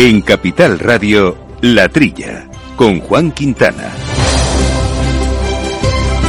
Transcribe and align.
En 0.00 0.20
Capital 0.20 0.78
Radio, 0.78 1.36
La 1.60 1.88
Trilla, 1.88 2.46
con 2.76 3.00
Juan 3.00 3.32
Quintana. 3.32 3.90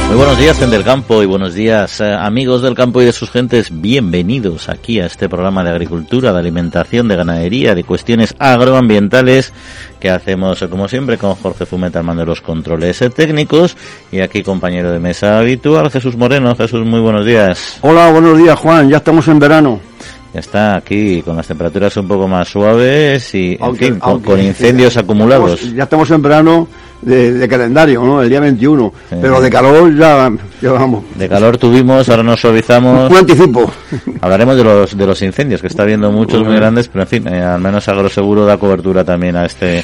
Muy 0.08 0.16
buenos 0.16 0.38
días, 0.38 0.58
gente 0.58 0.74
del 0.74 0.84
campo, 0.84 1.22
y 1.22 1.26
buenos 1.26 1.54
días, 1.54 2.00
eh, 2.00 2.12
amigos 2.12 2.62
del 2.62 2.74
campo 2.74 3.00
y 3.00 3.04
de 3.04 3.12
sus 3.12 3.30
gentes. 3.30 3.68
Bienvenidos 3.80 4.68
aquí 4.68 4.98
a 4.98 5.06
este 5.06 5.28
programa 5.28 5.62
de 5.62 5.70
agricultura, 5.70 6.32
de 6.32 6.40
alimentación, 6.40 7.06
de 7.06 7.14
ganadería, 7.14 7.76
de 7.76 7.84
cuestiones 7.84 8.34
agroambientales 8.40 9.52
que 10.00 10.10
hacemos, 10.10 10.60
eh, 10.62 10.68
como 10.68 10.88
siempre, 10.88 11.16
con 11.16 11.36
Jorge 11.36 11.64
Fumeta 11.64 12.00
al 12.00 12.04
mando 12.04 12.22
de 12.22 12.26
los 12.26 12.40
controles 12.40 13.00
eh, 13.02 13.10
técnicos 13.10 13.76
y 14.10 14.18
aquí 14.18 14.42
compañero 14.42 14.90
de 14.90 14.98
mesa 14.98 15.38
habitual, 15.38 15.92
Jesús 15.92 16.16
Moreno. 16.16 16.56
Jesús, 16.56 16.84
muy 16.84 16.98
buenos 16.98 17.24
días. 17.24 17.78
Hola, 17.82 18.10
buenos 18.10 18.36
días, 18.36 18.58
Juan. 18.58 18.88
Ya 18.88 18.96
estamos 18.96 19.28
en 19.28 19.38
verano 19.38 19.89
ya 20.32 20.40
está 20.40 20.76
aquí 20.76 21.22
con 21.22 21.36
las 21.36 21.46
temperaturas 21.46 21.96
un 21.96 22.06
poco 22.06 22.28
más 22.28 22.48
suaves 22.48 23.34
y 23.34 23.58
en 23.60 23.76
fin, 23.76 23.98
con, 23.98 24.40
incendios 24.40 24.96
acumulados. 24.96 25.72
ya 25.72 25.84
estamos 25.84 26.10
en 26.10 26.22
verano 26.22 26.68
de, 27.02 27.48
calendario, 27.48 28.02
¿no? 28.02 28.22
El 28.22 28.28
día 28.28 28.40
21, 28.40 28.92
pero 29.20 29.40
de 29.40 29.50
calor 29.50 29.96
ya, 29.96 30.30
vamos. 30.72 31.02
De 31.16 31.28
calor 31.28 31.56
tuvimos, 31.56 32.08
ahora 32.08 32.22
nos 32.22 32.40
suavizamos. 32.40 33.10
Un 33.10 33.16
anticipo. 33.16 33.70
Hablaremos 34.20 34.56
de 34.56 34.64
los 34.64 34.96
de 34.96 35.06
los 35.06 35.20
incendios 35.22 35.60
que 35.60 35.66
está 35.66 35.82
habiendo 35.82 36.12
muchos 36.12 36.44
muy 36.44 36.54
grandes, 36.54 36.88
pero 36.88 37.02
en 37.02 37.08
fin, 37.08 37.28
eh, 37.28 37.42
al 37.42 37.60
menos 37.60 37.88
Agroseguro 37.88 38.44
da 38.44 38.58
cobertura 38.58 39.04
también 39.04 39.36
a 39.36 39.46
este 39.46 39.78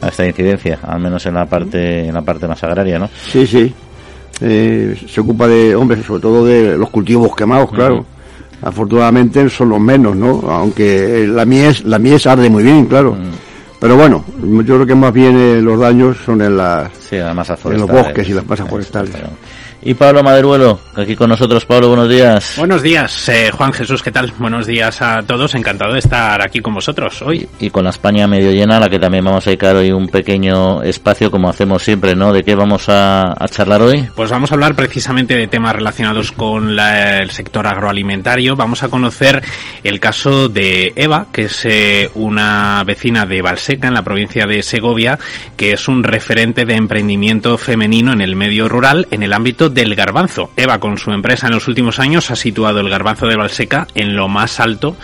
a 0.00 0.08
esta 0.08 0.26
incidencia, 0.26 0.78
al 0.86 1.00
menos 1.00 1.24
en 1.26 1.34
la 1.34 1.46
parte 1.46 2.06
en 2.06 2.14
la 2.14 2.22
parte 2.22 2.46
más 2.46 2.62
agraria, 2.62 2.98
¿no? 2.98 3.08
Sí, 3.30 3.46
sí. 3.46 3.72
Eh, 4.40 4.96
se 5.08 5.20
ocupa 5.20 5.48
de, 5.48 5.74
hombre, 5.74 6.00
sobre 6.04 6.20
todo 6.22 6.44
de 6.44 6.78
los 6.78 6.90
cultivos 6.90 7.34
quemados, 7.34 7.72
claro 7.72 8.04
afortunadamente 8.62 9.48
son 9.48 9.70
los 9.70 9.80
menos, 9.80 10.16
¿no? 10.16 10.40
Aunque 10.50 11.26
la 11.26 11.44
mies, 11.44 11.84
la 11.84 11.98
mies 11.98 12.26
arde 12.26 12.50
muy 12.50 12.62
bien, 12.62 12.86
claro. 12.86 13.12
Mm. 13.14 13.78
Pero 13.80 13.96
bueno, 13.96 14.24
yo 14.42 14.74
creo 14.74 14.86
que 14.86 14.94
más 14.94 15.12
bien 15.12 15.36
eh, 15.38 15.62
los 15.62 15.78
daños 15.78 16.16
son 16.24 16.42
en 16.42 16.56
las 16.56 16.90
en 17.12 17.80
los 17.80 17.88
bosques 17.88 18.28
y 18.28 18.32
las 18.32 18.46
masas 18.46 18.68
forestales. 18.68 19.14
Y 19.80 19.94
Pablo 19.94 20.24
Maderuelo, 20.24 20.80
aquí 20.96 21.14
con 21.14 21.30
nosotros. 21.30 21.64
Pablo, 21.64 21.88
buenos 21.88 22.08
días. 22.08 22.54
Buenos 22.56 22.82
días, 22.82 23.28
eh, 23.28 23.50
Juan 23.52 23.72
Jesús, 23.72 24.02
¿qué 24.02 24.10
tal? 24.10 24.32
Buenos 24.36 24.66
días 24.66 25.00
a 25.00 25.22
todos, 25.22 25.54
encantado 25.54 25.92
de 25.92 26.00
estar 26.00 26.42
aquí 26.42 26.60
con 26.60 26.74
vosotros 26.74 27.22
hoy. 27.22 27.48
Y, 27.60 27.70
con 27.70 27.84
la 27.84 27.90
España 27.90 28.26
medio 28.26 28.50
llena, 28.50 28.78
a 28.78 28.80
la 28.80 28.90
que 28.90 28.98
también 28.98 29.24
vamos 29.24 29.46
a 29.46 29.50
dedicar 29.50 29.76
hoy 29.76 29.92
un 29.92 30.08
pequeño 30.08 30.82
espacio, 30.82 31.30
como 31.30 31.48
hacemos 31.48 31.82
siempre, 31.82 32.16
¿no? 32.16 32.32
¿De 32.32 32.42
qué 32.42 32.56
vamos 32.56 32.86
a, 32.88 33.34
charlar 33.50 33.80
hoy? 33.82 34.08
Pues 34.16 34.30
vamos 34.30 34.50
a 34.50 34.54
hablar 34.54 34.74
precisamente 34.74 35.36
de 35.36 35.46
temas 35.46 35.76
relacionados 35.76 36.32
con 36.32 36.78
el 36.78 37.30
sector 37.30 37.66
agroalimentario. 37.66 38.56
Vamos 38.56 38.82
a 38.82 38.88
conocer 38.88 39.42
el 39.84 40.00
caso 40.00 40.48
de 40.48 40.92
Eva, 40.96 41.26
que 41.32 41.44
es 41.44 41.64
eh, 41.64 42.10
una 42.14 42.82
vecina 42.84 43.26
de 43.26 43.42
Valseca, 43.42 43.86
en 43.86 43.94
la 43.94 44.02
provincia 44.02 44.44
de 44.46 44.62
Segovia, 44.64 45.18
que 45.56 45.72
es 45.72 45.86
un 45.86 46.02
referente 46.02 46.64
de 46.64 46.74
emprendimiento 46.74 47.56
femenino 47.58 48.12
en 48.12 48.20
el 48.20 48.34
medio 48.34 48.68
rural 48.68 49.06
en 49.10 49.22
el 49.22 49.32
ámbito 49.32 49.67
del 49.70 49.94
garbanzo. 49.94 50.50
Eva, 50.56 50.78
con 50.78 50.98
su 50.98 51.10
empresa 51.10 51.46
en 51.46 51.54
los 51.54 51.68
últimos 51.68 51.98
años, 51.98 52.30
ha 52.30 52.36
situado 52.36 52.80
el 52.80 52.88
garbanzo 52.88 53.26
de 53.26 53.36
Valseca 53.36 53.86
en 53.94 54.16
lo 54.16 54.28
más 54.28 54.60
alto 54.60 54.96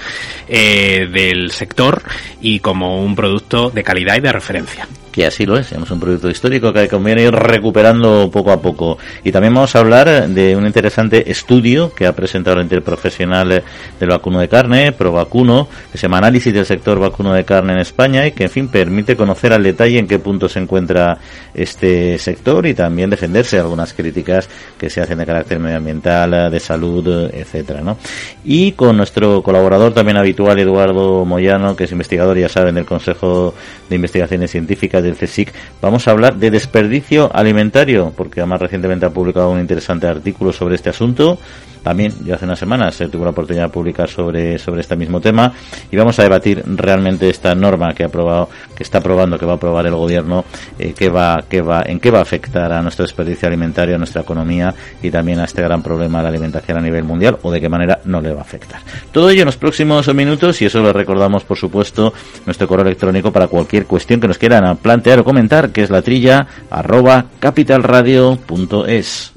eh, 0.48 1.08
del 1.12 1.50
sector 1.50 2.02
y 2.40 2.60
como 2.60 3.02
un 3.02 3.14
producto 3.14 3.70
de 3.70 3.82
calidad 3.82 4.16
y 4.16 4.20
de 4.20 4.32
referencia 4.32 4.88
que 5.14 5.24
así 5.24 5.46
lo 5.46 5.56
es. 5.56 5.70
Es 5.70 5.90
un 5.92 6.00
producto 6.00 6.28
histórico 6.28 6.72
que 6.72 6.88
conviene 6.88 7.22
ir 7.22 7.30
recuperando 7.30 8.28
poco 8.32 8.50
a 8.50 8.60
poco. 8.60 8.98
Y 9.22 9.30
también 9.30 9.54
vamos 9.54 9.76
a 9.76 9.78
hablar 9.78 10.28
de 10.28 10.56
un 10.56 10.66
interesante 10.66 11.30
estudio 11.30 11.94
que 11.94 12.08
ha 12.08 12.16
presentado 12.16 12.56
el 12.56 12.64
interprofesional 12.64 13.62
del 14.00 14.08
vacuno 14.08 14.40
de 14.40 14.48
carne, 14.48 14.90
ProVacuno, 14.90 15.68
que 15.92 15.98
se 15.98 16.02
llama 16.02 16.18
Análisis 16.18 16.52
del 16.52 16.66
sector 16.66 16.98
vacuno 16.98 17.33
de 17.33 17.44
carne 17.44 17.74
en 17.74 17.78
España 17.78 18.27
y 18.27 18.33
que, 18.33 18.44
en 18.44 18.50
fin, 18.50 18.66
permite 18.66 19.14
conocer 19.14 19.52
al 19.52 19.62
detalle 19.62 20.00
en 20.00 20.08
qué 20.08 20.18
punto 20.18 20.48
se 20.48 20.58
encuentra 20.58 21.16
este 21.55 22.18
sector 22.18 22.66
y 22.66 22.74
también 22.74 23.08
defenderse 23.08 23.55
de 23.55 23.62
algunas 23.62 23.92
críticas 23.92 24.48
que 24.78 24.90
se 24.90 25.00
hacen 25.00 25.18
de 25.18 25.26
carácter 25.26 25.58
medioambiental, 25.58 26.50
de 26.50 26.60
salud, 26.60 27.30
etcétera, 27.32 27.80
¿no? 27.80 27.96
Y 28.44 28.72
con 28.72 28.96
nuestro 28.96 29.42
colaborador 29.42 29.92
también 29.94 30.16
habitual, 30.16 30.58
Eduardo 30.58 31.24
Moyano, 31.24 31.76
que 31.76 31.84
es 31.84 31.92
investigador, 31.92 32.38
ya 32.38 32.48
saben, 32.48 32.74
del 32.74 32.84
Consejo 32.84 33.54
de 33.88 33.96
Investigaciones 33.96 34.50
Científicas 34.50 35.02
del 35.02 35.16
CSIC, 35.16 35.52
vamos 35.80 36.06
a 36.06 36.10
hablar 36.10 36.36
de 36.36 36.50
desperdicio 36.50 37.30
alimentario, 37.34 38.12
porque 38.16 38.40
además 38.40 38.60
recientemente 38.60 39.06
ha 39.06 39.10
publicado 39.10 39.50
un 39.50 39.60
interesante 39.60 40.06
artículo 40.06 40.52
sobre 40.52 40.74
este 40.74 40.90
asunto. 40.90 41.38
También, 41.84 42.14
ya 42.24 42.36
hace 42.36 42.46
unas 42.46 42.58
semanas, 42.58 42.95
se 42.95 43.08
tuvo 43.08 43.24
la 43.24 43.30
oportunidad 43.30 43.64
de 43.64 43.68
publicar 43.68 44.08
sobre, 44.08 44.58
sobre 44.58 44.80
este 44.80 44.96
mismo 44.96 45.20
tema 45.20 45.52
y 45.90 45.96
vamos 45.96 46.18
a 46.18 46.22
debatir 46.22 46.64
realmente 46.67 47.28
esta 47.28 47.55
norma 47.55 47.92
que 47.92 48.05
ha 48.05 48.06
aprobado, 48.06 48.48
que 48.74 48.83
está 48.83 48.98
aprobando, 48.98 49.39
que 49.39 49.45
va 49.45 49.52
a 49.52 49.56
aprobar 49.56 49.86
el 49.86 49.95
gobierno, 49.95 50.46
eh, 50.78 50.95
va, 51.11 51.45
que 51.46 51.61
va, 51.61 51.83
en 51.86 52.00
qué 52.00 52.11
va 52.11 52.20
a 52.20 52.22
afectar 52.22 52.72
a 52.72 52.80
nuestro 52.80 53.05
desperdicio 53.05 53.48
alimentario, 53.48 53.96
a 53.96 53.98
nuestra 53.98 54.22
economía 54.22 54.74
y 55.02 55.11
también 55.11 55.40
a 55.40 55.45
este 55.45 55.61
gran 55.62 55.83
problema 55.83 56.18
de 56.18 56.22
la 56.24 56.28
alimentación 56.30 56.78
a 56.78 56.80
nivel 56.80 57.05
mundial 57.05 57.36
o 57.42 57.52
de 57.52 57.61
qué 57.61 57.68
manera 57.68 58.01
no 58.06 58.22
le 58.22 58.33
va 58.33 58.40
a 58.40 58.45
afectar. 58.45 58.80
Todo 59.12 59.28
ello 59.28 59.42
en 59.42 59.46
los 59.46 59.58
próximos 59.58 60.12
minutos 60.14 60.62
y 60.62 60.64
eso 60.64 60.80
lo 60.80 60.90
recordamos, 60.90 61.45
por 61.45 61.58
supuesto, 61.58 62.14
nuestro 62.46 62.66
correo 62.66 62.86
electrónico 62.86 63.30
para 63.30 63.48
cualquier 63.48 63.84
cuestión 63.84 64.20
que 64.20 64.28
nos 64.28 64.39
quieran 64.39 64.74
plantear 64.78 65.18
o 65.18 65.24
comentar, 65.24 65.68
que 65.70 65.83
es 65.83 65.90
la 65.90 66.01
trilla 66.01 66.46
arroba 66.70 67.27
capitalradio.es. 67.39 69.33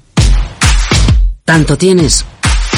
Tanto 1.44 1.78
tienes 1.78 2.26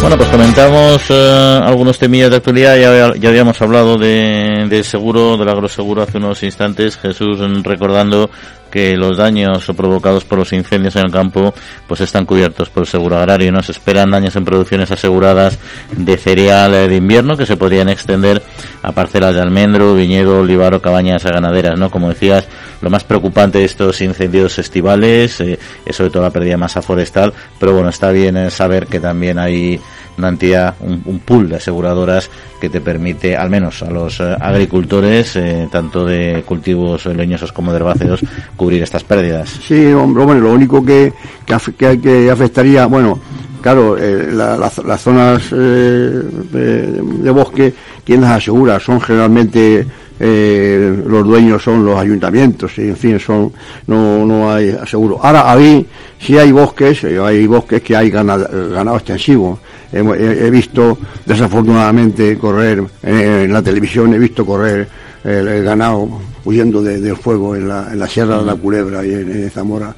Bueno, 0.00 0.16
pues 0.16 0.28
comentamos 0.30 1.06
eh, 1.10 1.60
algunos 1.62 1.98
temillas 1.98 2.30
de 2.30 2.36
actualidad. 2.36 2.76
Ya, 2.76 3.14
ya 3.14 3.28
habíamos 3.28 3.60
hablado 3.60 3.98
de, 3.98 4.66
de, 4.68 4.84
seguro, 4.84 5.36
del 5.36 5.48
agroseguro 5.48 6.02
hace 6.02 6.18
unos 6.18 6.42
instantes. 6.42 6.96
Jesús 6.96 7.38
recordando 7.62 8.30
que 8.70 8.96
los 8.96 9.16
daños 9.16 9.64
provocados 9.76 10.24
por 10.24 10.38
los 10.38 10.52
incendios 10.52 10.96
en 10.96 11.06
el 11.06 11.12
campo 11.12 11.54
pues 11.86 12.00
están 12.00 12.26
cubiertos 12.26 12.68
por 12.70 12.82
el 12.82 12.86
seguro 12.86 13.16
agrario. 13.16 13.52
Nos 13.52 13.70
esperan 13.70 14.10
daños 14.10 14.36
en 14.36 14.44
producciones 14.44 14.90
aseguradas 14.90 15.58
de 15.92 16.16
cereal 16.16 16.72
de 16.72 16.96
invierno 16.96 17.36
que 17.36 17.46
se 17.46 17.56
podrían 17.56 17.88
extender 17.88 18.42
a 18.82 18.92
parcelas 18.92 19.34
de 19.34 19.40
almendro, 19.40 19.94
viñedo, 19.94 20.40
olivar 20.40 20.74
o 20.74 20.82
cabañas 20.82 21.24
ganaderas. 21.24 21.78
¿no? 21.78 21.90
Como 21.90 22.08
decías, 22.08 22.46
lo 22.80 22.90
más 22.90 23.04
preocupante 23.04 23.58
de 23.58 23.64
estos 23.64 24.00
incendios 24.00 24.58
estivales 24.58 25.40
eh, 25.40 25.58
es 25.84 25.96
sobre 25.96 26.10
todo 26.10 26.22
la 26.22 26.30
pérdida 26.30 26.52
de 26.52 26.58
masa 26.58 26.82
forestal, 26.82 27.32
pero 27.58 27.72
bueno, 27.72 27.88
está 27.88 28.10
bien 28.10 28.36
eh, 28.36 28.50
saber 28.50 28.86
que 28.86 29.00
también 29.00 29.38
hay 29.38 29.80
una 30.18 30.28
entidad, 30.28 30.74
un, 30.80 31.20
pool 31.20 31.48
de 31.48 31.56
aseguradoras 31.56 32.30
que 32.60 32.68
te 32.68 32.80
permite, 32.80 33.36
al 33.36 33.50
menos 33.50 33.82
a 33.82 33.90
los 33.90 34.20
eh, 34.20 34.36
agricultores, 34.40 35.36
eh, 35.36 35.68
tanto 35.70 36.04
de 36.04 36.42
cultivos 36.44 37.06
leñosos 37.06 37.52
como 37.52 37.72
de 37.72 37.78
herbáceos, 37.78 38.20
cubrir 38.56 38.82
estas 38.82 39.04
pérdidas. 39.04 39.48
Sí, 39.66 39.86
hombre, 39.92 40.40
lo 40.40 40.52
único 40.52 40.84
que, 40.84 41.12
que, 41.46 42.00
que 42.00 42.30
afectaría, 42.30 42.86
bueno, 42.86 43.18
claro, 43.60 43.96
eh, 43.96 44.28
las 44.32 45.00
zonas 45.00 45.50
de, 45.50 47.30
bosque, 47.30 47.74
¿quién 48.04 48.20
las 48.20 48.38
asegura? 48.38 48.80
Son 48.80 49.00
generalmente 49.00 49.86
eh, 50.20 51.02
los 51.06 51.24
dueños 51.24 51.62
son 51.62 51.84
los 51.84 51.98
ayuntamientos 51.98 52.76
y 52.78 52.88
en 52.88 52.96
fin 52.96 53.18
son 53.20 53.52
no, 53.86 54.24
no 54.26 54.52
hay 54.52 54.70
aseguro. 54.70 55.18
Ahora 55.22 55.50
ahí 55.50 55.86
sí 56.18 56.36
hay 56.36 56.52
bosques 56.52 57.04
hay 57.04 57.46
bosques 57.46 57.82
que 57.82 57.96
hay 57.96 58.10
ganado 58.10 58.96
extensivo. 58.96 59.58
He, 59.90 60.50
visto 60.50 60.98
desafortunadamente 61.24 62.36
correr 62.36 62.84
en, 63.02 63.52
la 63.52 63.62
televisión, 63.62 64.12
he 64.12 64.18
visto 64.18 64.44
correr 64.44 64.86
el, 65.24 65.64
ganado 65.64 66.08
huyendo 66.44 66.82
del 66.82 67.16
fuego 67.16 67.56
en 67.56 67.68
la, 67.68 67.92
en 67.92 67.98
la 67.98 68.06
Sierra 68.06 68.38
de 68.38 68.44
la 68.44 68.54
Culebra 68.54 69.04
y 69.04 69.12
en, 69.12 69.50
Zamora, 69.50 69.94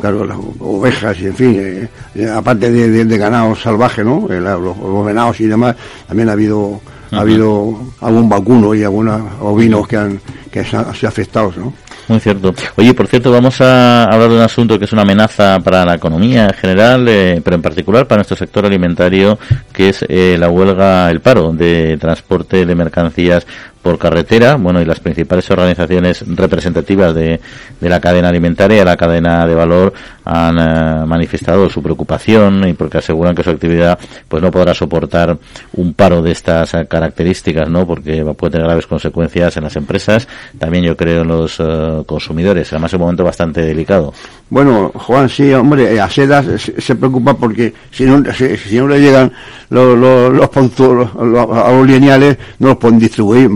claro, 0.00 0.24
las 0.24 0.38
ovejas 0.60 1.18
y 1.20 1.26
en 1.26 1.34
fin, 1.34 1.56
eh, 1.58 1.88
eh, 2.14 2.28
aparte 2.28 2.70
de, 2.70 3.18
ganado 3.18 3.54
salvaje, 3.54 4.04
¿no? 4.04 4.26
Eh, 4.30 4.40
los, 4.40 5.04
venados 5.04 5.40
y 5.40 5.46
demás, 5.46 5.76
también 6.06 6.28
ha 6.28 6.32
habido 6.32 6.80
ha 7.12 7.20
habido 7.20 7.78
algún 8.00 8.28
vacuno 8.28 8.74
y 8.74 8.82
algunos 8.82 9.20
ovinos 9.40 9.86
que 9.86 9.96
han 9.96 10.20
que 10.50 10.64
se 10.64 10.76
han, 10.76 10.86
afectados, 10.86 11.56
¿no? 11.56 11.72
Muy 12.08 12.20
cierto. 12.20 12.52
Oye, 12.76 12.92
por 12.94 13.06
cierto, 13.06 13.30
vamos 13.30 13.60
a 13.60 14.04
hablar 14.04 14.28
de 14.28 14.36
un 14.36 14.42
asunto 14.42 14.78
que 14.78 14.84
es 14.84 14.92
una 14.92 15.02
amenaza 15.02 15.58
para 15.60 15.84
la 15.84 15.94
economía 15.94 16.46
en 16.46 16.54
general, 16.54 17.08
eh, 17.08 17.40
pero 17.42 17.56
en 17.56 17.62
particular 17.62 18.06
para 18.06 18.18
nuestro 18.18 18.36
sector 18.36 18.66
alimentario, 18.66 19.38
que 19.72 19.90
es 19.90 20.04
eh, 20.08 20.36
la 20.38 20.50
huelga, 20.50 21.10
el 21.10 21.20
paro 21.20 21.52
de 21.52 21.96
transporte 21.98 22.66
de 22.66 22.74
mercancías 22.74 23.46
por 23.82 23.98
carretera, 23.98 24.54
bueno, 24.54 24.80
y 24.80 24.84
las 24.84 25.00
principales 25.00 25.50
organizaciones 25.50 26.24
representativas 26.36 27.14
de, 27.14 27.40
de 27.80 27.88
la 27.88 28.00
cadena 28.00 28.28
alimentaria, 28.28 28.84
la 28.84 28.96
cadena 28.96 29.46
de 29.46 29.54
valor, 29.54 29.92
han 30.24 30.58
eh, 30.58 31.06
manifestado 31.06 31.68
su 31.68 31.82
preocupación 31.82 32.68
y 32.68 32.74
porque 32.74 32.98
aseguran 32.98 33.34
que 33.34 33.42
su 33.42 33.50
actividad 33.50 33.98
pues 34.28 34.42
no 34.42 34.50
podrá 34.50 34.72
soportar 34.74 35.36
un 35.74 35.94
paro 35.94 36.22
de 36.22 36.32
estas 36.32 36.74
eh, 36.74 36.86
características, 36.88 37.68
¿no? 37.68 37.86
Porque 37.86 38.24
puede 38.36 38.52
tener 38.52 38.66
graves 38.66 38.86
consecuencias 38.86 39.56
en 39.56 39.64
las 39.64 39.76
empresas, 39.76 40.28
también 40.58 40.84
yo 40.84 40.96
creo 40.96 41.22
en 41.22 41.28
los 41.28 41.58
uh, 41.58 42.04
consumidores, 42.06 42.72
además 42.72 42.90
es 42.90 42.94
un 42.94 43.00
momento 43.00 43.24
bastante 43.24 43.62
delicado. 43.62 44.12
Bueno, 44.48 44.92
Juan, 44.94 45.28
sí, 45.28 45.52
hombre, 45.52 46.00
a 46.00 46.08
Sedas 46.08 46.46
se, 46.60 46.94
preocupa 46.94 47.34
porque 47.34 47.72
si 47.90 48.04
no, 48.04 48.22
si, 48.32 48.56
si 48.56 48.76
no 48.76 48.86
le 48.88 49.00
llegan 49.00 49.32
los, 49.70 49.98
los, 49.98 50.32
los, 50.32 50.48
puntos, 50.50 51.14
los, 51.14 51.48
los 51.48 51.86
lineales, 51.86 52.36
no 52.58 52.68
los 52.68 52.76
pueden 52.76 52.98
distribuir. 52.98 53.48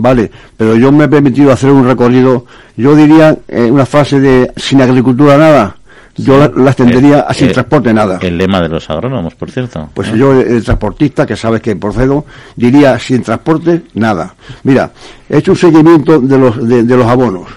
Pero 0.57 0.77
yo 0.77 0.93
me 0.93 1.05
he 1.05 1.09
permitido 1.09 1.53
hacer 1.53 1.71
un 1.71 1.87
recorrido, 1.87 2.47
yo 2.77 2.95
diría 2.95 3.37
eh, 3.49 3.71
una 3.71 3.87
fase 3.87 4.21
de 4.21 4.51
sin 4.57 4.81
agricultura 4.81 5.37
nada, 5.37 5.77
yo 6.19 6.39
las 6.39 6.57
la 6.57 6.73
tendría 6.73 7.21
a 7.21 7.35
sin 7.35 7.53
transporte 7.53 7.93
nada. 7.93 8.19
El 8.23 8.39
lema 8.39 8.61
de 8.61 8.69
los 8.69 8.89
agrónomos, 8.89 9.35
por 9.35 9.51
cierto. 9.51 9.91
Pues 9.93 10.09
¿eh? 10.09 10.13
yo, 10.17 10.41
el 10.41 10.65
transportista, 10.65 11.27
que 11.27 11.37
sabes 11.37 11.61
que 11.61 11.77
procedo, 11.77 12.25
diría 12.55 12.99
sin 12.99 13.23
transporte 13.23 13.83
nada. 13.95 14.35
Mira, 14.65 14.91
he 15.29 15.39
hecho 15.39 15.53
un 15.53 15.59
seguimiento 15.59 16.19
de 16.21 16.39
los, 16.39 16.67
de, 16.67 16.83
de 16.85 16.97
los 16.97 17.07
abonos. 17.07 17.49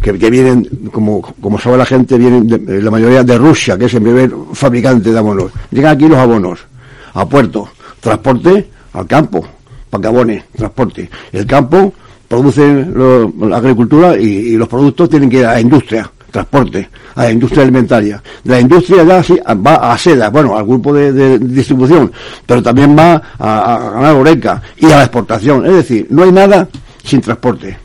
Que, 0.00 0.18
que, 0.18 0.30
vienen, 0.30 0.68
como, 0.92 1.22
como 1.22 1.58
sabe 1.58 1.78
la 1.78 1.86
gente, 1.86 2.18
vienen 2.18 2.46
de, 2.46 2.82
la 2.82 2.90
mayoría 2.90 3.24
de 3.24 3.38
Rusia, 3.38 3.78
que 3.78 3.86
es 3.86 3.94
el 3.94 4.02
primer 4.02 4.30
fabricante 4.52 5.10
de 5.10 5.18
abonos. 5.18 5.50
Llegan 5.70 5.96
aquí 5.96 6.06
los 6.06 6.18
abonos, 6.18 6.60
a 7.14 7.26
puerto, 7.26 7.70
transporte 8.00 8.68
al 8.92 9.06
campo, 9.06 9.46
para 9.88 10.02
que 10.02 10.08
abone, 10.08 10.44
transporte. 10.54 11.10
El 11.32 11.46
campo 11.46 11.94
produce 12.34 12.86
lo, 12.94 13.32
la 13.48 13.58
agricultura 13.58 14.16
y, 14.16 14.56
los 14.56 14.68
productos 14.68 15.08
tienen 15.08 15.30
que 15.30 15.38
ir 15.38 15.46
a 15.46 15.54
la 15.54 15.60
industria, 15.60 16.10
transporte, 16.30 16.88
a 17.14 17.24
la 17.24 17.30
industria 17.30 17.62
alimentaria. 17.62 18.22
La 18.44 18.60
industria 18.60 19.04
ya 19.04 19.22
sí, 19.22 19.38
va 19.64 19.92
a 19.92 19.96
seda, 19.98 20.30
bueno, 20.30 20.56
al 20.56 20.64
grupo 20.64 20.92
de, 20.92 21.12
de 21.12 21.38
distribución, 21.38 22.10
pero 22.46 22.62
también 22.62 22.96
va 22.96 23.22
a, 23.38 24.08
a 24.08 24.14
oreca 24.14 24.60
y 24.76 24.86
a 24.86 24.96
la 24.96 25.02
exportación. 25.04 25.64
Es 25.66 25.72
decir, 25.72 26.06
no 26.10 26.24
hay 26.24 26.32
nada 26.32 26.68
sin 27.04 27.20
transporte. 27.20 27.83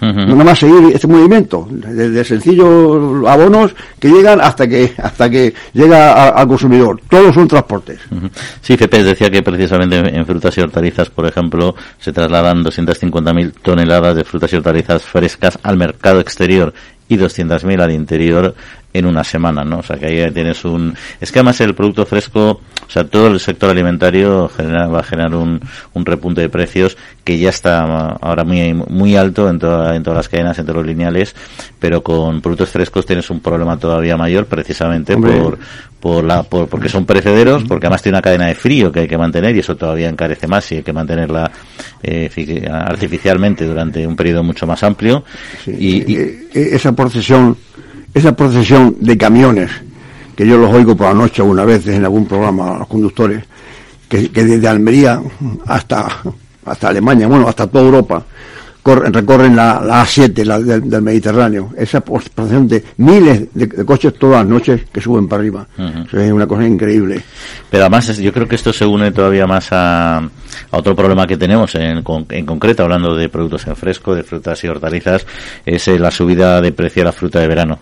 Uh 0.00 0.06
-huh. 0.06 0.26
Nada 0.28 0.44
más 0.44 0.58
seguir 0.58 0.92
este 0.94 1.06
movimiento, 1.06 1.66
desde 1.70 2.24
sencillos 2.24 3.26
abonos 3.26 3.74
que 3.98 4.08
llegan 4.08 4.40
hasta 4.40 4.66
que 4.66 4.92
hasta 4.96 5.28
que 5.28 5.52
llega 5.72 6.28
al 6.30 6.48
consumidor. 6.48 7.00
Todos 7.08 7.34
son 7.34 7.46
transportes. 7.46 8.00
Uh 8.10 8.16
-huh. 8.16 8.30
Sí, 8.60 8.76
FEPES 8.76 9.04
decía 9.04 9.30
que 9.30 9.42
precisamente 9.42 9.96
en 9.98 10.26
frutas 10.26 10.56
y 10.56 10.60
hortalizas, 10.60 11.10
por 11.10 11.26
ejemplo, 11.26 11.74
se 11.98 12.12
trasladan 12.12 12.64
250.000 12.64 13.52
toneladas 13.62 14.16
de 14.16 14.24
frutas 14.24 14.52
y 14.52 14.56
hortalizas 14.56 15.02
frescas 15.02 15.58
al 15.62 15.76
mercado 15.76 16.20
exterior 16.20 16.72
y 17.08 17.16
200.000 17.16 17.80
al 17.82 17.90
interior 17.90 18.54
en 18.92 19.06
una 19.06 19.22
semana, 19.24 19.64
¿no? 19.64 19.78
O 19.78 19.82
sea 19.82 19.96
que 19.96 20.06
ahí 20.06 20.30
tienes 20.32 20.64
un... 20.64 20.94
Es 21.20 21.30
que 21.30 21.38
además 21.38 21.60
el 21.60 21.74
producto 21.74 22.04
fresco, 22.06 22.60
o 22.86 22.90
sea, 22.90 23.04
todo 23.04 23.28
el 23.28 23.38
sector 23.38 23.70
alimentario 23.70 24.48
genera, 24.48 24.88
va 24.88 25.00
a 25.00 25.04
generar 25.04 25.34
un, 25.34 25.60
un 25.94 26.06
repunte 26.06 26.40
de 26.40 26.48
precios 26.48 26.96
que 27.22 27.38
ya 27.38 27.50
está 27.50 27.82
ahora 28.20 28.44
muy 28.44 28.74
muy 28.74 29.16
alto 29.16 29.48
en, 29.48 29.58
toda, 29.58 29.94
en 29.94 30.02
todas 30.02 30.16
las 30.16 30.28
cadenas, 30.28 30.58
en 30.58 30.66
todos 30.66 30.78
los 30.78 30.86
lineales, 30.86 31.34
pero 31.78 32.02
con 32.02 32.40
productos 32.40 32.70
frescos 32.70 33.06
tienes 33.06 33.30
un 33.30 33.40
problema 33.40 33.78
todavía 33.78 34.16
mayor 34.16 34.46
precisamente 34.46 35.14
Hombre. 35.14 35.38
por 35.38 35.58
por 36.00 36.24
la 36.24 36.42
por, 36.42 36.66
porque 36.66 36.88
son 36.88 37.04
perecederos, 37.04 37.62
porque 37.64 37.86
además 37.86 38.02
tiene 38.02 38.16
una 38.16 38.22
cadena 38.22 38.46
de 38.46 38.54
frío 38.54 38.90
que 38.90 39.00
hay 39.00 39.08
que 39.08 39.18
mantener 39.18 39.54
y 39.54 39.60
eso 39.60 39.76
todavía 39.76 40.08
encarece 40.08 40.46
más 40.46 40.72
y 40.72 40.76
hay 40.76 40.82
que 40.82 40.94
mantenerla 40.94 41.50
eh, 42.02 42.30
artificialmente 42.70 43.66
durante 43.66 44.06
un 44.06 44.16
periodo 44.16 44.42
mucho 44.42 44.66
más 44.66 44.82
amplio. 44.82 45.22
Sí, 45.62 45.76
y, 45.78 46.12
y, 46.12 46.48
esa 46.54 46.92
procesión 46.96 47.56
esa 48.14 48.34
procesión 48.34 48.96
de 49.00 49.16
camiones, 49.16 49.70
que 50.36 50.46
yo 50.46 50.58
los 50.58 50.72
oigo 50.72 50.96
por 50.96 51.08
la 51.08 51.14
noche 51.14 51.42
alguna 51.42 51.64
vez 51.64 51.86
en 51.86 52.04
algún 52.04 52.26
programa 52.26 52.76
a 52.76 52.78
los 52.78 52.88
conductores, 52.88 53.44
que, 54.08 54.30
que 54.30 54.44
desde 54.44 54.68
Almería 54.68 55.20
hasta, 55.66 56.08
hasta 56.64 56.88
Alemania, 56.88 57.28
bueno, 57.28 57.48
hasta 57.48 57.66
toda 57.66 57.84
Europa, 57.84 58.24
corren, 58.82 59.12
recorren 59.12 59.54
la, 59.54 59.80
la 59.84 60.02
A7 60.02 60.44
la, 60.44 60.58
del, 60.58 60.88
del, 60.88 61.02
Mediterráneo. 61.02 61.70
Esa 61.76 62.00
procesión 62.00 62.66
de 62.66 62.82
miles 62.96 63.54
de, 63.54 63.66
de, 63.66 63.84
coches 63.84 64.14
todas 64.14 64.38
las 64.38 64.46
noches 64.46 64.82
que 64.92 65.00
suben 65.00 65.28
para 65.28 65.40
arriba. 65.40 65.66
Uh 65.78 65.82
-huh. 65.82 66.18
Es 66.18 66.32
una 66.32 66.46
cosa 66.46 66.66
increíble. 66.66 67.22
Pero 67.70 67.84
además 67.84 68.16
yo 68.18 68.32
creo 68.32 68.48
que 68.48 68.56
esto 68.56 68.72
se 68.72 68.84
une 68.84 69.12
todavía 69.12 69.46
más 69.46 69.68
a, 69.72 70.18
a 70.18 70.76
otro 70.76 70.96
problema 70.96 71.26
que 71.26 71.36
tenemos 71.36 71.74
en, 71.74 72.02
en, 72.30 72.46
concreto, 72.46 72.82
hablando 72.82 73.14
de 73.14 73.28
productos 73.28 73.66
en 73.66 73.76
fresco, 73.76 74.14
de 74.14 74.22
frutas 74.22 74.62
y 74.64 74.68
hortalizas, 74.68 75.26
es 75.64 75.86
eh, 75.88 75.98
la 75.98 76.10
subida 76.10 76.60
de 76.60 76.72
precio 76.72 77.02
de 77.02 77.04
la 77.04 77.12
fruta 77.12 77.40
de 77.40 77.46
verano 77.46 77.78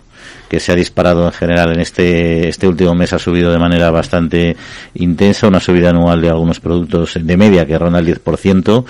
que 0.49 0.59
se 0.59 0.71
ha 0.71 0.75
disparado 0.75 1.25
en 1.25 1.31
general 1.31 1.71
en 1.73 1.79
este, 1.79 2.49
este 2.49 2.67
último 2.67 2.95
mes 2.95 3.13
ha 3.13 3.19
subido 3.19 3.51
de 3.51 3.59
manera 3.59 3.91
bastante 3.91 4.57
intensa, 4.95 5.47
una 5.47 5.59
subida 5.59 5.91
anual 5.91 6.21
de 6.21 6.29
algunos 6.29 6.59
productos 6.59 7.17
de 7.21 7.37
media 7.37 7.65
que 7.65 7.77
ronda 7.77 7.99
el 7.99 8.07
10%, 8.07 8.85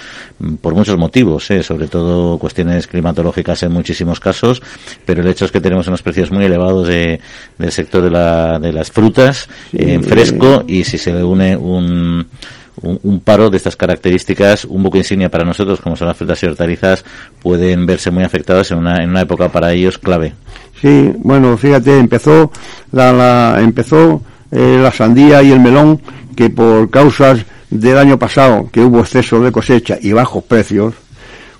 por 0.61 0.73
muchos 0.73 0.97
motivos, 0.97 1.51
¿eh? 1.51 1.61
sobre 1.61 1.87
todo 1.87 2.37
cuestiones 2.39 2.87
climatológicas 2.87 3.61
en 3.63 3.73
muchísimos 3.73 4.19
casos, 4.19 4.61
pero 5.05 5.21
el 5.21 5.27
hecho 5.27 5.45
es 5.45 5.51
que 5.51 5.61
tenemos 5.61 5.87
unos 5.87 6.01
precios 6.01 6.31
muy 6.31 6.45
elevados 6.45 6.87
de, 6.87 7.19
del 7.57 7.71
sector 7.71 8.01
de, 8.03 8.09
la, 8.09 8.57
de 8.59 8.71
las 8.71 8.89
frutas 8.91 9.49
en 9.73 10.03
fresco 10.03 10.63
y 10.67 10.85
si 10.85 10.97
se 10.97 11.13
le 11.13 11.23
une 11.23 11.57
un 11.57 12.25
un, 12.81 13.19
paro 13.19 13.49
de 13.49 13.57
estas 13.57 13.75
características, 13.75 14.65
un 14.65 14.83
buque 14.83 14.99
insignia 14.99 15.29
para 15.29 15.45
nosotros, 15.45 15.81
como 15.81 15.95
son 15.95 16.07
las 16.07 16.17
frutas 16.17 16.41
y 16.43 16.45
hortalizas, 16.45 17.03
pueden 17.41 17.85
verse 17.85 18.11
muy 18.11 18.23
afectadas 18.23 18.71
en 18.71 18.77
una, 18.77 19.03
en 19.03 19.09
una 19.09 19.21
época 19.21 19.49
para 19.49 19.71
ellos 19.71 19.97
clave. 19.97 20.33
Sí, 20.81 21.11
bueno, 21.17 21.57
fíjate, 21.57 21.97
empezó 21.97 22.51
la, 22.91 23.11
la 23.11 23.61
empezó 23.61 24.21
eh, 24.51 24.79
la 24.81 24.91
sandía 24.91 25.43
y 25.43 25.51
el 25.51 25.59
melón 25.59 26.01
que 26.35 26.49
por 26.49 26.89
causas 26.89 27.45
del 27.69 27.97
año 27.97 28.17
pasado 28.17 28.69
que 28.71 28.81
hubo 28.81 29.01
exceso 29.01 29.41
de 29.41 29.51
cosecha 29.51 29.97
y 30.01 30.11
bajos 30.13 30.43
precios, 30.43 30.95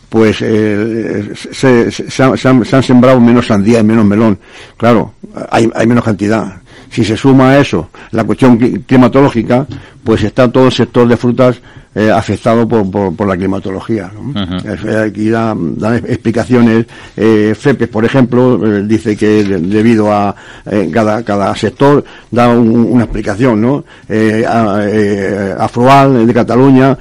pues 0.10 0.42
eh, 0.42 1.34
se, 1.36 1.92
se, 1.92 2.10
se, 2.10 2.24
han, 2.24 2.38
se, 2.38 2.76
han, 2.76 2.84
sembrado 2.84 3.20
menos 3.20 3.48
sandía 3.48 3.80
y 3.80 3.84
menos 3.84 4.06
melón. 4.06 4.40
Claro, 4.76 5.14
hay, 5.52 5.70
hay 5.76 5.86
menos 5.86 6.04
cantidad. 6.04 6.62
Si 6.90 7.04
se 7.04 7.16
suma 7.16 7.52
a 7.52 7.60
eso 7.60 7.90
la 8.12 8.24
cuestión 8.24 8.58
climatológica, 8.58 9.66
pues 10.04 10.24
está 10.24 10.52
todo 10.52 10.66
el 10.68 10.72
sector 10.72 11.08
de 11.08 11.18
frutas 11.18 11.62
eh, 11.96 12.12
afectado 12.12 12.68
por, 12.68 12.90
por, 12.90 13.16
por, 13.16 13.28
la 13.28 13.36
climatología. 13.36 14.12
¿no? 14.14 14.30
Uh 14.30 14.34
-huh. 14.34 15.08
Aquí 15.08 15.30
dan, 15.30 15.78
dan 15.78 15.96
explicaciones. 15.96 16.86
Eh, 17.18 17.54
FEPES, 17.58 17.90
por 17.90 18.06
ejemplo, 18.06 18.60
eh, 18.66 18.84
dice 18.86 19.16
que 19.18 19.44
de, 19.44 19.58
debido 19.60 20.12
a 20.12 20.36
eh, 20.70 20.90
cada, 20.94 21.24
cada 21.24 21.56
sector 21.56 22.04
da 22.32 22.50
un, 22.50 22.70
una 22.70 23.04
explicación. 23.06 23.62
¿no? 23.62 23.84
Eh, 24.08 24.46
a, 24.48 25.66
Afroal 25.66 26.26
de 26.28 26.34
Cataluña 26.34 26.98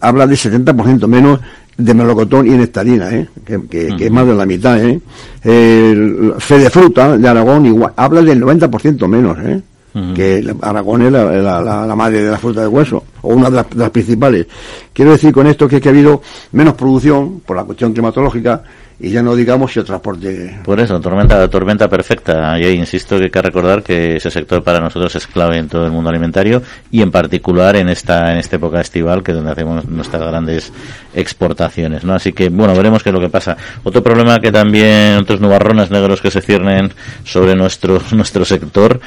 habla 0.00 0.26
de 0.26 0.34
70% 0.34 1.06
menos 1.06 1.40
de 1.80 1.94
melocotón 1.94 2.46
y 2.46 2.50
nectarina, 2.50 3.10
¿eh? 3.10 3.28
que, 3.44 3.60
que, 3.68 3.86
uh 3.86 3.88
-huh. 3.90 3.98
que, 3.98 4.06
es 4.06 4.10
más 4.10 4.26
de 4.26 4.34
la 4.34 4.46
mitad. 4.46 4.82
¿eh? 4.84 5.00
El 5.42 6.34
Fede 6.38 6.70
Fruta 6.70 7.16
de 7.16 7.28
Aragón 7.28 7.66
igual, 7.66 7.92
habla 7.96 8.22
del 8.22 8.40
90% 8.42 9.08
menos. 9.08 9.38
¿eh? 9.40 9.60
Uh 9.92 9.98
-huh. 9.98 10.14
que 10.14 10.54
Aragón 10.62 11.02
es 11.02 11.12
la, 11.12 11.24
la, 11.24 11.60
la, 11.60 11.86
la, 11.86 11.96
madre 11.96 12.22
de 12.22 12.30
la 12.30 12.38
fruta 12.38 12.60
de 12.60 12.68
hueso, 12.68 13.02
o 13.22 13.34
una 13.34 13.50
de 13.50 13.56
las, 13.56 13.70
de 13.70 13.76
las, 13.76 13.90
principales. 13.90 14.46
Quiero 14.92 15.10
decir 15.10 15.32
con 15.32 15.48
esto 15.48 15.66
que, 15.66 15.76
es 15.76 15.82
que 15.82 15.88
ha 15.88 15.92
habido 15.92 16.22
menos 16.52 16.74
producción 16.74 17.40
por 17.40 17.56
la 17.56 17.64
cuestión 17.64 17.92
climatológica 17.92 18.62
y 19.00 19.10
ya 19.10 19.22
no 19.22 19.34
digamos 19.34 19.72
si 19.72 19.78
el 19.80 19.86
transporte. 19.86 20.60
Por 20.62 20.78
eso, 20.78 21.00
tormenta, 21.00 21.48
tormenta 21.48 21.88
perfecta. 21.88 22.58
Y 22.60 22.64
ahí 22.64 22.74
insisto 22.76 23.16
que 23.16 23.24
hay 23.24 23.30
que 23.30 23.42
recordar 23.42 23.82
que 23.82 24.16
ese 24.16 24.30
sector 24.30 24.62
para 24.62 24.78
nosotros 24.78 25.16
es 25.16 25.26
clave 25.26 25.56
en 25.56 25.68
todo 25.68 25.86
el 25.86 25.92
mundo 25.92 26.10
alimentario 26.10 26.62
y 26.90 27.00
en 27.00 27.10
particular 27.10 27.76
en 27.76 27.88
esta, 27.88 28.32
en 28.32 28.38
esta 28.38 28.56
época 28.56 28.80
estival, 28.80 29.22
que 29.22 29.32
es 29.32 29.36
donde 29.36 29.52
hacemos 29.52 29.86
nuestras 29.86 30.22
grandes 30.22 30.72
exportaciones, 31.14 32.04
¿no? 32.04 32.14
Así 32.14 32.32
que, 32.32 32.48
bueno, 32.48 32.74
veremos 32.74 33.02
qué 33.02 33.10
es 33.10 33.14
lo 33.14 33.20
que 33.20 33.28
pasa. 33.28 33.56
Otro 33.82 34.02
problema 34.02 34.40
que 34.40 34.52
también, 34.52 35.18
otros 35.18 35.40
nubarrones 35.40 35.90
negros 35.90 36.20
que 36.20 36.30
se 36.30 36.40
ciernen 36.40 36.92
sobre 37.24 37.54
nuestro, 37.54 38.00
nuestro 38.12 38.44
sector, 38.44 39.00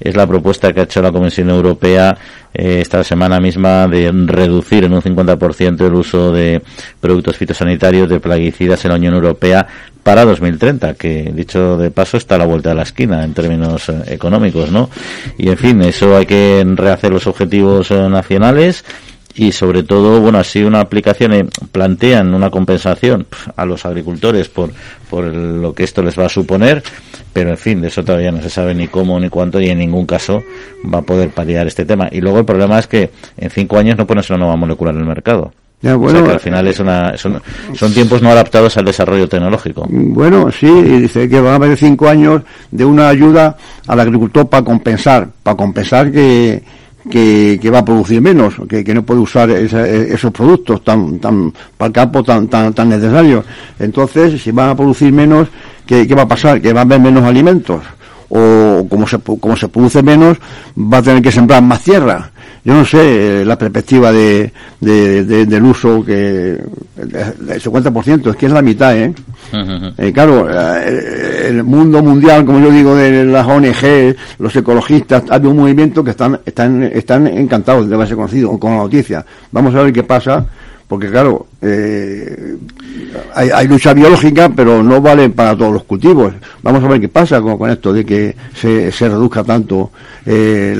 es 0.00 0.14
la 0.14 0.26
propuesta 0.26 0.72
que 0.72 0.80
ha 0.80 0.84
hecho 0.84 1.00
la 1.00 1.12
Comisión 1.12 1.50
Europea 1.50 2.16
eh, 2.52 2.80
esta 2.80 3.02
semana 3.02 3.40
misma 3.40 3.86
de 3.86 4.10
reducir 4.12 4.84
en 4.84 4.92
un 4.92 5.02
50% 5.02 5.86
el 5.86 5.94
uso 5.94 6.32
de 6.32 6.62
productos 7.00 7.36
fitosanitarios 7.36 8.08
de 8.08 8.20
plaguicidas 8.20 8.84
en 8.84 8.90
la 8.90 8.96
Unión 8.96 9.14
Europea 9.14 9.66
para 10.02 10.24
2030, 10.24 10.94
que 10.94 11.32
dicho 11.34 11.76
de 11.76 11.90
paso 11.90 12.16
está 12.16 12.36
a 12.36 12.38
la 12.38 12.46
vuelta 12.46 12.68
de 12.68 12.76
la 12.76 12.82
esquina 12.82 13.24
en 13.24 13.34
términos 13.34 13.88
eh, 13.88 14.02
económicos, 14.06 14.70
¿no? 14.70 14.88
Y 15.36 15.48
en 15.48 15.56
fin, 15.56 15.82
eso 15.82 16.16
hay 16.16 16.26
que 16.26 16.64
rehacer 16.76 17.12
los 17.12 17.26
objetivos 17.26 17.90
eh, 17.90 18.08
nacionales 18.08 18.84
y 19.36 19.52
sobre 19.52 19.82
todo, 19.82 20.20
bueno, 20.20 20.38
así 20.38 20.62
una 20.62 20.80
aplicación 20.80 21.32
eh, 21.34 21.46
plantean 21.70 22.34
una 22.34 22.50
compensación 22.50 23.26
a 23.54 23.66
los 23.66 23.84
agricultores 23.84 24.48
por, 24.48 24.70
por 25.10 25.24
lo 25.24 25.74
que 25.74 25.84
esto 25.84 26.02
les 26.02 26.18
va 26.18 26.26
a 26.26 26.28
suponer, 26.30 26.82
pero 27.32 27.50
en 27.50 27.58
fin, 27.58 27.82
de 27.82 27.88
eso 27.88 28.02
todavía 28.02 28.32
no 28.32 28.40
se 28.40 28.48
sabe 28.48 28.74
ni 28.74 28.88
cómo 28.88 29.20
ni 29.20 29.28
cuánto 29.28 29.60
y 29.60 29.68
en 29.68 29.78
ningún 29.78 30.06
caso 30.06 30.42
va 30.92 31.00
a 31.00 31.02
poder 31.02 31.30
paliar 31.30 31.66
este 31.66 31.84
tema. 31.84 32.08
Y 32.10 32.20
luego 32.22 32.38
el 32.38 32.44
problema 32.46 32.78
es 32.78 32.86
que 32.86 33.10
en 33.36 33.50
cinco 33.50 33.76
años 33.76 33.98
no 33.98 34.06
pones 34.06 34.28
una 34.30 34.38
nueva 34.38 34.56
molécula 34.56 34.90
en 34.90 34.98
el 34.98 35.04
mercado. 35.04 35.52
o 35.82 36.10
sea 36.10 36.24
que 36.24 36.30
al 36.30 36.40
final 36.40 36.66
es 36.68 36.80
una, 36.80 37.14
son, 37.18 37.42
son, 37.74 37.92
tiempos 37.92 38.22
no 38.22 38.30
adaptados 38.30 38.74
al 38.78 38.86
desarrollo 38.86 39.28
tecnológico. 39.28 39.86
Bueno, 39.90 40.50
sí, 40.50 40.66
dice 40.66 41.28
que 41.28 41.40
van 41.40 41.52
a 41.52 41.56
haber 41.56 41.76
cinco 41.76 42.08
años 42.08 42.40
de 42.70 42.86
una 42.86 43.10
ayuda 43.10 43.58
al 43.86 44.00
agricultor 44.00 44.48
para 44.48 44.64
compensar, 44.64 45.28
para 45.42 45.58
compensar 45.58 46.10
que, 46.10 46.62
que, 47.10 47.70
va 47.72 47.78
a 47.78 47.84
producir 47.84 48.20
menos, 48.20 48.54
que, 48.68 48.94
no 48.94 49.02
puede 49.02 49.20
usar 49.20 49.50
esos 49.50 50.32
productos 50.32 50.82
tan, 50.82 51.18
tan, 51.18 51.52
para 51.76 51.88
el 51.88 51.92
campo 51.92 52.22
tan, 52.22 52.48
tan, 52.48 52.72
tan 52.72 52.88
necesarios. 52.88 53.44
Entonces, 53.78 54.42
si 54.42 54.50
van 54.50 54.70
a 54.70 54.76
producir 54.76 55.12
menos, 55.12 55.48
¿qué, 55.86 56.06
va 56.14 56.22
a 56.22 56.28
pasar? 56.28 56.60
Que 56.60 56.72
va 56.72 56.80
a 56.80 56.84
haber 56.84 57.00
menos 57.00 57.24
alimentos. 57.24 57.82
O 58.28 58.86
como 58.88 59.06
se, 59.06 59.18
como 59.18 59.56
se 59.56 59.68
produce 59.68 60.02
menos, 60.02 60.38
va 60.76 60.98
a 60.98 61.02
tener 61.02 61.22
que 61.22 61.32
sembrar 61.32 61.62
más 61.62 61.82
tierra. 61.82 62.30
Yo 62.66 62.74
no 62.74 62.84
sé 62.84 63.42
eh, 63.42 63.44
la 63.44 63.56
perspectiva 63.56 64.10
de, 64.10 64.50
del 64.80 65.62
uso 65.62 66.04
que 66.04 66.60
el 66.96 67.62
50% 67.62 68.30
es 68.30 68.36
que 68.36 68.46
es 68.46 68.52
la 68.52 68.60
mitad 68.60 68.96
¿eh? 68.96 69.14
eh 69.98 70.12
claro 70.12 70.48
eh, 70.50 71.46
el 71.48 71.62
mundo 71.62 72.02
mundial 72.02 72.44
como 72.44 72.58
yo 72.58 72.72
digo 72.72 72.96
de 72.96 73.24
las 73.24 73.46
ONG 73.46 74.16
los 74.40 74.56
ecologistas 74.56 75.22
hay 75.30 75.46
un 75.46 75.58
movimiento 75.58 76.02
que 76.02 76.10
están 76.10 76.40
están 76.44 76.82
están 76.82 77.28
encantados 77.28 77.88
de 77.88 77.94
haberse 77.94 78.16
conocido 78.16 78.58
con 78.58 78.72
la 78.72 78.78
noticia. 78.78 79.24
Vamos 79.52 79.72
a 79.76 79.82
ver 79.82 79.92
qué 79.92 80.02
pasa 80.02 80.44
porque 80.88 81.10
claro, 81.10 81.48
eh, 81.62 82.56
hay, 83.34 83.66
lucha 83.66 83.92
biológica, 83.92 84.48
pero 84.54 84.82
no 84.84 85.00
vale 85.00 85.28
para 85.30 85.56
todos 85.56 85.72
los 85.72 85.84
cultivos. 85.84 86.32
Vamos 86.62 86.84
a 86.84 86.88
ver 86.88 87.00
qué 87.00 87.08
pasa 87.08 87.40
con, 87.40 87.68
esto 87.68 87.92
de 87.92 88.04
que 88.04 88.36
se, 88.54 88.92
se 88.92 89.08
reduzca 89.08 89.42
tanto 89.42 89.90
eh, 90.24 90.76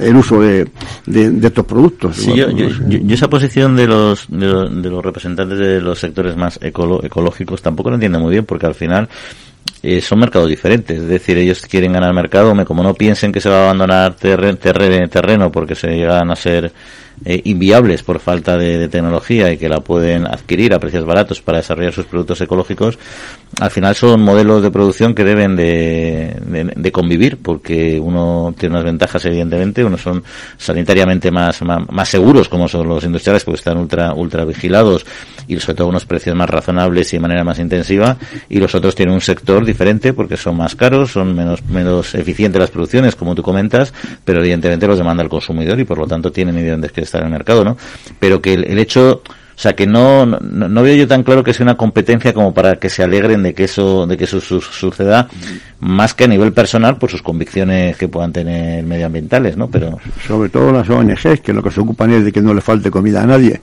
el 0.00 0.16
uso 0.16 0.40
de, 0.40 0.68
estos 1.06 1.64
productos. 1.64 2.16
Sí, 2.16 2.34
yo, 2.34 2.46
esa 3.08 3.30
posición 3.30 3.76
de 3.76 3.86
los, 3.86 4.26
de 4.28 4.90
los, 4.90 5.04
representantes 5.04 5.58
de 5.58 5.80
los 5.80 6.00
sectores 6.00 6.36
más 6.36 6.58
ecológicos 6.60 7.62
tampoco 7.62 7.90
lo 7.90 7.96
entiendo 7.96 8.18
muy 8.18 8.32
bien, 8.32 8.44
porque 8.44 8.66
al 8.66 8.74
final 8.74 9.08
eh, 9.84 10.00
son 10.00 10.18
mercados 10.18 10.48
diferentes. 10.48 10.98
Es 10.98 11.08
decir, 11.08 11.38
ellos 11.38 11.62
quieren 11.62 11.92
ganar 11.92 12.12
mercado, 12.12 12.52
como 12.64 12.82
no 12.82 12.94
piensen 12.94 13.30
que 13.30 13.40
se 13.40 13.48
va 13.48 13.60
a 13.60 13.64
abandonar 13.66 14.16
terreno 14.16 15.52
porque 15.52 15.76
se 15.76 15.88
llegan 15.88 16.28
a 16.30 16.34
ser 16.34 16.72
eh, 17.24 17.40
inviables 17.44 18.02
por 18.02 18.20
falta 18.20 18.56
de, 18.58 18.88
tecnología 18.88 19.50
y 19.50 19.56
que 19.56 19.68
la 19.68 19.80
pueden 19.80 20.26
adquirir 20.26 20.74
a 20.74 20.78
precios 20.78 21.04
baratos 21.04 21.40
para 21.40 21.58
desarrollar 21.58 21.92
sus 21.92 22.04
productos 22.04 22.40
ecológicos, 22.40 22.98
al 23.58 23.70
final 23.70 23.94
son 23.94 24.20
modelos 24.20 24.62
de 24.62 24.70
producción 24.70 25.14
que 25.14 25.24
deben 25.24 25.56
de, 25.56 26.36
de, 26.76 26.92
convivir 26.92 27.38
porque 27.38 27.98
uno 27.98 28.54
tiene 28.56 28.74
unas 28.74 28.84
ventajas 28.84 29.24
evidentemente, 29.24 29.84
unos 29.84 30.02
son 30.02 30.22
sanitariamente 30.58 31.30
más, 31.30 31.62
más, 31.62 32.08
seguros 32.08 32.48
como 32.48 32.68
son 32.68 32.88
los 32.88 33.02
industriales 33.04 33.44
porque 33.44 33.58
están 33.58 33.78
ultra, 33.78 34.12
ultra 34.12 34.44
vigilados 34.44 35.06
y 35.48 35.58
sobre 35.58 35.76
todo 35.76 35.88
unos 35.88 36.04
precios 36.04 36.36
más 36.36 36.50
razonables 36.50 37.12
y 37.12 37.16
de 37.16 37.20
manera 37.20 37.44
más 37.44 37.58
intensiva 37.58 38.16
y 38.48 38.58
los 38.58 38.74
otros 38.74 38.94
tienen 38.94 39.14
un 39.14 39.20
sector 39.20 39.64
diferente 39.64 40.12
porque 40.12 40.36
son 40.36 40.56
más 40.56 40.76
caros, 40.76 41.12
son 41.12 41.34
menos, 41.34 41.64
menos 41.64 42.14
eficientes 42.14 42.60
las 42.60 42.70
producciones 42.70 43.16
como 43.16 43.34
tú 43.34 43.42
comentas, 43.42 43.92
pero 44.24 44.40
evidentemente 44.40 44.86
los 44.86 44.98
demanda 44.98 45.22
el 45.22 45.28
consumidor 45.28 45.80
y 45.80 45.84
por 45.84 45.98
lo 45.98 46.06
tanto 46.06 46.30
tienen 46.30 46.56
evidentemente 46.58 46.92
que 46.92 47.05
estar 47.06 47.20
en 47.22 47.28
el 47.28 47.32
mercado, 47.32 47.64
¿no? 47.64 47.76
Pero 48.20 48.42
que 48.42 48.54
el, 48.54 48.78
hecho, 48.78 49.22
o 49.24 49.58
sea, 49.58 49.74
que 49.74 49.86
no, 49.86 50.26
no, 50.26 50.82
veo 50.82 50.94
yo 50.94 51.08
tan 51.08 51.22
claro 51.22 51.42
que 51.42 51.54
sea 51.54 51.64
una 51.64 51.76
competencia 51.76 52.32
como 52.32 52.52
para 52.52 52.76
que 52.76 52.90
se 52.90 53.02
alegren 53.02 53.42
de 53.42 53.54
que 53.54 53.64
eso, 53.64 54.06
de 54.06 54.16
que 54.16 54.24
eso 54.24 54.40
suceda, 54.40 55.28
más 55.80 56.14
que 56.14 56.24
a 56.24 56.28
nivel 56.28 56.52
personal 56.52 56.98
por 56.98 57.10
sus 57.10 57.22
convicciones 57.22 57.96
que 57.96 58.08
puedan 58.08 58.32
tener 58.32 58.84
medioambientales, 58.84 59.56
¿no? 59.56 59.68
Pero. 59.68 59.98
Sobre 60.26 60.48
todo 60.48 60.72
las 60.72 60.88
ONGs, 60.88 61.40
que 61.40 61.52
lo 61.52 61.62
que 61.62 61.70
se 61.70 61.80
ocupan 61.80 62.12
es 62.12 62.24
de 62.24 62.32
que 62.32 62.42
no 62.42 62.52
le 62.52 62.60
falte 62.60 62.90
comida 62.90 63.22
a 63.22 63.26
nadie. 63.26 63.60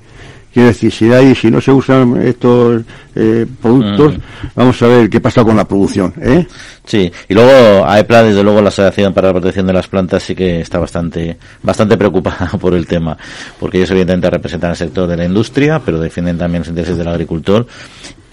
Quiero 0.53 0.67
decir, 0.67 0.91
si, 0.91 1.11
hay, 1.11 1.33
si 1.33 1.49
no 1.49 1.59
se 1.59 1.71
usan 1.71 2.21
estos 2.21 2.83
eh, 3.15 3.47
productos, 3.59 4.13
vamos 4.55 4.79
a 4.83 4.87
ver 4.87 5.09
qué 5.09 5.19
pasa 5.19 5.43
con 5.43 5.57
la 5.57 5.67
producción. 5.67 6.13
¿eh? 6.21 6.45
Sí, 6.85 7.11
y 7.29 7.33
luego 7.33 7.85
AEPLA, 7.85 8.23
desde 8.23 8.43
luego 8.43 8.61
la 8.61 8.67
Asociación 8.67 9.13
para 9.13 9.27
la 9.27 9.33
Protección 9.33 9.65
de 9.65 9.73
las 9.73 9.87
Plantas 9.87 10.23
sí 10.23 10.35
que 10.35 10.59
está 10.59 10.79
bastante, 10.79 11.37
bastante 11.61 11.97
preocupada 11.97 12.47
por 12.59 12.73
el 12.73 12.85
tema, 12.87 13.17
porque 13.59 13.77
ellos 13.77 13.91
evidentemente 13.91 14.29
representan 14.29 14.71
el 14.71 14.75
sector 14.77 15.07
de 15.07 15.15
la 15.15 15.25
industria, 15.25 15.81
pero 15.83 15.99
defienden 15.99 16.37
también 16.37 16.61
los 16.61 16.67
intereses 16.67 16.97
del 16.97 17.07
agricultor 17.07 17.65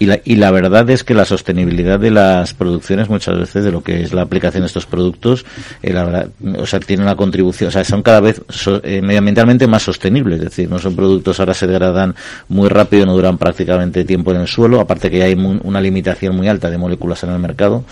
y 0.01 0.07
la, 0.07 0.19
y 0.25 0.35
la 0.37 0.49
verdad 0.49 0.89
es 0.89 1.03
que 1.03 1.13
la 1.13 1.25
sostenibilidad 1.25 1.99
de 1.99 2.09
las 2.09 2.55
producciones 2.55 3.07
muchas 3.07 3.37
veces 3.37 3.63
de 3.63 3.71
lo 3.71 3.83
que 3.83 4.01
es 4.01 4.13
la 4.13 4.23
aplicación 4.23 4.63
de 4.63 4.65
estos 4.65 4.87
productos, 4.87 5.45
eh, 5.83 5.93
la 5.93 6.03
verdad, 6.03 6.29
o 6.57 6.65
sea, 6.65 6.79
tiene 6.79 7.03
una 7.03 7.15
contribución, 7.15 7.67
o 7.67 7.71
sea, 7.71 7.83
son 7.83 8.01
cada 8.01 8.19
vez 8.19 8.41
eh, 8.81 8.99
medioambientalmente 9.03 9.67
más 9.67 9.83
sostenibles, 9.83 10.39
es 10.39 10.45
decir, 10.45 10.67
no 10.67 10.79
son 10.79 10.95
productos 10.95 11.39
ahora 11.39 11.53
se 11.53 11.67
degradan 11.67 12.15
muy 12.47 12.67
rápido, 12.67 13.05
no 13.05 13.13
duran 13.13 13.37
prácticamente 13.37 14.03
tiempo 14.03 14.31
en 14.31 14.41
el 14.41 14.47
suelo, 14.47 14.79
aparte 14.79 15.11
que 15.11 15.21
hay 15.21 15.35
una 15.35 15.79
limitación 15.79 16.35
muy 16.35 16.47
alta 16.47 16.71
de 16.71 16.79
moléculas 16.79 17.23
en 17.23 17.29
el 17.29 17.37
mercado. 17.37 17.83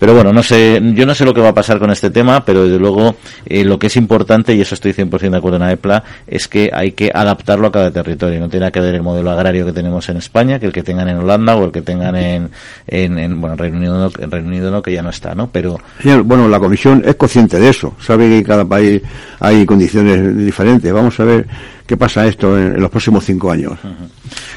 Pero 0.00 0.14
bueno, 0.14 0.32
no 0.32 0.42
sé, 0.42 0.80
yo 0.94 1.04
no 1.04 1.14
sé 1.14 1.26
lo 1.26 1.34
que 1.34 1.42
va 1.42 1.50
a 1.50 1.54
pasar 1.54 1.78
con 1.78 1.90
este 1.90 2.08
tema, 2.08 2.42
pero 2.42 2.64
desde 2.64 2.78
luego 2.78 3.16
eh, 3.44 3.64
lo 3.64 3.78
que 3.78 3.88
es 3.88 3.96
importante, 3.96 4.54
y 4.54 4.60
eso 4.62 4.74
estoy 4.74 4.94
100% 4.94 5.30
de 5.30 5.36
acuerdo 5.36 5.58
en 5.58 5.62
AEPLA, 5.64 6.02
es 6.26 6.48
que 6.48 6.70
hay 6.72 6.92
que 6.92 7.10
adaptarlo 7.12 7.66
a 7.66 7.72
cada 7.72 7.90
territorio. 7.90 8.40
No 8.40 8.48
tiene 8.48 8.72
que 8.72 8.80
ver 8.80 8.94
el 8.94 9.02
modelo 9.02 9.30
agrario 9.30 9.66
que 9.66 9.72
tenemos 9.72 10.08
en 10.08 10.16
España, 10.16 10.58
que 10.58 10.64
el 10.64 10.72
que 10.72 10.82
tengan 10.82 11.06
en 11.10 11.18
Holanda, 11.18 11.54
o 11.54 11.66
el 11.66 11.70
que 11.70 11.82
tengan 11.82 12.16
en, 12.16 12.50
en, 12.86 13.40
bueno, 13.42 13.56
Reino 13.56 13.76
Unido, 13.76 13.98
no, 13.98 14.10
en 14.18 14.30
Reino 14.30 14.48
Unido 14.48 14.70
no, 14.70 14.80
que 14.80 14.90
ya 14.90 15.02
no 15.02 15.10
está, 15.10 15.34
¿no? 15.34 15.50
Pero... 15.52 15.78
bueno, 16.24 16.48
la 16.48 16.58
Comisión 16.58 17.02
es 17.04 17.16
consciente 17.16 17.60
de 17.60 17.68
eso, 17.68 17.94
sabe 18.00 18.26
que 18.26 18.38
en 18.38 18.44
cada 18.44 18.64
país 18.64 19.02
hay 19.38 19.66
condiciones 19.66 20.34
diferentes. 20.34 20.90
Vamos 20.90 21.20
a 21.20 21.24
ver 21.24 21.46
qué 21.86 21.98
pasa 21.98 22.26
esto 22.26 22.58
en, 22.58 22.80
los 22.80 22.90
próximos 22.90 23.22
cinco 23.22 23.50
años. 23.50 23.72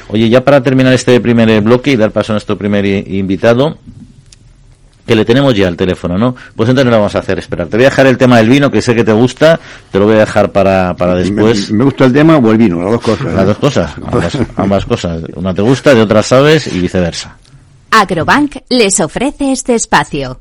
Oye, 0.08 0.30
ya 0.30 0.42
para 0.42 0.62
terminar 0.62 0.94
este 0.94 1.20
primer 1.20 1.60
bloque 1.60 1.92
y 1.92 1.96
dar 1.96 2.12
paso 2.12 2.32
a 2.32 2.34
nuestro 2.34 2.56
primer 2.56 2.86
invitado, 2.86 3.76
que 5.06 5.14
le 5.14 5.24
tenemos 5.24 5.54
ya 5.54 5.68
al 5.68 5.76
teléfono, 5.76 6.16
¿no? 6.16 6.34
Pues 6.56 6.68
entonces 6.68 6.84
no 6.84 6.90
lo 6.90 6.98
vamos 6.98 7.14
a 7.14 7.18
hacer 7.18 7.38
esperar. 7.38 7.68
Te 7.68 7.76
voy 7.76 7.86
a 7.86 7.90
dejar 7.90 8.06
el 8.06 8.18
tema 8.18 8.38
del 8.38 8.48
vino, 8.48 8.70
que 8.70 8.82
sé 8.82 8.94
que 8.94 9.04
te 9.04 9.12
gusta, 9.12 9.58
te 9.90 9.98
lo 9.98 10.06
voy 10.06 10.16
a 10.16 10.20
dejar 10.20 10.52
para, 10.52 10.94
para 10.94 11.14
después. 11.14 11.70
Me, 11.70 11.84
gusta 11.84 12.04
el 12.06 12.12
tema 12.12 12.36
o 12.36 12.50
el 12.50 12.58
vino, 12.58 12.82
las 12.82 12.92
dos 12.92 13.02
cosas. 13.02 13.34
Las 13.34 13.46
dos 13.46 13.58
cosas, 13.58 13.94
ambas, 14.56 14.84
cosas. 14.84 15.22
Una 15.34 15.54
te 15.54 15.62
gusta, 15.62 15.94
de 15.94 16.02
otra 16.02 16.22
sabes 16.22 16.66
y 16.66 16.80
viceversa. 16.80 17.36
Agrobank 17.90 18.56
les 18.70 18.98
ofrece 19.00 19.52
este 19.52 19.74
espacio. 19.74 20.40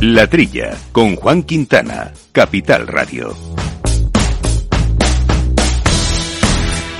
La 0.00 0.26
Trilla, 0.26 0.76
con 0.90 1.14
Juan 1.14 1.44
Quintana, 1.44 2.12
Capital 2.32 2.88
Radio. 2.88 3.36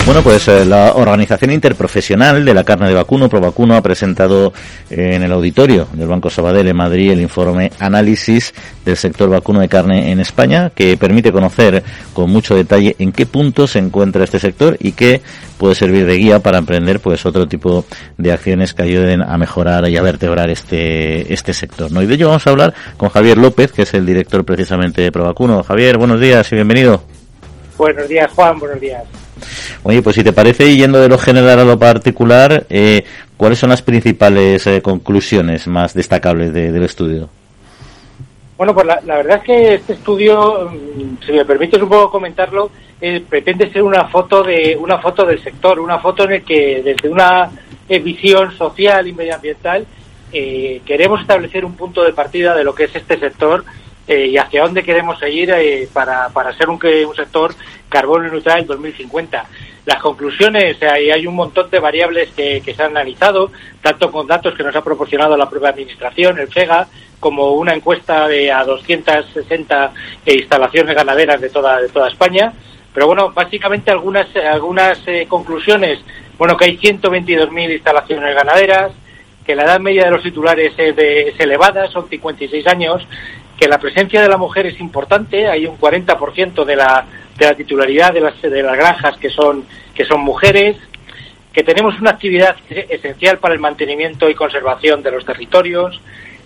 Bueno, 0.05 0.21
pues 0.25 0.49
eh, 0.49 0.65
la 0.65 0.95
Organización 0.95 1.53
Interprofesional 1.53 2.45
de 2.45 2.53
la 2.53 2.65
Carne 2.65 2.89
de 2.89 2.95
Vacuno, 2.95 3.29
Provacuno, 3.29 3.77
ha 3.77 3.83
presentado 3.83 4.53
eh, 4.91 5.13
en 5.15 5.23
el 5.23 5.33
auditorio 5.33 5.87
del 5.93 6.09
Banco 6.09 6.29
Sabadell 6.29 6.67
en 6.67 6.77
Madrid 6.77 7.13
el 7.13 7.21
informe 7.21 7.71
Análisis 7.79 8.53
del 8.85 8.97
sector 8.97 9.31
vacuno 9.31 9.61
de 9.61 9.69
carne 9.69 10.11
en 10.11 10.19
España, 10.19 10.73
que 10.75 10.97
permite 10.97 11.31
conocer 11.31 11.85
con 12.15 12.31
mucho 12.31 12.57
detalle 12.57 12.97
en 12.99 13.13
qué 13.13 13.27
punto 13.27 13.69
se 13.69 13.79
encuentra 13.79 14.25
este 14.25 14.41
sector 14.41 14.77
y 14.81 14.91
que 14.93 15.23
puede 15.57 15.77
servir 15.77 16.05
de 16.05 16.17
guía 16.17 16.41
para 16.41 16.59
emprender 16.59 16.99
pues 16.99 17.25
otro 17.25 17.47
tipo 17.47 17.85
de 18.19 18.33
acciones 18.33 18.75
que 18.75 18.83
ayuden 18.83 19.23
a 19.23 19.39
mejorar 19.39 19.89
y 19.89 19.97
a 19.97 20.03
vertebrar 20.03 20.51
este, 20.51 21.33
este 21.33 21.55
sector. 21.55 21.93
¿no? 21.93 22.03
Y 22.03 22.07
de 22.07 22.15
ello 22.15 22.27
vamos 22.27 22.47
a 22.49 22.51
hablar 22.51 22.75
con 22.97 23.09
Javier 23.09 23.39
López, 23.39 23.71
que 23.71 23.83
es 23.83 23.95
el 23.95 24.05
director 24.05 24.45
precisamente 24.45 25.01
de 25.01 25.13
Provacuno. 25.13 25.63
Javier, 25.63 25.97
buenos 25.97 26.19
días 26.19 26.51
y 26.51 26.57
bienvenido. 26.57 27.05
Buenos 27.79 28.09
días, 28.09 28.31
Juan, 28.33 28.59
buenos 28.59 28.81
días. 28.81 29.22
Oye, 29.83 30.03
pues 30.03 30.17
si 30.17 30.25
te 30.25 30.33
parece, 30.33 30.77
yendo 30.77 31.01
de 31.01 31.09
lo 31.09 31.19
general 31.19 31.59
a 31.61 31.65
lo 31.65 31.79
particular, 31.79 32.67
eh, 32.71 33.05
¿cuáles 33.37 33.59
son 33.59 33.71
las 33.71 33.83
principales 33.83 34.67
eh, 34.67 34.83
conclusiones 34.83 35.67
más 35.67 35.95
destacables 35.95 36.53
del 36.53 36.83
estudio? 36.83 37.29
Bueno, 38.57 38.75
pues 38.75 38.87
la, 38.87 39.17
verdad 39.17 39.39
es 39.39 39.45
que 39.45 39.75
este 39.75 39.95
estudio, 39.95 40.71
mm, 40.71 41.25
si 41.25 41.33
me 41.33 41.45
permites 41.45 41.83
un 41.83 41.89
poco 41.89 42.11
comentarlo, 42.11 42.71
eh, 43.01 43.23
pretende 43.29 43.73
ser 43.73 43.83
una 43.83 44.05
foto 44.05 44.43
de 44.43 44.77
una 44.81 44.99
foto 44.99 45.27
del 45.27 45.43
sector, 45.43 45.81
una 45.81 45.99
foto 45.99 46.25
en 46.25 46.33
el 46.33 46.45
que 46.45 46.83
desde 46.85 47.09
una 47.09 47.51
visión 47.89 48.57
social 48.57 49.07
y 49.07 49.13
medioambiental 49.13 49.85
queremos 50.31 51.21
establecer 51.21 51.63
un 51.63 51.75
punto 51.75 52.03
de 52.03 52.15
partida 52.15 52.57
de 52.57 52.65
lo 52.65 52.75
que 52.75 52.85
es 52.85 52.97
este 52.97 53.19
sector 53.19 53.67
y 54.13 54.37
hacia 54.37 54.63
dónde 54.63 54.83
queremos 54.83 55.19
seguir 55.19 55.53
para, 55.93 56.29
para 56.31 56.53
ser 56.57 56.69
un, 56.69 56.79
un 57.09 57.15
sector 57.15 57.55
carbono 57.89 58.29
neutral 58.29 58.61
en 58.61 58.67
2050. 58.67 59.45
Las 59.85 60.01
conclusiones, 60.01 60.81
hay, 60.83 61.11
hay 61.11 61.27
un 61.27 61.35
montón 61.35 61.69
de 61.69 61.81
variables 61.81 62.31
que, 62.31 62.63
se 62.63 62.83
han 62.83 62.97
analizado, 62.97 63.51
tanto 63.83 64.13
con 64.13 64.29
datos 64.29 64.55
que 64.55 64.63
nos 64.63 64.75
ha 64.77 64.83
proporcionado 64.85 65.37
la 65.37 65.51
propia 65.51 65.71
Administración, 65.71 66.39
el 66.39 66.49
FEGA, 66.49 66.87
como 67.19 67.53
una 67.53 67.75
encuesta 67.75 68.29
de 68.29 68.51
a 68.51 68.65
260 68.65 69.93
instalaciones 70.27 70.95
ganaderas 70.95 71.41
de 71.41 71.51
toda 71.51 71.81
de 71.81 71.89
toda 71.89 72.09
España. 72.09 72.53
Pero 72.95 73.07
bueno, 73.07 73.33
básicamente 73.33 73.91
algunas 73.91 74.27
algunas 74.37 75.01
eh, 75.07 75.27
conclusiones, 75.29 75.99
bueno, 76.39 76.57
que 76.57 76.67
hay 76.67 76.79
122.000 76.79 77.73
instalaciones 77.73 78.35
ganaderas, 78.35 78.93
que 79.45 79.55
la 79.55 79.65
edad 79.65 79.81
media 79.81 80.05
de 80.05 80.11
los 80.11 80.23
titulares 80.23 80.73
es, 80.77 80.97
es 80.97 81.41
elevada, 81.41 81.89
son 81.89 82.09
56 82.09 82.67
años, 82.67 83.07
que 83.59 83.69
la 83.69 83.79
presencia 83.79 84.23
de 84.23 84.29
la 84.29 84.37
mujer 84.37 84.67
es 84.67 84.81
importante, 84.81 85.49
hay 85.49 85.67
un 85.67 85.79
40% 85.79 86.65
de 86.65 86.77
la, 86.77 87.07
de 87.37 87.47
la 87.47 87.55
titularidad 87.55 88.13
de 88.13 88.21
las, 88.21 88.41
de 88.41 88.63
granjas 88.63 89.17
que 89.19 89.31
son, 89.31 89.65
que 89.95 90.05
son 90.05 90.21
mujeres, 90.21 90.77
que 91.53 91.63
tenemos 91.63 91.99
una 92.01 92.11
actividad 92.11 92.57
esencial 92.71 93.39
para 93.39 93.55
el 93.55 93.61
mantenimiento 93.61 94.29
y 94.29 94.35
conservación 94.35 95.03
de 95.03 95.11
los 95.11 95.25
territorios, 95.25 96.01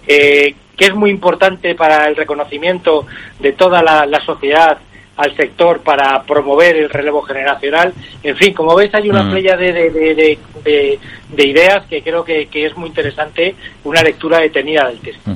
eh, 0.06 0.54
que 0.76 0.84
es 0.86 0.94
muy 0.94 1.10
importante 1.10 1.74
para 1.74 2.06
el 2.06 2.16
reconocimiento 2.16 3.06
de 3.40 3.52
toda 3.52 3.82
la 3.82 4.20
sociedad 4.20 4.78
al 5.16 5.34
sector 5.36 5.80
para 5.80 6.22
promover 6.24 6.76
el 6.76 6.90
relevo 6.90 7.22
generacional. 7.22 7.92
En 8.22 8.36
fin, 8.36 8.52
como 8.52 8.74
ves, 8.76 8.94
hay 8.94 9.08
una 9.08 9.22
Mm. 9.22 9.30
playa 9.30 9.56
de, 9.56 9.72
de, 9.72 9.90
de, 9.90 10.14
de- 10.14 10.38
de- 10.64 10.98
de 11.34 11.46
ideas 11.46 11.84
que 11.86 12.02
creo 12.02 12.22
que, 12.24 12.46
que 12.46 12.66
es 12.66 12.76
muy 12.76 12.88
interesante, 12.88 13.54
una 13.84 14.02
lectura 14.02 14.38
detenida 14.40 14.86
del 14.88 14.98
texto. 14.98 15.30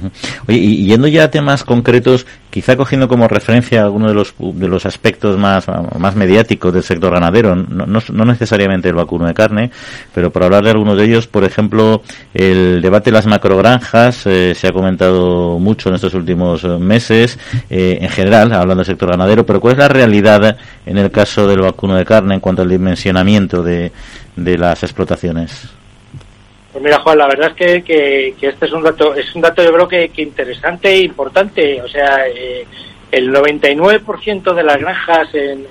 Oye, 0.49 0.59
y 0.59 0.87
yendo 0.87 1.09
ya 1.09 1.25
a 1.25 1.31
temas 1.31 1.65
concretos, 1.65 2.27
quizá 2.51 2.77
cogiendo 2.77 3.09
como 3.09 3.29
referencia 3.29 3.83
algunos 3.83 4.09
de 4.09 4.15
los, 4.15 4.35
de 4.39 4.69
los 4.69 4.85
aspectos 4.85 5.39
más, 5.39 5.67
más 5.99 6.17
mediáticos 6.17 6.73
del 6.73 6.83
sector 6.83 7.13
ganadero, 7.13 7.55
no, 7.55 7.87
no, 7.87 8.25
necesariamente 8.25 8.89
el 8.89 8.95
vacuno 8.95 9.27
de 9.27 9.35
carne, 9.35 9.71
pero 10.15 10.31
por 10.31 10.43
hablar 10.43 10.65
de 10.65 10.71
algunos 10.71 10.97
de 10.97 11.05
ellos, 11.05 11.27
por 11.27 11.45
ejemplo, 11.45 12.03
el 12.35 12.83
debate 12.83 13.11
de 13.11 13.15
las 13.15 13.27
macrogranjas 13.27 14.27
eh, 14.27 14.55
se 14.55 14.67
ha 14.67 14.73
comentado 14.73 15.59
mucho 15.59 15.89
en 15.89 15.95
estos 15.95 16.15
últimos 16.15 16.65
eh, 16.65 16.69
meses, 16.79 17.39
eh, 17.71 17.99
en 18.01 18.09
general, 18.09 18.53
hablando 18.53 18.77
del 18.77 18.87
sector 18.87 19.11
ganadero, 19.11 19.47
pero 19.47 19.61
¿cuál 19.61 19.73
es 19.73 19.79
la 19.79 19.89
realidad 19.89 20.57
en 20.87 20.99
el 20.99 21.11
caso 21.11 21.47
del 21.47 21.61
vacuno 21.61 21.95
de 21.97 22.05
carne 22.05 22.35
en 22.35 22.41
cuanto 22.41 22.63
al 22.63 22.69
dimensionamiento 22.69 23.63
de, 23.63 23.93
de 24.37 24.59
las 24.59 24.83
explotaciones? 24.83 25.80
Pues 26.73 26.85
mira, 26.85 27.01
Juan, 27.01 27.19
la 27.19 27.27
verdad 27.27 27.53
es 27.57 27.83
que, 27.85 28.35
que, 28.39 28.47
este 28.49 28.67
es 28.67 28.73
un 28.73 28.83
dato, 28.83 29.15
es 29.15 29.35
un 29.35 29.43
dato 29.43 29.63
yo 29.63 29.73
creo 29.73 29.89
que, 29.89 30.09
que 30.11 30.23
interesante 30.23 30.89
e 30.91 31.01
importante. 31.01 31.83
O 31.83 31.89
sea, 31.89 32.29
eh, 32.29 32.65
el 33.11 33.33
99% 33.33 34.55
de 34.55 34.63
las 34.63 34.79
granjas 34.79 35.35
en- 35.35 35.67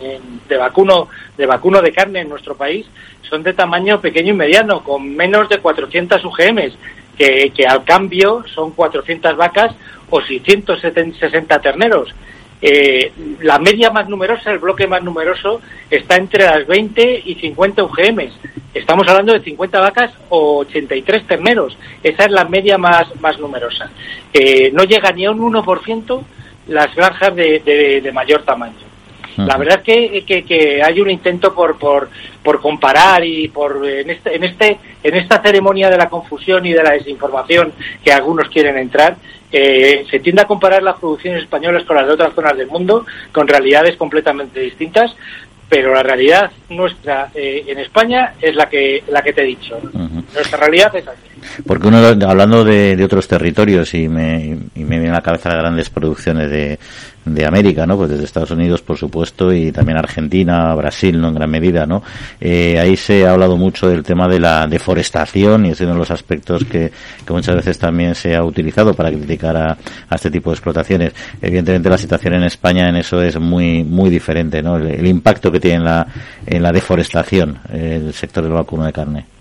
de 0.47 0.57
vacuno 0.57 1.07
de 1.37 1.45
vacuno 1.45 1.81
de 1.81 1.93
carne 1.93 2.19
en 2.21 2.27
nuestro 2.29 2.55
país 2.55 2.85
son 3.21 3.43
de 3.43 3.53
tamaño 3.53 4.01
pequeño 4.01 4.33
y 4.33 4.35
mediano, 4.37 4.83
con 4.83 5.15
menos 5.15 5.47
de 5.47 5.59
400 5.59 6.23
UGMs, 6.25 6.73
que, 7.17 7.51
que 7.55 7.65
al 7.65 7.85
cambio 7.85 8.43
son 8.53 8.71
400 8.71 9.37
vacas 9.37 9.73
o 10.09 10.19
660 10.21 11.59
terneros. 11.61 12.13
Eh, 12.61 13.11
la 13.41 13.57
media 13.59 13.89
más 13.89 14.09
numerosa, 14.09 14.51
el 14.51 14.59
bloque 14.59 14.85
más 14.87 15.01
numeroso, 15.03 15.61
está 15.89 16.17
entre 16.17 16.43
las 16.43 16.67
20 16.67 17.23
y 17.25 17.35
50 17.35 17.83
UGMs. 17.83 18.33
Estamos 18.73 19.07
hablando 19.07 19.33
de 19.33 19.39
50 19.41 19.79
vacas 19.79 20.11
o 20.29 20.57
83 20.59 21.25
terneros. 21.25 21.77
Esa 22.03 22.25
es 22.25 22.31
la 22.31 22.45
media 22.45 22.77
más, 22.77 23.05
más 23.21 23.39
numerosa. 23.39 23.89
Eh, 24.33 24.71
no 24.73 24.83
llega 24.83 25.11
ni 25.11 25.25
a 25.25 25.31
un 25.31 25.39
1% 25.39 26.21
las 26.67 26.93
granjas 26.95 27.33
de, 27.35 27.59
de- 27.59 28.01
de 28.01 28.11
mayor 28.11 28.43
tamaño. 28.43 28.75
La 29.37 29.55
verdad 29.55 29.77
es 29.77 29.83
que, 29.83 30.25
que, 30.25 30.43
que 30.43 30.83
hay 30.83 30.99
un 30.99 31.09
intento 31.09 31.53
por, 31.55 31.77
por, 31.79 32.09
por 32.43 32.59
comparar 32.59 33.23
y 33.23 33.47
por 33.47 33.87
en 33.87 34.09
este, 34.09 34.35
en 34.35 34.43
este 34.43 34.77
en 35.01 35.15
esta 35.15 35.41
ceremonia 35.41 35.89
de 35.89 35.95
la 35.97 36.09
confusión 36.09 36.65
y 36.65 36.73
de 36.73 36.83
la 36.83 36.91
desinformación 36.91 37.71
que 38.03 38.11
algunos 38.11 38.49
quieren 38.49 38.77
entrar 38.77 39.15
eh, 39.51 40.05
se 40.09 40.19
tiende 40.19 40.41
a 40.41 40.47
comparar 40.47 40.83
las 40.83 40.99
producciones 40.99 41.43
españolas 41.43 41.83
con 41.83 41.95
las 41.95 42.07
de 42.07 42.13
otras 42.13 42.33
zonas 42.33 42.55
del 42.57 42.67
mundo 42.67 43.05
con 43.31 43.47
realidades 43.47 43.97
completamente 43.97 44.59
distintas 44.59 45.15
pero 45.69 45.93
la 45.93 46.01
realidad 46.01 46.51
nuestra 46.69 47.29
eh, 47.33 47.63
en 47.67 47.77
España 47.77 48.33
es 48.41 48.55
la 48.55 48.67
que 48.67 49.03
la 49.07 49.21
que 49.21 49.33
te 49.33 49.43
he 49.43 49.45
dicho. 49.45 49.77
Nuestra 50.33 50.57
realidad 50.57 50.95
es 50.95 51.07
así. 51.07 51.61
Porque 51.65 51.87
uno, 51.87 51.99
hablando 52.27 52.63
de, 52.63 52.95
de 52.95 53.03
otros 53.03 53.27
territorios, 53.27 53.93
y 53.93 54.09
me, 54.09 54.57
y 54.75 54.83
me 54.83 54.97
viene 54.97 55.09
a 55.09 55.13
la 55.13 55.21
cabeza 55.21 55.49
las 55.49 55.59
grandes 55.59 55.89
producciones 55.91 56.49
de, 56.49 56.79
de 57.33 57.45
América, 57.45 57.86
¿no? 57.86 57.98
Pues 57.98 58.09
desde 58.09 58.25
Estados 58.25 58.51
Unidos, 58.51 58.81
por 58.81 58.98
supuesto, 58.98 59.53
y 59.53 59.71
también 59.71 59.97
Argentina, 59.97 60.73
Brasil, 60.75 61.19
¿no? 61.19 61.30
En 61.30 61.36
gran 61.36 61.49
medida, 61.49 61.86
¿no? 61.86 62.03
Eh, 62.39 62.80
ahí 62.80 62.95
se 62.95 63.25
ha 63.25 63.32
hablado 63.32 63.58
mucho 63.58 63.88
del 63.88 64.03
tema 64.03 64.27
de 64.27 64.39
la 64.39 64.67
deforestación 64.67 65.65
y 65.65 65.69
es 65.71 65.82
uno 65.82 65.93
de 65.93 65.99
los 65.99 66.12
aspectos 66.12 66.65
que, 66.65 66.91
que 67.25 67.34
muchas 67.34 67.56
veces 67.56 67.77
también 67.77 68.15
se 68.15 68.36
ha 68.36 68.43
utilizado 68.43 68.93
para 68.93 69.10
criticar 69.10 69.56
a, 69.56 69.77
a 70.10 70.15
este 70.15 70.32
tipo 70.32 70.49
de 70.49 70.56
explotaciones. 70.56 71.13
Evidentemente 71.41 71.89
la 71.89 71.97
situación 71.97 72.34
en 72.36 72.43
España 72.43 72.89
en 72.89 72.95
eso 72.95 73.21
es 73.21 73.39
muy, 73.39 73.84
muy 73.84 74.10
diferente, 74.10 74.62
¿no? 74.62 74.77
El, 74.77 75.08
impacto 75.08 75.51
que 75.51 75.60
tiene 75.60 75.77
en 75.77 75.84
la, 75.86 76.08
en 76.45 76.62
la 76.62 76.71
deforestación 76.71 77.60
el 77.71 78.13
sector 78.13 78.43
del 78.43 78.53
vacuno 78.53 78.86
de 78.86 78.93
carne. 78.93 79.38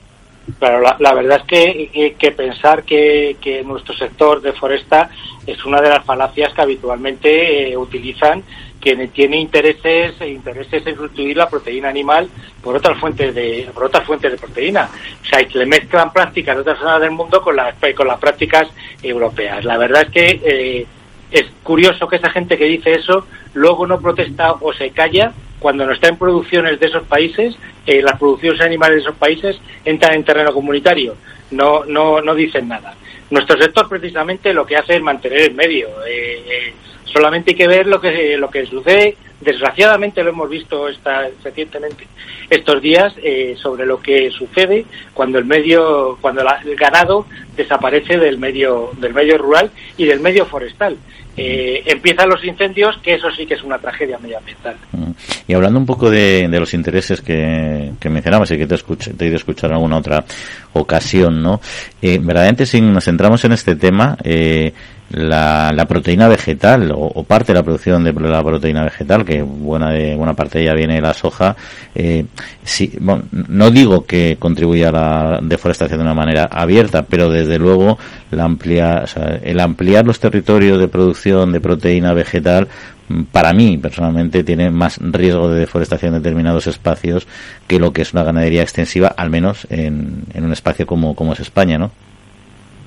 Claro, 0.59 0.81
la, 0.81 0.97
la 0.99 1.13
verdad 1.15 1.41
es 1.41 1.45
que, 1.45 2.15
que- 2.19 2.31
pensar 2.33 2.83
que, 2.85 3.37
que 3.41 3.63
nuestro 3.63 3.95
sector 3.95 4.41
de 4.41 4.53
foresta 4.53 5.11
es 5.47 5.65
una 5.65 5.81
de 5.81 5.89
las 5.91 6.05
falacias 6.05 6.53
que 6.55 6.63
habitualmente 6.63 7.71
eh, 7.71 7.77
utilizan, 7.77 8.43
que 8.81 8.95
tiene 9.09 9.39
intereses 9.39 10.15
intereses 10.21 10.87
en 10.87 10.97
sustituir 10.97 11.37
la 11.37 11.49
proteína 11.51 11.89
animal 11.89 12.29
por 12.63 12.77
otras 12.77 12.99
fuentes 12.99 13.35
de 13.35 13.69
por 13.75 13.85
otras 13.85 14.05
fuentes 14.05 14.31
de 14.33 14.39
proteína. 14.39 14.89
O 15.23 15.25
sea, 15.27 15.45
que 15.45 15.59
le 15.59 15.67
mezclan 15.67 16.13
prácticas 16.13 16.55
de 16.57 16.63
otras 16.63 16.79
zonas 16.79 17.01
del 17.01 17.11
mundo 17.11 17.43
con 17.43 17.57
las 17.57 17.75
con 17.97 18.07
las 18.07 18.19
prácticas 18.19 18.69
europeas. 19.03 19.65
La 19.65 19.77
verdad 19.77 20.03
es 20.03 20.11
que 20.11 20.41
eh, 20.45 20.87
es 21.31 21.45
curioso 21.63 22.09
que 22.09 22.17
esa 22.17 22.31
gente 22.31 22.57
que 22.57 22.65
dice 22.65 22.93
eso 22.93 23.27
luego 23.55 23.87
no 23.87 24.01
protesta 24.01 24.53
o 24.53 24.73
se 24.73 24.91
calla 24.91 25.33
cuando 25.59 25.85
no 25.87 25.93
está 25.93 26.09
en 26.09 26.17
producciones 26.19 26.79
de 26.81 26.87
esos 26.87 27.05
países, 27.05 27.57
eh, 27.87 28.01
las 28.03 28.19
producciones 28.19 28.61
animales 28.61 28.97
de 28.97 29.03
esos 29.03 29.17
países 29.17 29.61
entran 29.85 30.15
en 30.15 30.25
terreno 30.25 30.53
comunitario, 30.53 31.17
no, 31.51 31.85
no, 31.85 32.21
no 32.21 32.35
dicen 32.35 32.69
nada. 32.69 32.95
Nuestro 33.31 33.61
sector 33.61 33.89
precisamente 33.89 34.53
lo 34.55 34.65
que 34.65 34.77
hace 34.77 34.97
es 34.97 35.03
mantener 35.03 35.41
el 35.43 35.55
medio. 35.55 35.89
eh, 36.07 36.43
eh, 36.49 36.73
solamente 37.05 37.53
hay 37.53 37.57
que 37.57 37.69
ver 37.69 37.87
lo 37.87 38.01
que 38.01 38.37
lo 38.37 38.51
que 38.51 38.67
sucede. 38.67 39.17
Desgraciadamente 39.41 40.23
lo 40.23 40.31
hemos 40.31 40.49
visto 40.51 40.89
esta, 40.89 41.29
recientemente 41.43 42.07
estos 42.51 42.83
días 42.83 43.15
eh, 43.23 43.55
sobre 43.57 43.87
lo 43.87 44.01
que 44.01 44.31
sucede 44.31 44.85
cuando 45.15 45.39
el 45.39 45.45
medio, 45.45 46.19
cuando 46.21 46.43
la- 46.45 46.61
el 46.65 46.77
ganado 46.77 47.27
desaparece 47.57 48.19
del 48.19 48.39
medio 48.39 48.91
del 48.99 49.15
medio 49.15 49.39
rural 49.39 49.71
y 49.97 50.05
del 50.07 50.21
medio 50.21 50.45
forestal. 50.47 50.97
Eh, 51.39 51.83
empiezan 51.87 52.29
los 52.29 52.45
incendios, 52.45 52.97
que 53.03 53.15
eso 53.15 53.31
sí 53.31 53.47
que 53.47 53.55
es 53.55 53.63
una 53.63 53.79
tragedia 53.79 54.19
medioambiental. 54.19 54.77
Mm. 54.93 55.11
Y 55.47 55.55
hablando 55.55 55.79
un 55.79 55.87
poco 55.87 56.11
de, 56.11 56.49
los 56.49 56.75
intereses 56.75 57.21
que, 57.21 57.93
que 58.01 58.09
mencionabas 58.11 58.51
y 58.51 58.59
que 58.59 58.67
te, 58.67 58.75
escuché, 58.75 59.15
te 59.15 59.25
he 59.25 59.29
ido 59.29 59.37
a 59.37 59.39
escuchar 59.39 59.71
en 59.71 59.77
alguna 59.77 59.99
otra 59.99 60.25
ocasión, 60.73 61.43
¿no? 61.43 61.61
Eh, 62.03 62.19
verdaderamente, 62.21 62.67
si 62.67 62.81
nos 62.81 63.05
centramos 63.05 63.45
en 63.45 63.53
este 63.53 63.77
tema, 63.77 64.17
eh, 64.23 64.73
la, 65.11 65.73
la 65.73 65.87
proteína 65.87 66.29
vegetal 66.29 66.91
o, 66.91 66.99
o 66.99 67.25
parte 67.25 67.53
de 67.53 67.59
la 67.59 67.63
producción 67.63 68.05
de 68.05 68.13
la 68.13 68.43
proteína 68.43 68.85
vegetal, 68.85 69.25
que 69.25 69.43
buena 69.43 69.91
de 69.91 70.15
buena 70.15 70.35
parte 70.35 70.59
de 70.59 70.65
ella 70.65 70.75
viene 70.75 70.97
de 70.97 71.01
la 71.01 71.15
soja, 71.15 71.57
eh, 71.95 72.27
sí, 72.63 72.93
bueno, 73.01 73.25
no 73.31 73.71
digo 73.71 74.05
que 74.05 74.37
contribuya 74.39 74.91
a 74.91 74.93
la 74.93 75.39
deforestación 75.43 75.99
de 75.99 76.05
una 76.05 76.15
manera 76.15 76.45
abierta, 76.45 77.03
pero 77.03 77.31
desde 77.31 77.59
luego 77.59 77.99
la 78.31 78.45
amplia, 78.45 79.01
o 79.05 79.07
sea, 79.07 79.41
el 79.43 79.61
ampliar 79.61 80.07
los 80.07 80.21
territorios 80.21 80.79
de 80.79 80.89
producción 80.89 81.53
de 81.53 81.61
proteína 81.61 82.13
vegetal 82.13 82.69
mm, 83.09 83.23
para 83.33 83.55
mí 83.55 83.79
personalmente 83.79 84.45
tiene 84.45 84.71
más 84.71 84.99
riesgo 85.01 85.51
de 85.51 85.61
deforestación 85.61 86.15
en 86.15 86.23
determinados 86.23 86.67
espacios 86.67 87.27
que 87.67 87.79
lo 87.79 87.93
que 87.93 88.03
es 88.03 88.13
una 88.13 88.25
ganadería 88.25 88.63
extensiva, 88.63 89.09
al 89.09 89.31
menos 89.31 89.67
en, 89.71 90.25
en 90.35 90.45
un 90.45 90.53
espacio 90.53 90.87
como, 90.87 91.15
como 91.15 91.33
es 91.33 91.41
España, 91.41 91.79
¿no? 91.79 91.91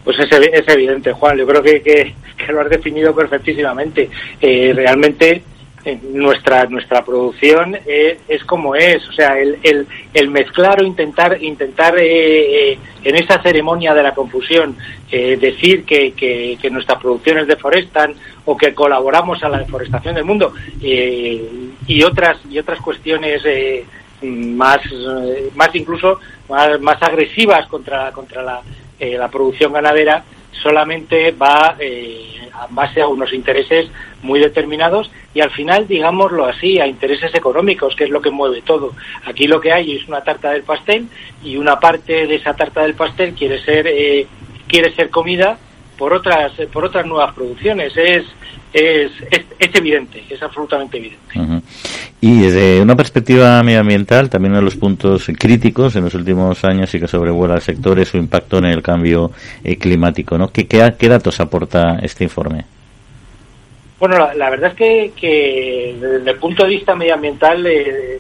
Pues 0.03 0.17
es, 0.19 0.31
es 0.31 0.67
evidente, 0.67 1.11
Juan. 1.13 1.37
Yo 1.37 1.47
creo 1.47 1.61
que, 1.61 1.81
que, 1.81 2.13
lo 2.51 2.61
has 2.61 2.69
definido 2.69 3.15
perfectísimamente. 3.15 4.09
Eh, 4.41 4.73
realmente 4.75 5.43
eh, 5.85 5.99
nuestra 6.11 6.65
nuestra 6.65 7.03
producción 7.03 7.77
es, 7.85 8.17
es 8.27 8.43
como 8.45 8.75
es. 8.75 9.07
O 9.07 9.13
sea, 9.13 9.37
el, 9.39 9.57
el, 9.63 9.87
el 10.13 10.29
mezclar 10.29 10.81
o 10.81 10.85
intentar 10.85 11.41
intentar 11.41 11.97
eh, 11.97 12.71
eh, 12.71 12.79
en 13.03 13.15
esa 13.15 13.41
ceremonia 13.41 13.93
de 13.93 14.03
la 14.03 14.13
confusión 14.13 14.75
eh, 15.11 15.37
decir 15.37 15.83
que, 15.83 16.13
que, 16.13 16.57
que 16.61 16.69
nuestras 16.69 16.99
producciones 16.99 17.47
deforestan 17.47 18.15
o 18.45 18.57
que 18.57 18.73
colaboramos 18.73 19.43
a 19.43 19.49
la 19.49 19.59
deforestación 19.59 20.15
del 20.15 20.25
mundo 20.25 20.53
eh, 20.81 21.71
y 21.87 22.03
otras 22.03 22.37
y 22.49 22.57
otras 22.57 22.79
cuestiones 22.79 23.41
eh, 23.45 23.85
más 24.21 24.79
eh, 24.91 25.49
más 25.55 25.73
incluso 25.75 26.19
más, 26.49 26.79
más 26.79 27.01
agresivas 27.01 27.67
contra 27.67 28.11
contra 28.11 28.41
la 28.41 28.61
eh, 29.01 29.17
la 29.17 29.29
producción 29.29 29.73
ganadera 29.73 30.23
solamente 30.61 31.31
va 31.31 31.75
eh, 31.79 32.39
a 32.53 32.67
base 32.69 33.01
a 33.01 33.07
unos 33.07 33.33
intereses 33.33 33.89
muy 34.21 34.39
determinados 34.39 35.09
y 35.33 35.41
al 35.41 35.49
final, 35.49 35.87
digámoslo 35.87 36.45
así, 36.45 36.79
a 36.79 36.85
intereses 36.85 37.33
económicos, 37.33 37.95
que 37.95 38.03
es 38.03 38.11
lo 38.11 38.21
que 38.21 38.29
mueve 38.29 38.61
todo. 38.61 38.93
Aquí 39.25 39.47
lo 39.47 39.59
que 39.59 39.73
hay 39.73 39.95
es 39.95 40.07
una 40.07 40.21
tarta 40.21 40.51
del 40.51 40.61
pastel 40.61 41.07
y 41.43 41.57
una 41.57 41.79
parte 41.79 42.27
de 42.27 42.35
esa 42.35 42.55
tarta 42.55 42.83
del 42.83 42.93
pastel 42.93 43.33
quiere 43.33 43.59
ser 43.63 43.87
eh, 43.87 44.27
quiere 44.67 44.93
ser 44.93 45.09
comida 45.09 45.57
por 45.97 46.13
otras 46.13 46.51
por 46.71 46.85
otras 46.85 47.05
nuevas 47.07 47.33
producciones 47.33 47.97
es 47.97 48.25
es, 48.73 49.12
es, 49.60 49.75
evidente, 49.75 50.23
es 50.29 50.41
absolutamente 50.41 50.97
evidente. 50.97 51.63
Y 52.21 52.39
desde 52.39 52.81
una 52.81 52.95
perspectiva 52.95 53.62
medioambiental, 53.63 54.29
también 54.29 54.51
uno 54.51 54.60
de 54.60 54.65
los 54.65 54.75
puntos 54.75 55.27
críticos 55.38 55.95
en 55.95 56.03
los 56.03 56.13
últimos 56.13 56.63
años 56.63 56.93
y 56.93 56.99
que 56.99 57.07
sobrevuela 57.07 57.55
el 57.55 57.62
sector 57.62 57.99
es 57.99 58.10
su 58.10 58.17
impacto 58.17 58.60
en 58.60 58.65
el 58.65 58.81
cambio 58.81 59.31
eh, 59.63 59.77
climático. 59.77 60.38
¿no? 60.38 60.49
¿Qué, 60.49 60.67
qué, 60.67 61.10
datos 61.10 61.39
aporta 61.39 61.99
este 62.01 62.23
informe? 62.23 62.65
Bueno, 63.99 64.29
la, 64.36 64.49
verdad 64.49 64.71
es 64.71 64.75
que, 64.75 65.12
que, 65.15 65.97
desde 65.99 66.31
el 66.31 66.38
punto 66.38 66.63
de 66.63 66.69
vista 66.69 66.95
medioambiental, 66.95 67.65
eh, 67.65 68.19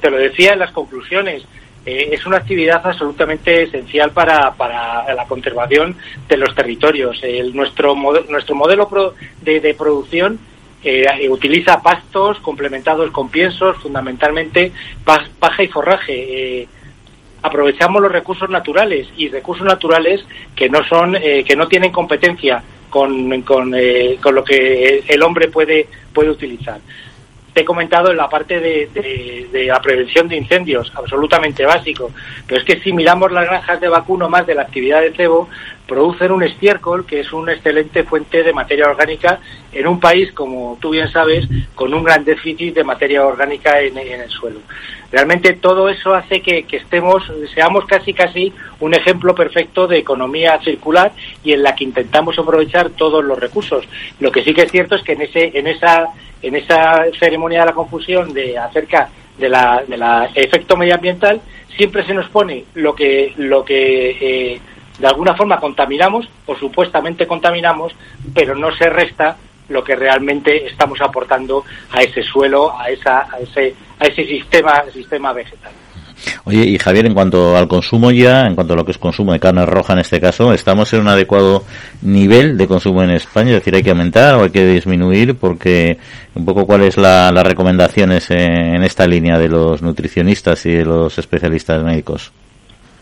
te 0.00 0.10
lo 0.10 0.16
decía 0.16 0.54
en 0.54 0.58
las 0.58 0.72
conclusiones, 0.72 1.44
eh, 1.86 2.08
es 2.10 2.26
una 2.26 2.38
actividad 2.38 2.84
absolutamente 2.84 3.62
esencial 3.62 4.10
para, 4.10 4.52
para 4.54 5.14
la 5.14 5.24
conservación 5.26 5.96
de 6.28 6.36
los 6.36 6.52
territorios. 6.52 7.22
Nuestro, 7.54 7.94
nuestro 8.28 8.56
modelo 8.56 9.14
de, 9.42 9.74
producción 9.78 10.40
eh, 10.82 11.28
utiliza 11.30 11.80
pastos 11.80 12.40
complementados 12.40 13.12
con 13.12 13.30
piensos, 13.30 13.76
fundamentalmente 13.76 14.72
paja 15.04 15.62
y 15.62 15.68
forraje. 15.68 16.62
Eh, 16.62 16.68
aprovechamos 17.42 18.02
los 18.02 18.10
recursos 18.10 18.50
naturales 18.50 19.06
y 19.16 19.28
recursos 19.28 19.64
naturales 19.64 20.26
que 20.56 20.68
no 20.68 20.82
son 20.88 21.12
que 21.12 21.54
no 21.54 21.68
tienen 21.68 21.92
competencia 21.92 22.60
con, 22.90 23.42
con, 23.42 23.72
con 24.20 24.34
lo 24.34 24.42
que 24.42 25.04
el 25.06 25.22
hombre 25.22 25.46
puede 25.46 25.86
puede 26.12 26.30
utilizar 26.30 26.80
he 27.60 27.64
comentado 27.64 28.10
en 28.10 28.16
la 28.16 28.28
parte 28.28 28.60
de, 28.60 29.48
la 29.66 29.80
prevención 29.80 30.28
de 30.28 30.36
incendios, 30.36 30.92
absolutamente 30.94 31.64
básico. 31.64 32.10
Pero 32.46 32.60
es 32.60 32.66
que 32.66 32.80
si 32.80 32.92
miramos 32.92 33.32
las 33.32 33.46
granjas 33.46 33.80
de 33.80 33.88
vacuno 33.88 34.28
más 34.28 34.46
de 34.46 34.54
la 34.54 34.62
actividad 34.62 35.00
de 35.00 35.12
cebo, 35.12 35.48
producen 35.86 36.32
un 36.32 36.42
estiércol 36.42 37.06
que 37.06 37.20
es 37.20 37.32
una 37.32 37.52
excelente 37.52 38.02
fuente 38.02 38.42
de 38.42 38.52
materia 38.52 38.88
orgánica 38.88 39.40
en 39.72 39.86
un 39.86 40.00
país, 40.00 40.32
como 40.32 40.76
tú 40.80 40.90
bien 40.90 41.10
sabes, 41.10 41.46
con 41.74 41.94
un 41.94 42.02
gran 42.02 42.24
déficit 42.24 42.74
de 42.74 42.84
materia 42.84 43.24
orgánica 43.24 43.80
en, 43.80 43.96
el 43.96 44.28
suelo. 44.30 44.60
Realmente 45.12 45.52
todo 45.54 45.88
eso 45.88 46.14
hace 46.14 46.40
que, 46.40 46.64
que, 46.64 46.78
estemos, 46.78 47.22
seamos 47.54 47.86
casi 47.86 48.12
casi 48.12 48.52
un 48.80 48.94
ejemplo 48.94 49.34
perfecto 49.34 49.86
de 49.86 49.98
economía 49.98 50.58
circular 50.62 51.12
y 51.44 51.52
en 51.52 51.62
la 51.62 51.74
que 51.74 51.84
intentamos 51.84 52.38
aprovechar 52.38 52.90
todos 52.90 53.24
los 53.24 53.38
recursos. 53.38 53.84
Lo 54.18 54.32
que 54.32 54.42
sí 54.42 54.52
que 54.52 54.62
es 54.62 54.72
cierto 54.72 54.96
es 54.96 55.02
que 55.02 55.12
en 55.12 55.22
ese, 55.22 55.52
en 55.54 55.68
esa 55.68 56.08
en 56.46 56.54
esa 56.56 57.04
ceremonia 57.18 57.60
de 57.60 57.66
la 57.66 57.72
confusión 57.72 58.32
de 58.32 58.56
acerca 58.56 59.08
de 59.36 59.48
la, 59.48 59.82
de 59.86 59.96
la 59.96 60.30
efecto 60.34 60.76
medioambiental 60.76 61.40
siempre 61.76 62.04
se 62.06 62.14
nos 62.14 62.28
pone 62.30 62.64
lo 62.74 62.94
que 62.94 63.34
lo 63.36 63.64
que 63.64 64.10
eh, 64.54 64.60
de 64.98 65.06
alguna 65.06 65.34
forma 65.34 65.58
contaminamos 65.58 66.28
o 66.46 66.56
supuestamente 66.56 67.26
contaminamos 67.26 67.94
pero 68.34 68.54
no 68.54 68.74
se 68.76 68.88
resta 68.88 69.36
lo 69.68 69.82
que 69.82 69.96
realmente 69.96 70.66
estamos 70.66 71.00
aportando 71.00 71.64
a 71.90 72.00
ese 72.02 72.22
suelo 72.22 72.72
a 72.78 72.88
esa 72.90 73.26
a 73.30 73.40
ese 73.40 73.74
a 73.98 74.06
ese 74.06 74.24
sistema 74.24 74.84
sistema 74.92 75.32
vegetal 75.32 75.72
Oye, 76.44 76.64
y 76.64 76.78
Javier, 76.78 77.06
en 77.06 77.14
cuanto 77.14 77.56
al 77.56 77.68
consumo 77.68 78.10
ya, 78.10 78.46
en 78.46 78.54
cuanto 78.54 78.72
a 78.72 78.76
lo 78.76 78.84
que 78.84 78.92
es 78.92 78.98
consumo 78.98 79.32
de 79.32 79.40
carne 79.40 79.66
roja 79.66 79.92
en 79.92 80.00
este 80.00 80.20
caso, 80.20 80.52
¿estamos 80.52 80.92
en 80.92 81.00
un 81.00 81.08
adecuado 81.08 81.64
nivel 82.02 82.56
de 82.56 82.66
consumo 82.66 83.02
en 83.02 83.10
España? 83.10 83.50
Es 83.50 83.56
decir, 83.56 83.74
¿hay 83.74 83.82
que 83.82 83.90
aumentar 83.90 84.34
o 84.36 84.44
hay 84.44 84.50
que 84.50 84.66
disminuir? 84.66 85.36
Porque 85.36 85.98
un 86.34 86.44
poco 86.44 86.66
cuáles 86.66 86.96
la, 86.96 87.30
las 87.32 87.46
recomendaciones 87.46 88.30
en 88.30 88.82
esta 88.82 89.06
línea 89.06 89.38
de 89.38 89.48
los 89.48 89.82
nutricionistas 89.82 90.64
y 90.66 90.72
de 90.72 90.84
los 90.84 91.18
especialistas 91.18 91.82
médicos. 91.82 92.32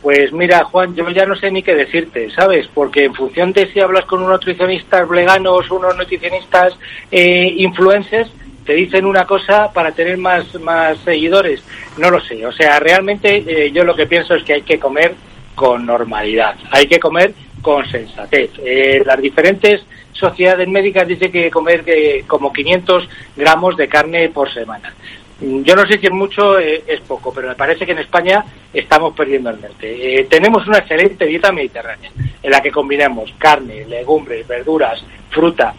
Pues 0.04 0.34
mira, 0.34 0.62
Juan, 0.64 0.94
yo 0.94 1.08
ya 1.08 1.24
no 1.24 1.34
sé 1.34 1.50
ni 1.50 1.62
qué 1.62 1.74
decirte, 1.74 2.30
¿sabes? 2.30 2.68
Porque 2.74 3.06
en 3.06 3.14
función 3.14 3.54
de 3.54 3.72
si 3.72 3.80
hablas 3.80 4.04
con 4.04 4.20
unos 4.20 4.32
nutricionistas 4.32 5.08
veganos, 5.08 5.70
unos 5.70 5.96
nutricionistas 5.96 6.78
eh, 7.10 7.54
influencers, 7.56 8.30
te 8.64 8.74
dicen 8.74 9.04
una 9.04 9.26
cosa 9.26 9.70
para 9.72 9.92
tener 9.92 10.16
más, 10.18 10.54
más 10.60 10.98
seguidores. 10.98 11.62
No 11.98 12.10
lo 12.10 12.20
sé. 12.20 12.44
O 12.46 12.52
sea, 12.52 12.80
realmente 12.80 13.44
eh, 13.46 13.70
yo 13.72 13.84
lo 13.84 13.94
que 13.94 14.06
pienso 14.06 14.34
es 14.34 14.42
que 14.42 14.54
hay 14.54 14.62
que 14.62 14.78
comer 14.78 15.14
con 15.54 15.86
normalidad. 15.86 16.56
Hay 16.70 16.86
que 16.86 16.98
comer 16.98 17.34
con 17.62 17.88
sensatez. 17.88 18.50
Eh, 18.64 19.02
las 19.04 19.20
diferentes 19.20 19.84
sociedades 20.12 20.68
médicas 20.68 21.06
dicen 21.06 21.30
que 21.30 21.50
comer 21.50 21.84
eh, 21.86 22.24
como 22.26 22.52
500 22.52 23.08
gramos 23.36 23.76
de 23.76 23.88
carne 23.88 24.28
por 24.30 24.52
semana. 24.52 24.92
Yo 25.40 25.74
no 25.74 25.84
sé 25.86 25.98
si 25.98 26.06
es 26.06 26.12
mucho, 26.12 26.58
es 26.58 27.00
poco, 27.00 27.34
pero 27.34 27.48
me 27.48 27.56
parece 27.56 27.84
que 27.84 27.92
en 27.92 27.98
España 27.98 28.44
estamos 28.72 29.14
perdiendo 29.14 29.50
el 29.50 29.60
norte. 29.60 30.26
tenemos 30.30 30.66
una 30.66 30.78
excelente 30.78 31.26
dieta 31.26 31.50
mediterránea 31.50 32.08
en 32.40 32.50
la 32.50 32.62
que 32.62 32.70
combinamos 32.70 33.34
carne, 33.36 33.84
legumbres, 33.84 34.46
verduras, 34.46 35.04
fruta, 35.30 35.74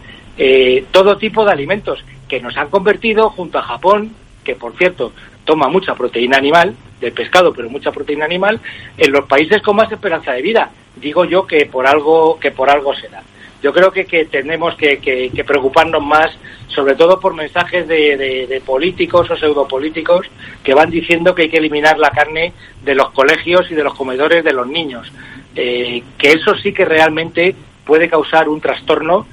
todo 0.92 1.16
tipo 1.16 1.42
de 1.44 1.52
alimentos 1.52 2.04
que 2.28 2.40
nos 2.40 2.56
han 2.56 2.68
convertido 2.68 3.30
junto 3.30 3.58
a 3.58 3.62
Japón, 3.62 4.12
que 4.44 4.54
por 4.54 4.76
cierto 4.76 5.12
toma 5.44 5.68
mucha 5.68 5.94
proteína 5.94 6.36
animal, 6.36 6.74
del 7.00 7.12
pescado, 7.12 7.52
pero 7.52 7.70
mucha 7.70 7.92
proteína 7.92 8.24
animal, 8.24 8.60
en 8.96 9.12
los 9.12 9.26
países 9.26 9.62
con 9.62 9.76
más 9.76 9.90
esperanza 9.90 10.32
de 10.32 10.42
vida. 10.42 10.70
Digo 10.96 11.24
yo 11.24 11.46
que 11.46 11.66
por 11.66 11.86
algo, 11.86 12.38
que 12.40 12.50
por 12.50 12.70
algo 12.70 12.94
será. 12.94 13.22
Yo 13.62 13.72
creo 13.72 13.90
que, 13.90 14.04
que 14.04 14.26
tenemos 14.26 14.74
que, 14.76 15.44
preocuparnos 15.46 16.04
más, 16.04 16.30
sobre 16.68 16.94
todo 16.94 17.18
por 17.18 17.34
mensajes 17.34 17.88
de, 17.88 18.62
políticos 18.64 19.30
o 19.30 19.36
pseudopolíticos 19.36 20.26
que 20.62 20.74
van 20.74 20.90
diciendo 20.90 21.34
que 21.34 21.42
hay 21.42 21.48
que 21.48 21.56
eliminar 21.56 21.98
la 21.98 22.10
carne 22.10 22.52
de 22.84 22.94
los 22.94 23.10
colegios 23.10 23.70
y 23.70 23.74
de 23.74 23.82
los 23.82 23.94
comedores 23.94 24.44
de 24.44 24.52
los 24.52 24.66
niños. 24.66 25.10
Eh, 25.54 26.02
que 26.18 26.32
eso 26.32 26.54
sí 26.56 26.72
que 26.72 26.84
realmente 26.84 27.56
puede 27.84 28.08
causar 28.08 28.48
un 28.48 28.60
trastorno 28.60 29.26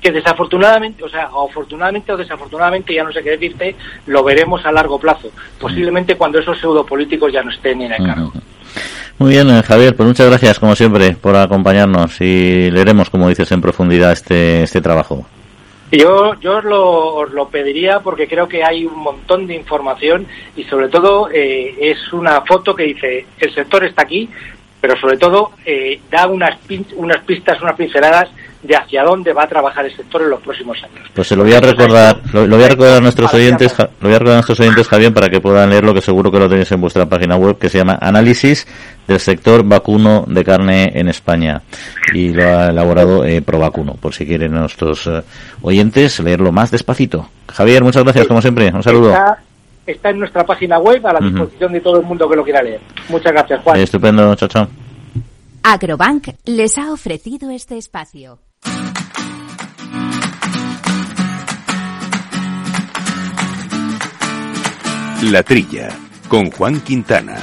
que 0.00 0.12
desafortunadamente, 0.12 1.02
o 1.02 1.08
sea, 1.08 1.24
afortunadamente 1.24 2.12
o 2.12 2.16
desafortunadamente, 2.16 2.94
ya 2.94 3.04
no 3.04 3.12
sé 3.12 3.22
qué 3.22 3.30
decirte, 3.30 3.74
lo 4.06 4.22
veremos 4.22 4.64
a 4.64 4.72
largo 4.72 4.98
plazo, 4.98 5.30
posiblemente 5.60 6.16
cuando 6.16 6.38
esos 6.38 6.58
pseudopolíticos 6.58 7.32
ya 7.32 7.42
no 7.42 7.50
estén 7.50 7.82
en 7.82 7.92
el 7.92 8.06
cargo. 8.06 8.32
Muy 9.18 9.32
bien, 9.32 9.50
eh, 9.50 9.62
Javier, 9.62 9.96
pues 9.96 10.06
muchas 10.06 10.28
gracias, 10.28 10.60
como 10.60 10.76
siempre, 10.76 11.12
por 11.12 11.34
acompañarnos 11.34 12.20
y 12.20 12.70
leeremos, 12.70 13.10
como 13.10 13.28
dices, 13.28 13.50
en 13.50 13.60
profundidad 13.60 14.12
este, 14.12 14.62
este 14.62 14.80
trabajo. 14.80 15.26
Yo, 15.90 16.38
yo 16.40 16.58
os, 16.58 16.64
lo, 16.64 17.14
os 17.14 17.30
lo 17.32 17.48
pediría 17.48 18.00
porque 18.00 18.28
creo 18.28 18.46
que 18.46 18.62
hay 18.62 18.84
un 18.84 18.98
montón 18.98 19.46
de 19.46 19.56
información 19.56 20.26
y 20.54 20.64
sobre 20.64 20.88
todo 20.88 21.30
eh, 21.32 21.74
es 21.80 22.12
una 22.12 22.42
foto 22.42 22.74
que 22.74 22.82
dice 22.82 23.26
el 23.38 23.54
sector 23.54 23.84
está 23.84 24.02
aquí, 24.02 24.28
pero 24.80 24.96
sobre 25.00 25.16
todo 25.16 25.52
eh, 25.64 25.98
da 26.10 26.26
unas, 26.26 26.58
unas 26.94 27.24
pistas, 27.24 27.60
unas 27.62 27.74
pinceladas 27.74 28.28
de 28.62 28.76
hacia 28.76 29.04
dónde 29.04 29.32
va 29.32 29.44
a 29.44 29.46
trabajar 29.46 29.84
el 29.84 29.94
sector 29.94 30.22
en 30.22 30.30
los 30.30 30.40
próximos 30.40 30.76
años. 30.82 31.08
Pues 31.14 31.28
se 31.28 31.36
lo 31.36 31.44
voy 31.44 31.52
a 31.52 31.60
recordar, 31.60 32.20
lo, 32.32 32.46
voy 32.46 32.62
a 32.62 32.68
recordar 32.68 32.96
a 32.96 33.00
nuestros 33.00 33.32
oyentes, 33.32 33.78
lo 33.78 33.86
voy 34.00 34.10
a 34.10 34.18
recordar 34.18 34.32
a 34.32 34.36
nuestros 34.38 34.60
oyentes, 34.60 34.88
Javier, 34.88 35.14
para 35.14 35.28
que 35.28 35.40
puedan 35.40 35.70
leerlo, 35.70 35.94
que 35.94 36.00
seguro 36.00 36.30
que 36.30 36.38
lo 36.38 36.48
tenéis 36.48 36.70
en 36.72 36.80
vuestra 36.80 37.06
página 37.06 37.36
web, 37.36 37.58
que 37.58 37.68
se 37.68 37.78
llama 37.78 37.98
Análisis 38.00 38.66
del 39.06 39.20
sector 39.20 39.62
vacuno 39.62 40.24
de 40.26 40.44
carne 40.44 40.90
en 40.94 41.08
España. 41.08 41.62
Y 42.12 42.30
lo 42.30 42.44
ha 42.44 42.66
elaborado 42.68 43.24
eh, 43.24 43.42
Provacuno, 43.42 43.94
por 43.94 44.12
si 44.12 44.26
quieren 44.26 44.52
nuestros 44.52 45.06
eh, 45.06 45.22
oyentes 45.62 46.18
leerlo 46.20 46.50
más 46.50 46.70
despacito. 46.70 47.28
Javier, 47.48 47.84
muchas 47.84 48.02
gracias, 48.02 48.26
como 48.26 48.42
siempre. 48.42 48.70
Un 48.74 48.82
saludo. 48.82 49.14
Está, 49.86 50.10
en 50.10 50.18
nuestra 50.18 50.44
página 50.44 50.78
web 50.78 51.06
a 51.06 51.14
la 51.14 51.20
disposición 51.20 51.72
de 51.72 51.80
todo 51.80 52.00
el 52.00 52.04
mundo 52.04 52.28
que 52.28 52.36
lo 52.36 52.44
quiera 52.44 52.62
leer. 52.62 52.80
Muchas 53.08 53.32
gracias, 53.32 53.62
Juan. 53.62 53.80
estupendo, 53.80 54.34
chao, 54.34 54.48
chao. 54.48 54.68
Agrobank 55.62 56.28
les 56.44 56.76
ha 56.76 56.92
ofrecido 56.92 57.50
este 57.50 57.78
espacio. 57.78 58.38
La 65.22 65.42
Trilla, 65.42 65.88
con 66.28 66.48
Juan 66.52 66.80
Quintana. 66.80 67.36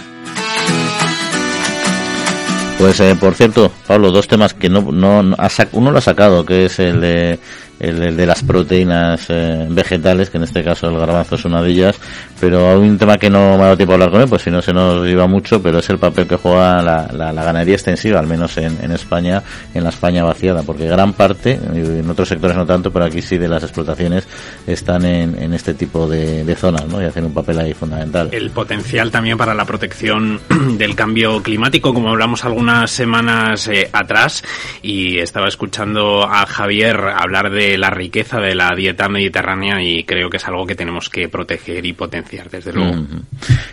Pues 2.80 3.00
eh, 3.02 3.16
por 3.20 3.34
cierto, 3.34 3.70
Pablo, 3.86 4.12
dos 4.12 4.30
temas 4.30 4.54
que 4.54 4.70
no, 4.70 4.82
no, 4.94 5.36
uno 5.74 5.92
lo 5.92 5.98
ha 5.98 6.02
sacado, 6.02 6.46
que 6.46 6.66
es 6.66 6.80
el 6.80 7.02
de 7.02 7.40
el, 7.80 8.16
de 8.16 8.26
las 8.26 8.44
proteínas 8.44 9.26
eh, 9.30 9.68
vegetales, 9.70 10.30
que 10.30 10.38
en 10.38 10.44
este 10.44 10.64
caso 10.64 10.88
el 10.88 10.98
garbanzo 10.98 11.36
es 11.36 11.46
una 11.46 11.62
de 11.62 11.72
ellas, 11.72 12.00
pero 12.40 12.80
un 12.80 12.98
tema 12.98 13.18
que 13.18 13.30
no 13.30 13.58
me 13.58 13.64
ha 13.64 13.66
dado 13.66 13.78
tiempo 13.78 13.94
a 13.94 13.96
hablar 13.96 14.12
con 14.12 14.22
él, 14.22 14.30
pues 14.30 14.44
si 14.44 14.52
no 14.52 14.62
se 14.62 14.74
nos 14.74 15.08
iba 15.08 15.28
mucho, 15.28 15.62
pero 15.62 15.80
es 15.80 15.90
el 15.90 15.98
papel 15.98 16.28
que 16.28 16.36
juega 16.36 16.82
la, 16.82 17.08
la, 17.12 17.44
ganadería 17.44 17.76
extensiva, 17.76 18.20
al 18.20 18.28
menos 18.28 18.58
en, 18.58 18.78
en, 18.82 18.92
España, 18.92 19.44
en 19.74 19.84
la 19.84 19.90
España 19.90 20.24
vaciada, 20.24 20.64
porque 20.64 20.88
gran 20.88 21.14
parte, 21.14 21.60
en 21.74 22.10
otros 22.10 22.30
sectores 22.30 22.56
no 22.56 22.66
tanto, 22.66 22.92
pero 22.92 23.06
aquí 23.06 23.22
sí 23.22 23.38
de 23.38 23.48
las 23.48 23.64
explotaciones 23.64 24.28
están 24.66 25.06
en, 25.06 25.42
en 25.42 25.54
este 25.54 25.74
tipo 25.74 26.08
de, 26.08 26.44
de, 26.44 26.56
zonas, 26.56 26.86
¿no? 26.88 27.02
Y 27.02 27.06
hacen 27.06 27.26
un 27.26 27.34
papel 27.34 27.60
ahí 27.60 27.74
fundamental. 27.74 28.30
El 28.32 28.52
potencial 28.52 29.12
también 29.12 29.38
para 29.38 29.54
la 29.54 29.66
protección 29.66 30.40
del 30.78 30.96
cambio 30.96 31.42
climático, 31.44 31.94
como 31.94 32.10
hablamos 32.10 32.46
algunas 32.46 32.90
semanas 32.92 33.68
eh, 33.68 33.90
atrás, 33.92 34.44
y 34.82 35.20
estaba 35.20 35.48
escuchando 35.48 36.24
a 36.24 36.46
Javier 36.46 36.96
hablar 37.16 37.50
de 37.52 37.64
la 37.78 37.89
riqueza 37.89 38.39
de 38.39 38.56
la 38.56 38.73
dieta 38.75 39.10
mediterránea 39.10 39.82
y 39.82 40.04
creo 40.04 40.30
que 40.30 40.38
es 40.38 40.47
algo 40.47 40.65
que 40.65 40.75
tenemos 40.75 41.10
que 41.10 41.28
proteger 41.28 41.86
y 41.86 41.93
potenciar, 41.93 42.49
desde 42.49 42.73
luego. 42.73 43.06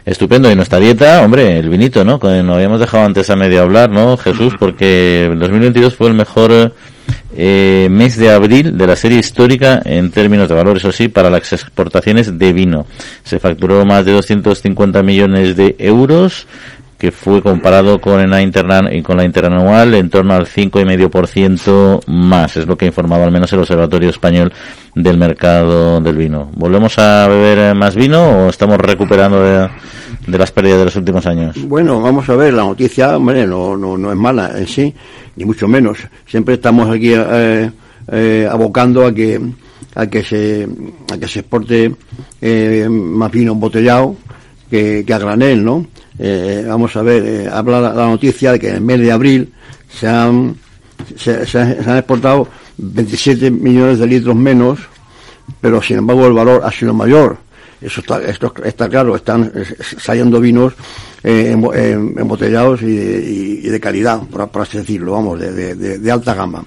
Estupendo. 0.04 0.50
Y 0.50 0.56
nuestra 0.56 0.78
dieta, 0.78 1.22
hombre, 1.22 1.58
el 1.58 1.68
vinito, 1.68 2.04
¿no? 2.04 2.18
Nos 2.22 2.56
habíamos 2.56 2.80
dejado 2.80 3.04
antes 3.04 3.28
a 3.30 3.36
medio 3.36 3.62
hablar, 3.62 3.90
¿no, 3.90 4.16
Jesús? 4.16 4.54
Porque 4.58 5.26
el 5.26 5.38
2022 5.38 5.94
fue 5.94 6.08
el 6.08 6.14
mejor 6.14 6.74
eh, 7.34 7.88
mes 7.90 8.16
de 8.16 8.30
abril 8.30 8.76
de 8.76 8.86
la 8.86 8.96
serie 8.96 9.18
histórica 9.18 9.80
en 9.84 10.10
términos 10.10 10.48
de 10.48 10.54
valor, 10.54 10.76
eso 10.76 10.92
sí, 10.92 11.08
para 11.08 11.30
las 11.30 11.52
exportaciones 11.52 12.38
de 12.38 12.52
vino. 12.52 12.86
Se 13.24 13.38
facturó 13.38 13.84
más 13.86 14.04
de 14.04 14.12
250 14.12 15.02
millones 15.02 15.56
de 15.56 15.74
euros, 15.78 16.46
que 17.02 17.10
fue 17.10 17.42
comparado 17.42 18.00
con 18.00 18.30
la 18.30 18.40
interna 18.40 18.88
con 19.02 19.16
la 19.16 19.24
interanual 19.24 19.92
en 19.94 20.08
torno 20.08 20.34
al 20.34 20.46
5,5% 20.46 22.06
más, 22.06 22.56
es 22.56 22.64
lo 22.64 22.78
que 22.78 22.84
ha 22.84 22.86
informado 22.86 23.24
al 23.24 23.32
menos 23.32 23.52
el 23.52 23.58
Observatorio 23.58 24.08
Español 24.08 24.52
del 24.94 25.18
Mercado 25.18 26.00
del 26.00 26.14
Vino. 26.14 26.52
¿Volvemos 26.54 26.96
a 27.00 27.26
beber 27.26 27.74
más 27.74 27.96
vino 27.96 28.44
o 28.44 28.48
estamos 28.50 28.78
recuperando 28.78 29.42
de, 29.42 29.68
las 30.28 30.52
pérdidas 30.52 30.78
de 30.78 30.84
los 30.84 30.94
últimos 30.94 31.26
años? 31.26 31.56
Bueno, 31.66 32.00
vamos 32.00 32.28
a 32.28 32.36
ver, 32.36 32.54
la 32.54 32.62
noticia, 32.62 33.16
hombre, 33.16 33.48
no, 33.48 33.76
no, 33.76 33.98
no 33.98 34.12
es 34.12 34.16
mala 34.16 34.56
en 34.56 34.68
sí, 34.68 34.94
ni 35.34 35.44
mucho 35.44 35.66
menos. 35.66 35.98
Siempre 36.24 36.54
estamos 36.54 36.88
aquí 36.88 37.14
eh, 37.14 37.68
eh, 38.12 38.48
abocando 38.48 39.04
a 39.04 39.12
que 39.12 39.40
a 39.96 40.06
que 40.06 40.22
se 40.22 40.68
a 41.12 41.18
que 41.18 41.26
se 41.26 41.40
exporte 41.40 41.96
eh, 42.40 42.86
más 42.88 43.32
vino 43.32 43.54
embotellado 43.54 44.14
que 44.70 45.04
a 45.12 45.18
granel, 45.18 45.64
¿no? 45.64 45.84
Eh, 46.18 46.64
vamos 46.66 46.94
a 46.96 47.02
ver, 47.02 47.24
eh, 47.24 47.48
habla 47.50 47.80
la, 47.80 48.06
noticia 48.06 48.52
de 48.52 48.60
que 48.60 48.68
en 48.68 48.74
el 48.76 48.80
mes 48.82 49.00
de 49.00 49.12
abril 49.12 49.52
se 49.88 50.08
han, 50.08 50.56
se, 51.16 51.58
han 51.58 51.96
exportado 51.96 52.48
27 52.76 53.50
millones 53.50 53.98
de 53.98 54.06
litros 54.06 54.36
menos, 54.36 54.80
pero 55.60 55.80
sin 55.80 55.98
embargo 55.98 56.26
el 56.26 56.32
valor 56.32 56.62
ha 56.64 56.70
sido 56.70 56.92
mayor. 56.92 57.38
Eso 57.80 58.00
está, 58.00 58.22
esto 58.22 58.54
está 58.64 58.88
claro, 58.88 59.16
están 59.16 59.52
saliendo 59.98 60.40
vinos 60.40 60.74
eh, 61.24 61.50
embotellados 61.50 62.80
y, 62.82 63.68
de 63.68 63.80
calidad, 63.80 64.22
por, 64.22 64.62
así 64.62 64.78
decirlo, 64.78 65.12
vamos, 65.12 65.40
de, 65.40 65.74
de, 65.74 66.12
alta 66.12 66.32
gama. 66.34 66.64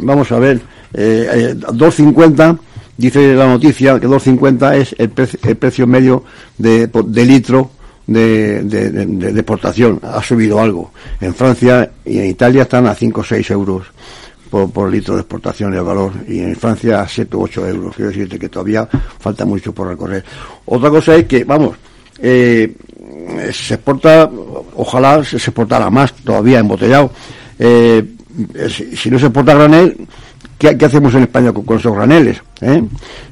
vamos 0.00 0.32
a 0.32 0.38
ver, 0.40 0.60
2.50, 0.92 2.58
dice 2.96 3.34
la 3.36 3.46
noticia 3.46 4.00
que 4.00 4.08
2.50 4.08 4.74
es 4.74 4.96
el, 4.98 5.12
el 5.48 5.56
precio 5.56 5.86
medio 5.86 6.24
de, 6.58 6.88
de 8.06 8.62
de, 8.62 8.90
de, 8.90 9.30
exportación. 9.30 10.00
Ha 10.02 10.22
subido 10.22 10.60
algo. 10.60 10.92
En 11.20 11.34
Francia 11.34 11.90
y 12.04 12.18
en 12.18 12.26
Italia 12.26 12.62
están 12.62 12.86
a 12.86 12.94
5 12.94 13.20
o 13.20 13.24
6 13.24 13.50
euros 13.50 13.86
por, 14.50 14.70
por, 14.70 14.90
litro 14.90 15.14
de 15.14 15.20
exportación 15.20 15.74
el 15.74 15.82
valor 15.82 16.12
y 16.28 16.40
en 16.40 16.56
Francia 16.56 17.00
a 17.00 17.08
7 17.08 17.36
o 17.36 17.40
8 17.40 17.68
euros. 17.68 17.96
Quiero 17.96 18.10
decirte 18.10 18.38
que 18.38 18.48
todavía 18.48 18.88
falta 19.18 19.44
mucho 19.44 19.72
por 19.72 19.88
recorrer. 19.88 20.24
Otra 20.66 20.90
cosa 20.90 21.16
es 21.16 21.26
que, 21.26 21.44
vamos, 21.44 21.76
eh, 22.18 22.74
se 23.52 23.74
exporta, 23.74 24.30
ojalá 24.76 25.24
se 25.24 25.36
exportara 25.36 25.90
más 25.90 26.12
todavía 26.14 26.58
embotellado. 26.58 27.10
Eh, 27.58 28.04
si, 28.68 29.10
no 29.10 29.18
se 29.18 29.26
exporta 29.26 29.54
granel, 29.54 29.96
¿qué, 30.58 30.76
¿qué, 30.76 30.84
hacemos 30.84 31.14
en 31.14 31.22
España 31.22 31.52
con, 31.52 31.78
esos 31.78 31.94
graneles? 31.94 32.42
Eh? 32.60 32.82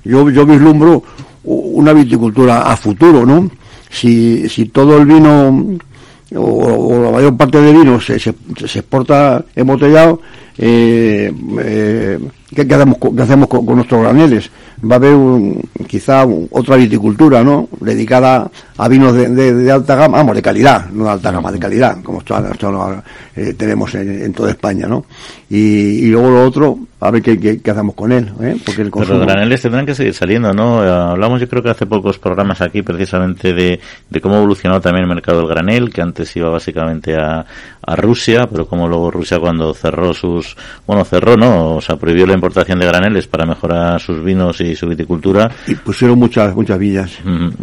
Yo, 0.05 0.29
yo 0.31 0.47
vislumbro 0.47 1.03
una 1.45 1.93
viticultura 1.93 2.63
a 2.63 2.77
futuro, 2.77 3.25
¿no? 3.25 3.51
Si, 3.91 4.49
si 4.49 4.67
todo 4.67 4.99
el 4.99 5.07
vino 5.07 5.79
o, 6.37 7.03
la 7.03 7.11
mayor 7.11 7.37
parte 7.37 7.61
del 7.61 7.77
vino 7.77 8.01
se, 8.01 8.19
se, 8.19 8.35
se 8.67 8.79
exporta 8.79 9.45
embotellado, 9.55 10.21
eh, 10.59 11.33
eh, 11.61 12.19
¿qué, 12.55 12.63
hacemos, 12.63 12.97
qué 13.17 13.23
hacemos 13.23 13.49
con, 13.49 13.65
nuestros 13.67 14.03
graneles? 14.03 14.51
Va 14.83 14.95
a 14.95 14.97
haber 14.97 15.15
un, 15.15 15.61
quizá 15.87 16.27
otra 16.51 16.77
viticultura, 16.77 17.45
¿no? 17.45 17.69
Dedicada 17.81 18.51
a 18.79 18.89
vinos 18.89 19.15
de, 19.15 19.29
de, 19.29 19.71
alta 19.71 19.95
gama, 19.95 20.19
vamos, 20.19 20.35
de 20.35 20.43
calidad, 20.43 20.87
no 20.91 21.05
de 21.05 21.11
alta 21.11 21.31
gama, 21.31 21.53
de 21.53 21.59
calidad, 21.59 22.03
como 22.03 22.21
esto, 22.21 23.03
eh, 23.37 23.55
tenemos 23.55 23.95
en, 23.95 24.33
toda 24.33 24.51
España, 24.51 24.87
¿no? 24.87 25.05
Y, 25.51 26.07
y 26.07 26.07
luego 26.07 26.31
lo 26.31 26.45
otro, 26.45 26.79
a 27.01 27.11
ver 27.11 27.23
qué, 27.23 27.61
qué, 27.61 27.71
hacemos 27.71 27.95
con 27.95 28.13
él, 28.13 28.31
¿eh? 28.41 28.57
porque 28.65 28.83
el 28.83 28.91
consumo... 28.91 29.19
Pero 29.19 29.27
los 29.27 29.35
graneles 29.35 29.63
tendrán 29.63 29.87
que 29.87 29.95
seguir 29.95 30.15
saliendo, 30.15 30.53
¿no? 30.53 30.81
Hablamos 30.81 31.41
yo 31.41 31.49
creo 31.49 31.63
que 31.63 31.71
hace 31.71 31.87
pocos 31.87 32.19
programas 32.19 32.61
aquí 32.61 32.83
precisamente 32.83 33.53
de, 33.53 33.81
de 34.09 34.21
cómo 34.21 34.37
evolucionó 34.37 34.81
también 34.81 35.05
el 35.05 35.15
mercado 35.15 35.41
del 35.41 35.49
granel, 35.49 35.93
que 35.93 36.03
antes 36.03 36.35
iba 36.37 36.49
básicamente 36.49 37.17
a, 37.17 37.45
a 37.83 37.97
Rusia, 37.97 38.47
pero 38.51 38.67
como 38.67 38.89
luego 38.89 39.11
Rusia 39.11 39.39
cuando 39.39 39.75
cerró 39.75 40.15
sus, 40.15 40.50
bueno, 40.87 41.05
cerró, 41.05 41.37
¿no? 41.37 41.77
O 41.77 41.81
sea, 41.81 41.97
prohibió 41.97 42.27
la 42.27 42.35
importación 42.35 42.79
de 42.79 42.87
graneles 42.87 43.27
para 43.27 43.47
mejorar 43.47 44.01
sus 44.01 44.23
vinos 44.23 44.61
y 44.61 44.77
su 44.77 44.87
viticultura. 44.87 45.51
Y 45.67 45.75
pusieron 45.75 46.19
muchas, 46.19 46.55
muchas 46.55 46.79
viñas. 46.79 47.13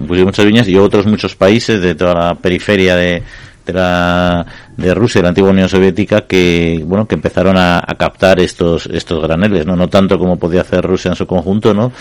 pusieron 0.08 0.26
muchas 0.26 0.46
viñas 0.46 0.68
y 0.68 0.78
otros 0.78 1.06
muchos 1.06 1.36
países 1.36 1.82
de 1.82 1.96
toda 1.96 2.14
la 2.14 2.36
periferia 2.36 2.96
de, 2.96 3.24
de 3.68 3.74
la 3.74 4.46
de 4.76 4.94
Rusia, 4.94 5.22
la 5.22 5.30
antigua 5.30 5.50
Unión 5.50 5.68
Soviética, 5.70 6.22
que 6.22 6.82
bueno 6.86 7.08
que 7.08 7.16
empezaron 7.16 7.58
a, 7.58 7.82
captar 7.98 8.40
estos 8.40 8.88
estos 8.88 9.22
graneles, 9.22 9.66
no 9.66 9.76
no 9.76 9.88
tanto 9.88 10.18
como 10.18 10.38
podía 10.38 10.62
hacer 10.62 10.84
Rusia 10.84 11.10
en 11.10 11.16
su 11.16 11.26
conjunto, 11.26 11.74
no, 11.74 11.92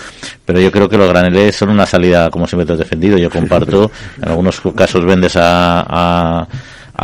pero 0.45 0.61
yo 0.61 0.71
creo 0.71 0.89
que 0.89 0.99
los 0.99 1.09
graneles 1.09 1.57
son 1.57 1.71
una 1.71 1.87
salida, 1.87 2.31
como 2.31 2.47
siempre 2.47 2.67
te 2.67 2.75
he 2.75 2.77
defendido, 2.77 3.19
yo 3.19 3.31
comparto, 3.39 3.91
en 4.21 4.29
algunos 4.29 4.61
casos 4.75 5.05
vendes 5.05 5.37
a 5.37 5.85
a 5.89 6.49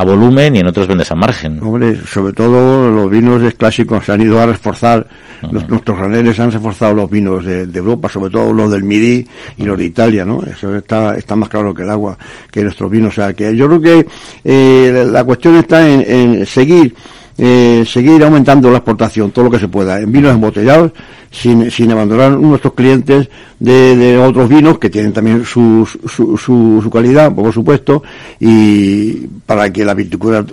volumen 0.05 0.57
y 0.57 0.61
en 0.61 0.67
otros 0.67 0.87
vendes 0.87 1.11
a 1.11 1.15
margen. 1.15 1.63
Hombre, 1.63 1.97
sobre 2.07 2.33
todo 2.33 2.91
los 2.91 3.11
vinos 3.11 3.43
clásicos 3.55 4.05
se 4.05 4.13
han 4.13 4.23
ido 4.23 4.41
a 4.41 4.47
reforzar, 4.47 5.07
nuestros 5.51 5.99
graneles 5.99 6.41
han 6.41 6.51
reforzado 6.51 6.95
los 6.95 7.11
vinos 7.11 7.45
de, 7.45 7.63
Europa, 7.63 8.09
sobre 8.09 8.31
todo 8.31 8.53
los 8.53 8.71
del 8.71 8.85
Midi 8.85 9.27
y 9.59 9.65
los 9.65 9.77
de 9.77 9.85
Italia, 9.85 10.25
¿no? 10.25 10.43
Eso 10.43 10.75
está, 10.77 11.17
está 11.17 11.37
más 11.37 11.49
claro 11.49 11.75
que 11.75 11.83
el 11.83 11.91
agua, 11.91 12.17
que 12.51 12.63
nuestros 12.63 12.91
vinos. 12.91 13.13
O 13.13 13.15
sea, 13.17 13.35
que 13.35 13.55
yo 13.57 13.69
creo 13.69 13.81
que 13.81 14.07
eh, 14.45 15.05
la 15.11 15.25
cuestión 15.25 15.57
está 15.57 15.87
en, 15.89 16.05
en 16.09 16.47
seguir 16.47 16.95
eh, 17.39 17.85
seguir 17.87 18.23
aumentando 18.23 18.71
la 18.71 18.79
exportación, 18.79 19.31
todo 19.31 19.47
lo 19.47 19.51
que 19.51 19.59
se 19.59 19.69
pueda, 19.69 19.99
en 19.99 20.13
vinos 20.13 20.35
embotellados, 20.35 20.93
sin, 21.33 21.71
sin 21.71 21.91
abandonar 21.91 22.33
nuestros 22.33 22.75
clientes 22.75 23.29
de, 23.59 23.97
de, 23.97 24.19
otros 24.19 24.49
vinos 24.49 24.79
que 24.79 24.91
tienen 24.91 25.13
también 25.13 25.45
su, 25.45 25.89
su, 26.07 26.37
su, 26.37 26.91
calidad, 26.91 27.33
por 27.33 27.53
supuesto, 27.53 28.03
y 28.39 29.27
para 29.47 29.73
que 29.73 29.85
la 29.85 29.95
viticultura, 29.95 30.45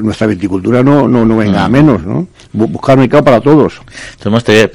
nuestra 0.00 0.26
viticultura 0.26 0.82
no, 0.82 1.08
no, 1.08 1.24
no 1.24 1.36
venga 1.36 1.64
a 1.64 1.68
menos, 1.68 2.04
¿no? 2.04 2.28
Buscar 2.52 2.98
mercado 2.98 3.24
para 3.24 3.40
todos. 3.40 3.80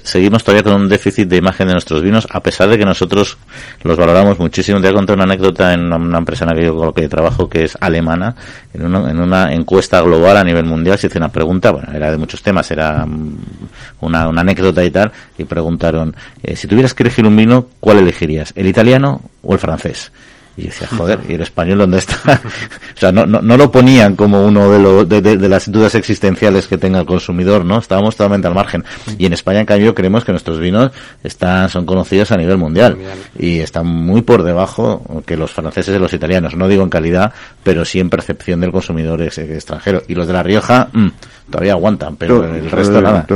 seguimos 0.03 0.43
todavía 0.43 0.63
con 0.63 0.81
un 0.81 0.89
déficit 0.89 1.27
de 1.29 1.37
imagen 1.37 1.67
de 1.67 1.73
nuestros 1.73 2.01
vinos, 2.01 2.27
a 2.29 2.41
pesar 2.41 2.69
de 2.69 2.77
que 2.77 2.85
nosotros 2.85 3.37
los 3.83 3.97
valoramos 3.97 4.39
muchísimo. 4.39 4.79
Te 4.79 4.87
voy 4.87 4.93
a 4.93 4.97
contar 4.97 5.15
una 5.15 5.25
anécdota 5.25 5.73
en 5.73 5.93
una, 5.93 6.17
empresa 6.17 6.43
en 6.45 6.49
la 6.49 6.55
que 6.55 6.65
yo 6.65 6.93
que 6.93 7.07
trabajo 7.07 7.47
que 7.47 7.63
es 7.63 7.77
alemana, 7.79 8.35
en 8.73 8.85
una, 8.85 9.09
en 9.09 9.19
una 9.19 9.53
encuesta 9.53 10.01
global 10.01 10.37
a 10.37 10.43
nivel 10.43 10.65
mundial 10.65 10.97
se 10.97 11.07
hizo 11.07 11.17
una 11.17 11.29
pregunta, 11.29 11.71
bueno, 11.71 11.87
era 11.93 12.11
de 12.11 12.17
muchos 12.17 12.41
temas, 12.41 12.69
era 12.71 13.05
mm, 13.05 13.37
una, 14.01 14.27
una 14.27 14.41
anécdota 14.41 14.83
y 14.83 14.89
tal, 14.89 15.11
y 15.37 15.44
preguntaron, 15.45 16.15
eh, 16.43 16.55
si 16.55 16.67
tuvieras 16.67 16.93
que 16.93 17.03
elegir 17.03 17.25
un 17.25 17.35
vino, 17.35 17.67
¿cuál 17.79 17.99
elegirías? 17.99 18.53
¿El 18.55 18.67
italiano 18.67 19.21
o 19.43 19.53
el 19.53 19.59
francés? 19.59 20.11
Y 20.57 20.67
decía, 20.67 20.87
joder, 20.87 21.19
¿y 21.27 21.33
el 21.33 21.41
español 21.41 21.79
dónde 21.79 21.97
está? 21.97 22.17
o 22.95 22.97
sea, 22.97 23.11
no, 23.11 23.25
no, 23.25 23.41
no, 23.41 23.57
lo 23.57 23.69
ponían 23.71 24.15
como 24.15 24.45
uno 24.45 24.71
de, 24.71 24.79
lo, 24.79 25.03
de, 25.03 25.21
de, 25.21 25.49
las 25.49 25.69
dudas 25.69 25.95
existenciales 25.95 26.67
que 26.67 26.77
tenga 26.77 26.99
el 26.99 27.05
consumidor, 27.05 27.65
¿no? 27.65 27.77
Estábamos 27.77 28.15
totalmente 28.15 28.47
al 28.47 28.55
margen. 28.55 28.85
Y 29.17 29.25
en 29.25 29.33
España, 29.33 29.59
en 29.59 29.65
cambio, 29.65 29.93
creemos 29.93 30.23
que 30.23 30.31
nuestros 30.31 30.59
vinos 30.59 30.91
están, 31.23 31.67
son 31.67 31.85
conocidos 31.85 32.31
a 32.31 32.37
nivel 32.37 32.57
mundial. 32.57 32.97
Y 33.37 33.59
están 33.59 33.85
muy 33.85 34.21
por 34.21 34.43
debajo 34.43 35.23
que 35.25 35.35
los 35.35 35.51
franceses 35.51 35.93
y 35.93 35.99
los 35.99 36.13
italianos. 36.13 36.55
No 36.55 36.69
digo 36.69 36.83
en 36.83 36.89
calidad, 36.89 37.33
pero 37.61 37.83
sí 37.83 37.99
en 37.99 38.09
percepción 38.09 38.61
del 38.61 38.71
consumidor 38.71 39.21
extranjero. 39.21 40.03
Y 40.07 40.15
los 40.15 40.25
de 40.25 40.33
La 40.33 40.43
Rioja, 40.43 40.87
mm, 40.93 41.07
todavía 41.49 41.73
aguantan, 41.73 42.15
pero 42.15 42.45
el 42.45 42.71
resto 42.71 43.01
nada. 43.01 43.27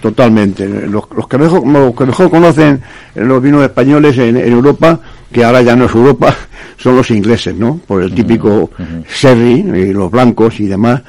totalmente. 0.00 0.66
Los, 0.66 1.04
los, 1.14 1.28
que 1.28 1.36
mejor, 1.36 1.66
los 1.66 1.94
que 1.94 2.06
mejor 2.06 2.30
conocen 2.30 2.82
los 3.14 3.42
vinos 3.42 3.62
españoles 3.62 4.16
en, 4.16 4.38
en 4.38 4.52
Europa, 4.52 4.98
que 5.32 5.44
ahora 5.44 5.62
ya 5.62 5.74
no 5.74 5.86
es 5.86 5.94
Europa, 5.94 6.36
son 6.76 6.96
los 6.96 7.10
ingleses, 7.10 7.54
¿no? 7.54 7.80
Por 7.86 8.02
el 8.02 8.14
típico 8.14 8.70
sherry 9.08 9.60
y 9.60 9.92
los 9.92 10.10
blancos 10.10 10.60
y 10.60 10.66
demás 10.66 11.02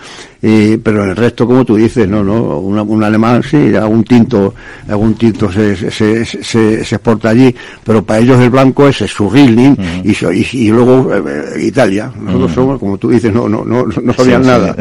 pero 0.83 1.05
el 1.05 1.15
resto, 1.15 1.47
como 1.47 1.63
tú 1.63 1.77
dices, 1.77 2.05
no, 2.05 2.21
no, 2.21 2.59
un 2.59 3.03
alemán 3.03 3.41
sí, 3.43 3.73
algún 3.75 4.03
tinto, 4.03 4.53
algún 4.89 5.13
tinto 5.13 5.49
se, 5.49 5.89
se, 5.89 6.25
se, 6.25 6.81
exporta 6.81 7.29
allí, 7.29 7.55
pero 7.81 8.03
para 8.03 8.19
ellos 8.19 8.41
el 8.41 8.49
blanco 8.49 8.89
es 8.89 8.97
su 8.97 9.29
Riesling 9.29 9.77
y, 10.03 10.11
y, 10.51 10.69
luego 10.69 11.13
eh, 11.15 11.63
Italia. 11.63 12.11
Nosotros 12.19 12.51
somos, 12.51 12.79
como 12.79 12.97
tú 12.97 13.09
dices, 13.09 13.31
no, 13.31 13.47
no, 13.47 13.63
no, 13.63 13.85
no 13.85 14.13
sabían 14.13 14.45
nada. 14.45 14.75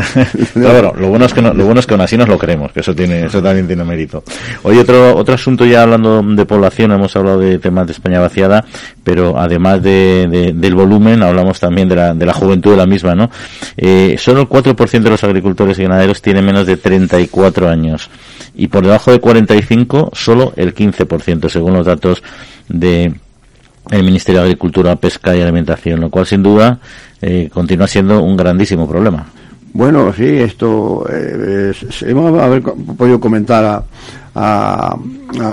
lo 0.55 1.09
bueno 1.09 1.27
es 1.27 1.33
que 1.33 1.41
lo 1.41 1.65
bueno 1.65 1.79
es 1.79 1.87
que 1.87 1.95
aún 1.95 2.01
así 2.01 2.17
nos 2.17 2.29
lo 2.29 2.39
creemos, 2.39 2.73
que 2.73 2.81
eso 2.81 2.93
tiene, 2.93 3.27
eso 3.27 3.41
también 3.41 3.69
tiene 3.69 3.85
mérito. 3.85 4.25
Hoy 4.65 4.79
otro, 4.79 5.15
otro 5.15 5.37
asunto 5.37 5.65
ya 5.65 5.85
hablando 5.85 6.23
de 6.23 6.45
población, 6.45 6.91
hemos 6.91 7.15
hablado 7.15 7.39
de 7.39 7.61
temas 7.61 7.87
de 7.87 7.93
España 7.93 8.19
vaciada, 8.19 8.65
pero 9.05 9.39
además 9.39 9.81
de, 9.81 10.53
del 10.57 10.75
volumen, 10.75 11.23
hablamos 11.23 11.61
también 11.61 11.89
de 11.89 11.95
la, 11.95 12.15
de 12.15 12.27
la 12.27 12.33
juventud 12.33 12.73
de 12.73 12.77
la 12.79 12.87
misma, 12.87 13.15
¿no? 13.15 13.31
Eh, 13.77 14.17
solo 14.19 14.41
el 14.41 14.49
4% 14.49 15.03
de 15.03 15.11
los 15.11 15.23
agricultores 15.23 15.52
agricultores 15.53 15.79
y 15.79 15.83
ganaderos 15.83 16.23
tiene 16.23 16.43
menos 16.43 16.67
de 16.67 16.77
34 16.77 17.69
años 17.69 18.09
y 18.55 18.69
por 18.69 18.85
debajo 18.85 19.13
de 19.13 19.21
45 19.21 20.11
solo 20.15 20.53
el 20.57 20.75
15% 20.75 21.49
según 21.49 21.75
los 21.75 21.87
datos 21.87 22.23
de 22.69 23.13
el 23.91 24.05
Ministerio 24.05 24.41
de 24.41 24.47
Agricultura, 24.47 24.97
Pesca 24.97 25.37
y 25.37 25.41
Alimentación, 25.41 26.01
lo 26.01 26.09
cual 26.09 26.25
sin 26.25 26.43
duda 26.43 26.79
eh, 27.21 27.51
continúa 27.53 27.89
siendo 27.89 28.23
un 28.23 28.37
grandísimo 28.37 28.89
problema. 28.89 29.27
Bueno, 29.75 30.13
sí, 30.13 30.25
esto 30.25 31.05
eh, 31.11 31.73
hemos 32.03 32.41
haber 32.41 32.63
podido 32.63 33.19
comentar 33.19 33.65
a, 33.65 33.85
a, 34.35 34.97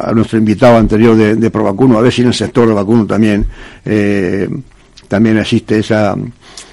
a, 0.04 0.12
nuestro 0.14 0.38
invitado 0.38 0.78
anterior 0.78 1.16
de, 1.16 1.36
de 1.36 1.50
Provacuno, 1.50 1.98
a 1.98 2.02
ver 2.02 2.12
si 2.12 2.22
en 2.22 2.28
el 2.28 2.34
sector 2.34 2.68
de 2.68 2.74
vacuno 2.74 3.06
también 3.06 3.46
eh, 3.84 4.48
también 5.08 5.38
existe 5.40 5.80
esa 5.80 6.16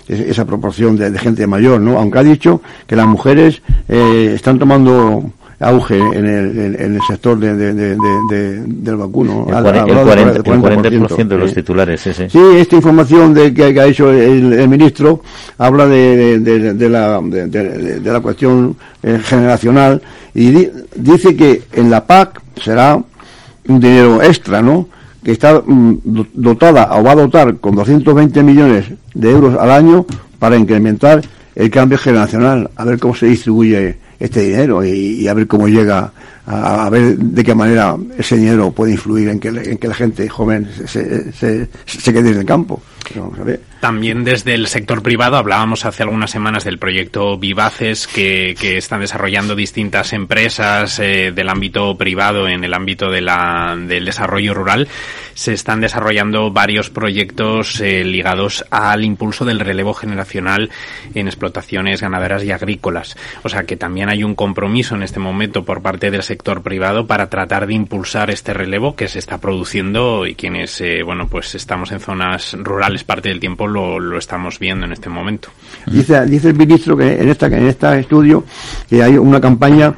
esa 0.09 0.45
proporción 0.45 0.97
de, 0.97 1.11
de, 1.11 1.19
gente 1.19 1.47
mayor, 1.47 1.81
¿no? 1.81 1.99
Aunque 1.99 2.19
ha 2.19 2.25
dicho 2.25 2.61
que 2.87 2.97
las 2.97 3.07
mujeres 3.07 3.63
eh, 3.89 4.33
están 4.35 4.59
tomando 4.59 5.33
auge 5.59 5.97
en 5.99 6.27
el, 6.27 6.77
en, 6.79 6.95
el 6.95 7.01
sector 7.09 7.39
de, 7.39 7.55
de, 7.55 7.73
de, 7.73 8.63
del 8.67 8.97
vacuno. 8.97 9.47
El, 9.49 9.63
40, 9.63 9.79
el 9.81 10.45
40%, 10.45 10.61
40 10.61 10.89
el 10.89 11.01
40 11.09 11.25
de 11.25 11.39
los 11.39 11.55
titulares, 11.55 12.01
sí, 12.01 12.13
sí. 12.13 12.39
Esta 12.57 12.77
información 12.77 13.33
de 13.33 13.55
que, 13.55 13.73
que 13.73 13.81
ha 13.81 13.87
hecho 13.87 14.11
el, 14.11 14.53
el, 14.53 14.69
ministro 14.69 15.23
habla 15.59 15.87
de, 15.87 16.41
de 16.41 16.89
la, 16.89 17.21
de, 17.23 18.01
la 18.05 18.21
cuestión 18.21 18.77
eh, 19.03 19.19
generacional 19.23 20.03
y 20.35 20.51
di, 20.51 20.71
dice 20.95 21.35
que 21.35 21.63
en 21.73 21.91
la 21.91 22.07
PAC 22.07 22.43
será 22.63 23.03
un 23.69 23.81
dinero 23.81 24.23
extra, 24.23 24.61
¿no? 24.61 24.89
Que 25.27 25.33
está 25.33 25.61
mm, 25.61 25.99
dotada 26.35 26.89
o 26.97 27.03
va 27.03 27.11
a 27.11 27.17
dotar 27.17 27.57
con 27.57 27.75
220 27.75 28.45
millones 28.45 28.85
de 29.13 29.29
euros 29.29 29.59
al 29.59 29.73
año 29.73 30.07
para 30.39 30.57
incrementar 30.57 31.21
el 31.57 31.69
cambio 31.69 31.99
generacional, 31.99 32.71
a 32.77 32.85
ver 32.85 33.01
cómo 33.01 33.13
se 33.17 33.27
distribuye 33.27 33.99
este 34.21 34.43
dinero 34.43 34.85
y, 34.85 35.23
y 35.23 35.27
a 35.27 35.35
ver 35.35 35.49
cómo 35.49 35.67
llega 35.67 36.13
a, 36.47 36.89
ver 36.91 37.17
de 37.17 37.45
qué 37.45 37.55
manera 37.55 37.97
ese 38.17 38.37
dinero 38.37 38.71
puede 38.71 38.93
influir 38.93 39.29
en 39.29 39.41
que, 39.41 39.49
en 39.49 39.79
que 39.79 39.89
la 39.89 39.95
gente 39.95 40.29
joven 40.29 40.69
se, 40.87 41.33
se, 41.33 42.13
quede 42.13 42.31
en 42.31 42.39
el 42.39 42.45
campo. 42.45 42.81
También 43.81 44.25
desde 44.25 44.55
el 44.55 44.67
sector 44.67 45.03
privado 45.03 45.37
hablábamos 45.37 45.85
hace 45.85 46.03
algunas 46.03 46.31
semanas 46.31 46.65
del 46.65 46.79
proyecto 46.79 47.39
Vivaces 47.39 48.07
que, 48.07 48.57
que 48.59 48.79
están 48.79 49.01
desarrollando 49.01 49.55
distintas 49.55 50.13
empresas 50.13 50.99
eh, 50.99 51.33
del 51.33 51.49
ámbito 51.49 51.97
privado 51.97 52.49
en 52.49 52.65
el 52.65 52.75
ámbito 52.75 53.11
de 53.11 53.21
la, 53.21 53.77
del 53.79 54.05
desarrollo 54.05 54.55
rural. 54.55 54.89
Se 55.35 55.53
están 55.53 55.81
desarrollando 55.81 56.51
varios 56.51 56.91
proyectos 56.91 57.81
eh, 57.81 58.03
ligados 58.03 58.65
al 58.71 59.05
impulso 59.05 59.45
del 59.45 59.61
relevo 59.61 59.95
generacional 59.95 60.71
en 61.15 61.29
explotaciones 61.29 62.01
ganaderas 62.01 62.43
y 62.45 62.53
agrícolas. 62.53 63.17
O 63.45 63.49
sea 63.49 63.65
que 63.65 63.77
también 63.77 64.09
hay 64.09 64.25
un 64.25 64.35
compromiso 64.35 64.95
en 64.95 65.03
este 65.03 65.21
momento 65.21 65.65
por 65.65 65.83
parte 65.83 66.11
del 66.11 66.23
privado 66.37 67.07
para 67.07 67.29
tratar 67.29 67.67
de 67.67 67.75
impulsar 67.75 68.31
este 68.31 68.55
relevo 68.55 68.95
que 68.97 69.09
se 69.09 69.19
está 69.19 69.39
produciendo 69.39 70.27
y 70.27 70.35
quienes, 70.35 70.81
eh, 70.81 71.03
bueno, 71.03 71.29
pues 71.29 71.55
estamos 71.55 71.93
en 71.93 72.01
zonas 72.01 72.57
rurales 72.59 73.05
parte 73.05 73.29
del 73.29 73.41
tiempo 73.41 73.67
lo, 73.67 73.99
lo, 73.99 74.19
estamos 74.19 74.59
viendo 74.59 74.87
en 74.87 74.93
este 74.93 75.09
momento. 75.09 75.49
Dice, 75.87 76.25
dice 76.27 76.49
el 76.49 76.55
ministro 76.55 76.97
que 76.97 77.21
en 77.21 77.29
esta 77.29 77.47
en 77.47 77.67
este 77.67 78.01
estudio 78.01 78.45
que 78.89 79.03
hay 79.03 79.17
una 79.17 79.41
campaña 79.41 79.95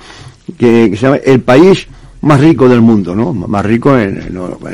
que, 0.59 0.91
se 0.91 0.97
llama 0.97 1.17
El 1.17 1.41
país 1.41 1.87
más 2.21 2.41
rico 2.41 2.69
del 2.69 2.81
mundo, 2.81 3.15
¿no? 3.15 3.33
Más 3.33 3.65
rico 3.65 3.97
en, 3.97 4.21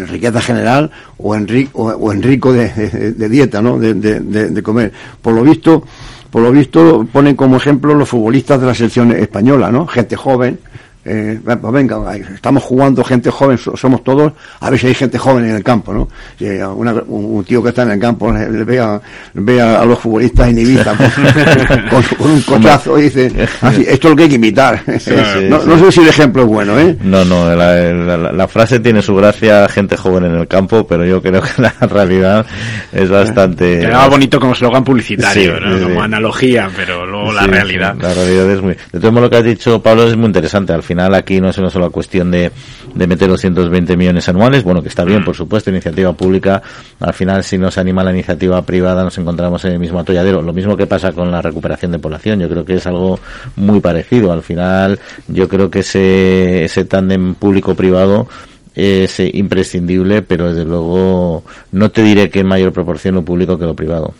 riqueza 0.09 0.41
general 0.41 0.91
o 1.19 1.35
en, 1.35 1.47
rico, 1.47 1.83
o, 1.83 1.91
o 1.91 2.13
en 2.13 2.23
rico 2.23 2.53
de, 2.53 2.69
de, 2.69 3.13
de 3.13 3.29
dieta, 3.29 3.61
¿no? 3.61 3.79
De, 3.79 3.95
de, 3.95 4.63
comer. 4.63 4.93
Por 5.21 5.35
lo 5.35 5.43
visto, 5.43 5.85
por 6.31 6.43
lo 6.43 6.53
visto 6.53 7.07
ponen 7.13 7.37
como 7.37 7.57
ejemplo 7.57 7.95
los 7.95 8.09
futbolistas 8.09 8.61
de 8.61 8.67
la 8.67 8.75
selección 8.75 9.13
española, 9.13 9.71
¿no? 9.71 9.87
Gente 9.87 10.17
joven, 10.17 10.59
eh, 11.07 11.39
pues 11.45 11.73
venga, 11.73 12.17
estamos 12.17 12.63
jugando 12.63 13.05
gente 13.05 13.31
joven, 13.31 13.59
somos 13.59 14.03
todos, 14.03 14.33
a 14.61 14.71
ver 14.71 14.81
si 14.81 14.87
hay 14.87 14.95
gente 14.95 15.19
joven 15.19 15.45
en 15.45 15.57
el 15.57 15.63
campo, 15.63 15.93
¿no? 15.93 16.09
Si 16.39 16.47
una, 16.47 16.95
un, 17.07 17.45
tío 17.45 17.63
que 17.63 17.69
está 17.69 17.83
en 17.83 17.91
el 17.91 18.01
campo 18.01 18.33
le, 18.33 18.51
le 18.51 18.65
ve, 18.65 18.81
a, 18.81 18.99
ve 19.35 19.61
a, 19.61 19.85
los 19.85 19.99
futbolistas 19.99 20.49
en 20.49 20.59
Ibiza 20.59 20.97
con, 21.91 22.03
con, 22.17 22.31
un 22.31 22.41
cochazo 22.41 22.99
y 22.99 23.03
dice, 23.03 23.31
así, 23.61 23.85
esto 23.87 24.09
es 24.09 24.11
lo 24.11 24.17
que 24.17 24.23
hay 24.23 24.29
que 24.31 24.35
imitar. 24.37 24.83
Sí, 24.87 24.99
sí, 25.01 25.11
no, 25.47 25.61
sí. 25.61 25.69
no, 25.69 25.79
sé 25.79 25.93
si 25.93 26.01
el 26.01 26.09
ejemplo 26.09 26.43
es 26.43 26.49
bueno, 26.49 26.79
¿eh? 26.79 26.97
No, 27.03 27.23
no, 27.25 27.55
la, 27.55 27.75
la, 27.93 28.33
la, 28.33 28.49
frase 28.49 28.81
tiene 28.81 29.03
su 29.03 29.15
gracia, 29.15 29.69
gente 29.69 29.99
joven 29.99 30.25
en 30.25 30.37
el 30.37 30.49
campo, 30.49 30.87
pero 30.87 31.05
yo 31.05 31.21
creo 31.21 31.43
que 31.43 31.61
la 31.61 31.71
realidad 31.81 32.47
es 32.93 33.11
bastante... 33.11 33.81
Quedaba 33.81 34.09
bonito 34.09 34.41
como 34.41 34.55
eslogan 34.55 34.83
publicitario, 34.83 35.61
¿no? 35.61 35.83
como 35.83 36.03
analogía, 36.03 36.71
pero 36.75 37.05
luego 37.05 37.31
la 37.31 37.47
realidad... 37.47 37.95
la 38.01 38.15
realidad 38.15 38.51
es 38.51 38.63
muy... 38.63 38.77
De 38.91 39.01
todo 39.01 39.13
modo 39.13 39.25
lo 39.25 39.31
que 39.31 39.37
has 39.37 39.45
dicho, 39.45 39.83
Pablo, 39.83 40.09
es 40.09 40.17
muy 40.17 40.27
interesante. 40.27 40.73
Al 40.73 40.83
final 40.83 40.94
final 40.95 41.15
aquí 41.15 41.41
no 41.41 41.49
es 41.49 41.59
una 41.59 41.71
sola 41.71 41.91
cuestión 41.91 42.31
de, 42.31 42.53
de 42.95 43.07
meter 43.07 43.29
220 43.29 43.97
millones 43.97 44.29
anuales, 44.29 44.63
bueno, 44.63 44.81
que 44.81 44.89
está 44.89 45.05
bien, 45.05 45.25
por 45.25 45.35
supuesto, 45.35 45.71
iniciativa 45.71 46.13
pública, 46.13 46.63
al 47.01 47.13
final 47.13 47.43
si 47.43 47.59
nos 47.59 47.79
anima 47.79 48.05
la 48.05 48.13
iniciativa 48.13 48.63
privada 48.63 49.03
nos 49.03 49.19
encontramos 49.19 49.65
en 49.65 49.73
el 49.73 49.79
mismo 49.81 49.99
atolladero. 49.99 50.41
Lo 50.41 50.53
mismo 50.53 50.77
que 50.77 50.87
pasa 50.87 51.13
con 51.13 51.33
la 51.33 51.43
recuperación 51.43 51.91
de 51.91 51.99
población, 51.99 52.39
yo 52.39 52.49
creo 52.49 52.65
que 52.65 52.75
es 52.75 52.87
algo 52.87 53.19
muy 53.57 53.81
parecido. 53.81 54.31
Al 54.31 54.43
final 54.43 55.01
yo 55.27 55.49
creo 55.49 55.69
que 55.69 55.81
ese, 55.81 56.65
ese 56.65 56.85
tándem 56.85 57.35
público-privado 57.35 58.29
es 58.75 59.21
imprescindible, 59.21 60.23
pero 60.23 60.49
desde 60.49 60.65
luego 60.65 61.43
no 61.73 61.91
te 61.91 62.03
diré 62.03 62.31
que 62.31 62.41
en 62.41 62.47
mayor 62.47 62.73
proporción 62.73 63.17
lo 63.17 63.25
público 63.25 63.59
que 63.59 63.65
lo 63.65 63.75
privado. 63.75 64.15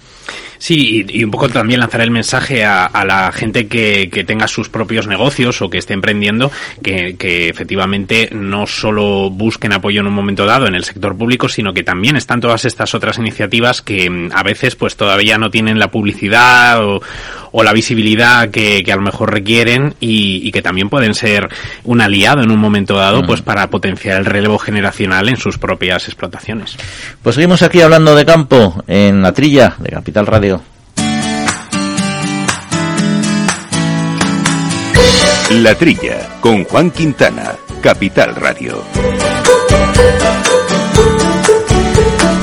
Sí, 0.65 1.05
y, 1.07 1.19
y, 1.19 1.25
un 1.25 1.31
poco 1.31 1.51
también 1.51 1.81
lanzar 1.81 2.01
el 2.01 2.11
mensaje 2.11 2.65
a, 2.65 2.87
a 2.87 3.05
la 3.05 3.31
gente 3.33 3.67
que, 3.67 4.09
que, 4.11 4.25
tenga 4.25 4.49
sus 4.49 4.71
propios 4.71 5.07
negocios 5.07 5.61
o 5.61 5.69
que 5.69 5.77
esté 5.77 5.93
emprendiendo, 5.93 6.51
que, 6.83 7.17
que, 7.19 7.51
efectivamente 7.51 8.31
no 8.33 8.67
solo 8.67 9.29
busquen 9.29 9.75
apoyo 9.75 10.01
en 10.01 10.07
un 10.07 10.15
momento 10.15 10.47
dado 10.47 10.67
en 10.67 10.75
el 10.75 10.85
sector 10.85 11.19
público, 11.19 11.51
sino 11.51 11.75
que 11.75 11.83
también 11.83 12.17
están 12.17 12.41
todas 12.41 12.65
estas 12.65 12.95
otras 12.95 13.19
iniciativas 13.19 13.83
que 13.83 14.09
mm, 14.09 14.31
a 14.33 14.43
veces 14.43 14.75
pues 14.75 14.97
todavía 14.97 15.37
no 15.37 15.51
tienen 15.51 15.79
la 15.79 15.91
publicidad 15.91 16.83
o, 16.83 17.03
o 17.53 17.63
la 17.63 17.75
visibilidad 17.75 18.49
que, 18.49 18.83
que, 18.83 18.91
a 18.91 18.97
lo 18.97 19.03
mejor 19.03 19.35
requieren 19.35 19.95
y, 20.01 20.41
y, 20.49 20.51
que 20.51 20.63
también 20.63 20.89
pueden 20.89 21.13
ser 21.13 21.51
un 21.85 22.01
aliado 22.01 22.43
en 22.43 22.51
un 22.51 22.59
momento 22.59 22.97
dado 22.97 23.23
mm. 23.23 23.27
pues 23.27 23.43
para 23.43 23.69
potenciar 23.69 24.19
el 24.19 24.25
relevo 24.25 24.59
generacional 24.59 25.29
en 25.29 25.37
sus 25.37 25.59
propias 25.59 26.09
explotaciones. 26.09 26.79
Pues 27.23 27.35
seguimos 27.35 27.61
aquí 27.61 27.83
hablando 27.83 28.17
de 28.17 28.25
campo 28.25 28.83
en 28.87 29.21
la 29.21 29.33
trilla 29.33 29.77
de 29.79 29.91
Capital 29.91 30.27
Radio. 30.27 30.54
La 35.51 35.75
Trilla, 35.75 36.41
con 36.41 36.65
Juan 36.65 36.91
Quintana, 36.91 37.53
Capital 37.81 38.35
Radio. 38.35 38.83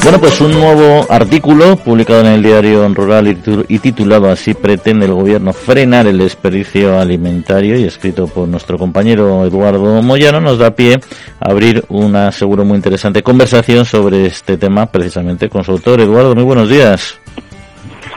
Bueno, 0.03 0.19
pues 0.19 0.41
un 0.41 0.51
nuevo 0.51 1.05
artículo 1.09 1.75
publicado 1.75 2.21
en 2.21 2.27
el 2.27 2.43
diario 2.43 2.87
Rural 2.89 3.37
y 3.67 3.79
titulado 3.79 4.31
así 4.31 4.55
pretende 4.55 5.05
el 5.05 5.13
gobierno 5.13 5.53
frenar 5.53 6.07
el 6.07 6.17
desperdicio 6.17 6.99
alimentario 6.99 7.77
y 7.77 7.83
escrito 7.83 8.25
por 8.27 8.47
nuestro 8.47 8.79
compañero 8.79 9.45
Eduardo 9.45 10.01
Moyano 10.01 10.41
nos 10.41 10.57
da 10.57 10.75
pie 10.75 10.99
a 11.39 11.51
abrir 11.51 11.85
una 11.89 12.31
seguro 12.31 12.65
muy 12.65 12.77
interesante 12.77 13.21
conversación 13.21 13.85
sobre 13.85 14.25
este 14.25 14.57
tema 14.57 14.87
precisamente 14.87 15.49
con 15.49 15.63
su 15.63 15.71
autor. 15.71 16.01
Eduardo, 16.01 16.33
muy 16.33 16.45
buenos 16.45 16.67
días. 16.67 17.20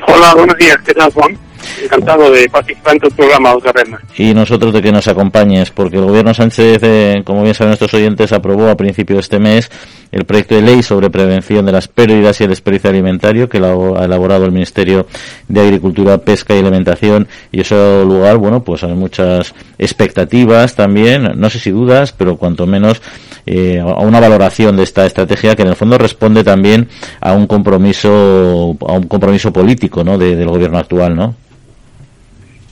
Hola, 0.06 0.34
buenos 0.34 0.56
días. 0.58 0.78
¿Qué 0.84 0.94
tal, 0.94 1.12
Juan? 1.12 1.38
Encantado 1.83 2.31
de 2.31 2.48
participar 2.48 2.94
en 2.94 3.00
tu 3.00 3.09
programa 3.11 3.55
otra. 3.55 3.74
Y 4.16 4.35
nosotros 4.35 4.72
de 4.72 4.83
que 4.83 4.92
nos 4.92 5.09
acompañes, 5.09 5.70
porque 5.70 5.96
el 5.96 6.05
gobierno 6.05 6.33
Sánchez, 6.33 6.81
eh, 6.83 7.22
como 7.24 7.42
bien 7.42 7.55
saben 7.55 7.70
nuestros 7.70 7.94
oyentes, 7.94 8.33
aprobó 8.33 8.68
a 8.68 8.77
principio 8.77 9.16
de 9.16 9.20
este 9.20 9.38
mes 9.38 9.70
el 10.14 10.24
proyecto 10.24 10.55
de 10.55 10.62
ley 10.62 10.83
sobre 10.83 11.11
prevención 11.11 11.66
de 11.66 11.72
las 11.72 11.88
pérdidas 11.88 12.40
y 12.40 12.44
el 12.44 12.50
desperdicio 12.50 12.88
alimentario 12.88 13.48
que 13.48 13.59
ha 13.59 14.05
elaborado 14.05 14.44
el 14.44 14.53
Ministerio 14.53 15.07
de 15.48 15.61
Agricultura, 15.61 16.18
Pesca 16.18 16.55
y 16.55 16.61
Alimentación 16.61 17.27
y 17.50 17.62
eso 17.62 18.05
lugar, 18.05 18.37
bueno, 18.37 18.62
pues 18.62 18.85
hay 18.85 18.94
muchas 18.94 19.55
expectativas 19.77 20.77
también, 20.77 21.33
no 21.35 21.50
sé 21.50 21.59
si 21.59 21.72
dudas, 21.72 22.12
pero 22.12 22.37
cuanto 22.37 22.64
menos 22.64 23.03
eh, 23.44 23.81
a 23.81 24.00
una 24.00 24.20
valoración 24.20 24.77
de 24.77 24.85
esta 24.85 25.05
estrategia 25.05 25.57
que 25.57 25.62
en 25.62 25.68
el 25.68 25.77
fondo 25.77 25.98
responde 25.98 26.44
también 26.44 26.88
a 27.20 27.33
un 27.33 27.48
compromiso 27.48 28.77
a 28.87 28.92
un 28.92 29.09
compromiso 29.09 29.53
político, 29.53 30.05
¿no? 30.05 30.16
De, 30.16 30.37
del 30.37 30.48
gobierno 30.48 30.79
actual, 30.79 31.16
¿no? 31.16 31.35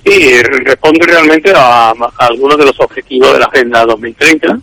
Sí, 0.04 0.42
responde 0.42 1.06
realmente 1.06 1.52
a, 1.54 1.92
algunos 2.18 2.58
de 2.58 2.66
los 2.66 2.80
objetivos 2.80 3.32
de 3.32 3.38
la 3.38 3.46
Agenda 3.46 3.84
2030, 3.84 4.58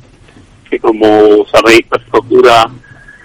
que 0.70 0.80
como 0.80 1.46
sabéis, 1.46 1.82
pues 1.88 2.02
procura 2.12 2.70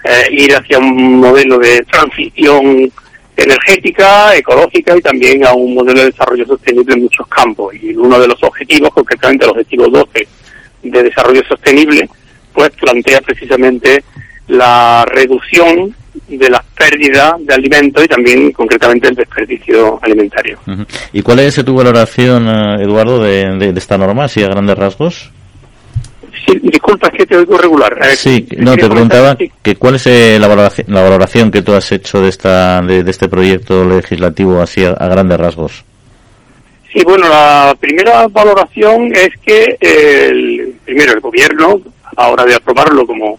eh, 0.05 0.29
ir 0.31 0.55
hacia 0.55 0.79
un 0.79 1.19
modelo 1.19 1.59
de 1.59 1.85
transición 1.91 2.91
energética, 3.37 4.37
ecológica 4.37 4.97
y 4.97 5.01
también 5.01 5.45
a 5.45 5.53
un 5.55 5.75
modelo 5.75 6.01
de 6.01 6.11
desarrollo 6.11 6.47
sostenible 6.47 6.95
en 6.95 7.03
muchos 7.03 7.27
campos. 7.27 7.75
Y 7.75 7.95
uno 7.97 8.19
de 8.21 8.29
los 8.29 8.41
objetivos, 8.45 8.91
concretamente 8.91 9.45
el 9.45 9.51
objetivo 9.51 9.89
12 9.89 10.29
de 10.85 11.03
desarrollo 11.03 11.43
sostenible, 11.49 12.09
pues 12.53 12.71
plantea 12.71 13.21
precisamente 13.23 14.05
la 14.47 15.05
reducción 15.09 15.95
de 16.29 16.51
las 16.51 16.63
pérdidas 16.77 17.35
de 17.41 17.55
alimentos 17.55 18.05
y 18.05 18.09
también 18.09 18.53
concretamente 18.53 19.09
el 19.09 19.15
desperdicio 19.15 19.99
alimentario. 20.03 20.59
Uh 20.67 20.71
-huh. 20.71 20.87
¿Y 21.13 21.23
cuál 21.23 21.41
es 21.41 21.55
tu 21.65 21.75
valoración, 21.75 22.49
uh, 22.49 22.81
Eduardo, 22.81 23.23
de, 23.23 23.57
de, 23.59 23.73
de, 23.73 23.79
esta 23.79 23.99
norma, 23.99 24.25
así 24.25 24.43
a 24.43 24.49
grandes 24.49 24.77
rasgos? 24.79 25.31
Sí, 26.47 26.59
disculpa, 26.63 27.09
es 27.09 27.19
que 27.19 27.27
te 27.27 27.37
oigo 27.37 27.57
regular. 27.57 27.97
Eh, 28.03 28.17
sí, 28.17 28.47
no, 28.59 28.77
te 28.77 28.89
preguntaba 28.89 29.37
sí. 29.39 29.51
que 29.63 29.77
cuál 29.77 29.95
es 29.95 30.07
eh, 30.07 30.37
la, 30.39 30.49
valoración, 30.49 30.87
la 30.91 31.03
valoración 31.03 31.51
que 31.51 31.63
tú 31.63 31.73
has 31.73 31.91
hecho 31.91 32.21
de, 32.21 32.29
esta, 32.29 32.83
de, 32.83 33.03
de 33.03 33.11
este 33.11 33.29
proyecto 33.29 33.85
legislativo 33.85 34.61
así 34.61 34.85
a, 34.85 34.91
a 34.91 35.09
grandes 35.09 35.39
rasgos. 35.39 35.85
Sí, 36.93 37.03
bueno, 37.05 37.29
la 37.29 37.75
primera 37.81 38.29
valoración 38.29 39.11
es 39.15 39.31
que 39.45 39.77
el, 39.81 40.75
primero 40.85 41.13
el 41.13 41.21
gobierno, 41.21 41.81
a 42.17 42.29
hora 42.29 42.45
de 42.45 42.55
aprobarlo 42.55 43.05
como 43.07 43.39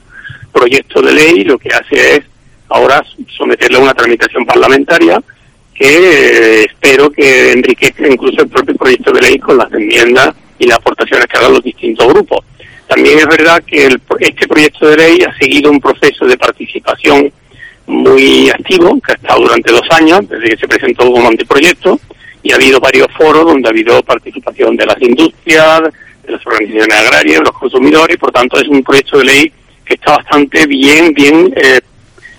proyecto 0.51 1.01
de 1.01 1.13
ley, 1.13 1.43
lo 1.43 1.57
que 1.57 1.69
hace 1.69 2.15
es 2.15 2.21
ahora 2.69 3.03
someterle 3.37 3.77
a 3.77 3.81
una 3.81 3.93
tramitación 3.93 4.45
parlamentaria 4.45 5.21
que 5.73 5.87
eh, 5.87 6.65
espero 6.65 7.09
que 7.09 7.51
enriquezca 7.51 8.07
incluso 8.07 8.41
el 8.41 8.49
propio 8.49 8.75
proyecto 8.75 9.11
de 9.11 9.21
ley 9.21 9.37
con 9.39 9.57
las 9.57 9.71
enmiendas 9.73 10.33
y 10.57 10.67
las 10.67 10.77
aportaciones 10.77 11.25
que 11.27 11.37
hagan 11.37 11.53
los 11.53 11.63
distintos 11.63 12.07
grupos. 12.07 12.45
También 12.87 13.19
es 13.19 13.25
verdad 13.27 13.63
que 13.65 13.89
este 14.19 14.47
proyecto 14.47 14.87
de 14.87 14.97
ley 14.97 15.19
ha 15.27 15.37
seguido 15.37 15.71
un 15.71 15.81
proceso 15.81 16.25
de 16.25 16.37
participación 16.37 17.31
muy 17.87 18.49
activo, 18.49 18.99
que 19.01 19.11
ha 19.11 19.15
estado 19.15 19.41
durante 19.41 19.71
dos 19.71 19.87
años, 19.91 20.27
desde 20.29 20.49
que 20.49 20.57
se 20.57 20.67
presentó 20.67 21.11
como 21.11 21.27
anteproyecto, 21.27 21.99
y 22.41 22.51
ha 22.51 22.55
habido 22.55 22.79
varios 22.79 23.07
foros 23.17 23.45
donde 23.45 23.67
ha 23.67 23.71
habido 23.71 24.01
participación 24.03 24.75
de 24.75 24.85
las 24.85 25.01
industrias, 25.01 25.81
de 26.23 26.31
las 26.31 26.45
organizaciones 26.45 26.97
agrarias, 26.97 27.39
de 27.39 27.45
los 27.45 27.53
consumidores, 27.53 28.15
y 28.15 28.19
por 28.19 28.31
tanto 28.31 28.59
es 28.59 28.67
un 28.67 28.83
proyecto 28.83 29.17
de 29.17 29.25
ley 29.25 29.51
que 29.83 29.95
está 29.95 30.17
bastante 30.17 30.65
bien, 30.67 31.13
bien 31.13 31.53
eh, 31.55 31.81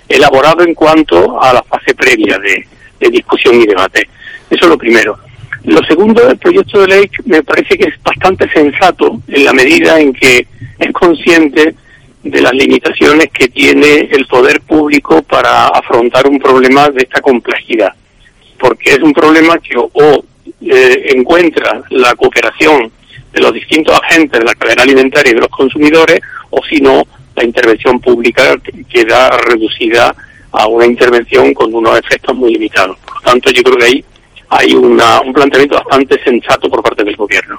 elaborado 0.09 0.63
en 0.63 0.75
cuanto 0.75 1.41
a 1.43 1.53
la 1.53 1.63
fase 1.63 1.95
previa 1.95 2.39
de, 2.39 2.67
discusión 3.11 3.61
y 3.61 3.67
debate. 3.67 4.09
Eso 4.51 4.65
es 4.65 4.69
lo 4.69 4.79
primero. 4.79 5.19
Lo 5.65 5.83
segundo, 5.85 6.29
el 6.29 6.39
proyecto 6.39 6.81
de 6.81 6.89
ley 6.89 7.11
me 7.25 7.43
parece 7.43 7.77
que 7.77 7.89
es 7.89 8.03
bastante 8.03 8.49
sensato 8.51 9.21
en 9.29 9.45
la 9.45 9.53
medida 9.53 10.01
en 10.01 10.13
que 10.13 10.47
es 10.79 10.93
consciente 10.93 11.75
de 12.23 12.41
las 12.41 12.53
limitaciones 12.53 13.29
que 13.33 13.49
tiene 13.49 14.09
el 14.11 14.27
poder 14.27 14.61
público 14.63 15.23
para 15.23 15.69
afrontar 15.69 16.27
un 16.29 16.39
problema 16.39 16.89
de 16.89 17.03
esta 17.03 17.21
complejidad. 17.21 17.93
Porque 18.59 18.91
es 18.91 18.99
un 18.99 19.13
problema 19.13 19.59
que 19.59 19.77
o, 19.77 20.25
eh, 20.63 21.13
encuentra 21.15 21.83
la 21.91 22.15
cooperación 22.15 22.91
de 23.33 23.41
los 23.41 23.53
distintos 23.53 23.99
agentes 24.03 24.41
de 24.41 24.47
la 24.47 24.55
cadena 24.55 24.83
alimentaria 24.83 25.31
y 25.31 25.35
de 25.35 25.41
los 25.41 25.51
consumidores, 25.51 26.21
o 26.51 26.65
si 26.65 26.81
no, 26.81 27.05
la 27.37 27.45
intervención 27.45 28.01
pública 28.01 28.57
queda 28.89 29.31
reducida 29.49 30.15
a 30.53 30.67
una 30.67 30.87
intervención 30.87 31.53
con 31.53 31.73
unos 31.75 31.99
efectos 31.99 32.35
muy 32.35 32.53
limitados. 32.53 32.97
Por 33.05 33.15
lo 33.17 33.21
tanto, 33.21 33.51
yo 33.51 33.63
creo 33.63 33.77
que 33.77 33.85
ahí 33.85 34.05
hay 34.49 34.75
una, 34.75 35.21
un 35.21 35.33
planteamiento 35.33 35.77
bastante 35.77 36.23
sensato 36.25 36.69
por 36.69 36.83
parte 36.83 37.05
del 37.05 37.17
gobierno. 37.17 37.59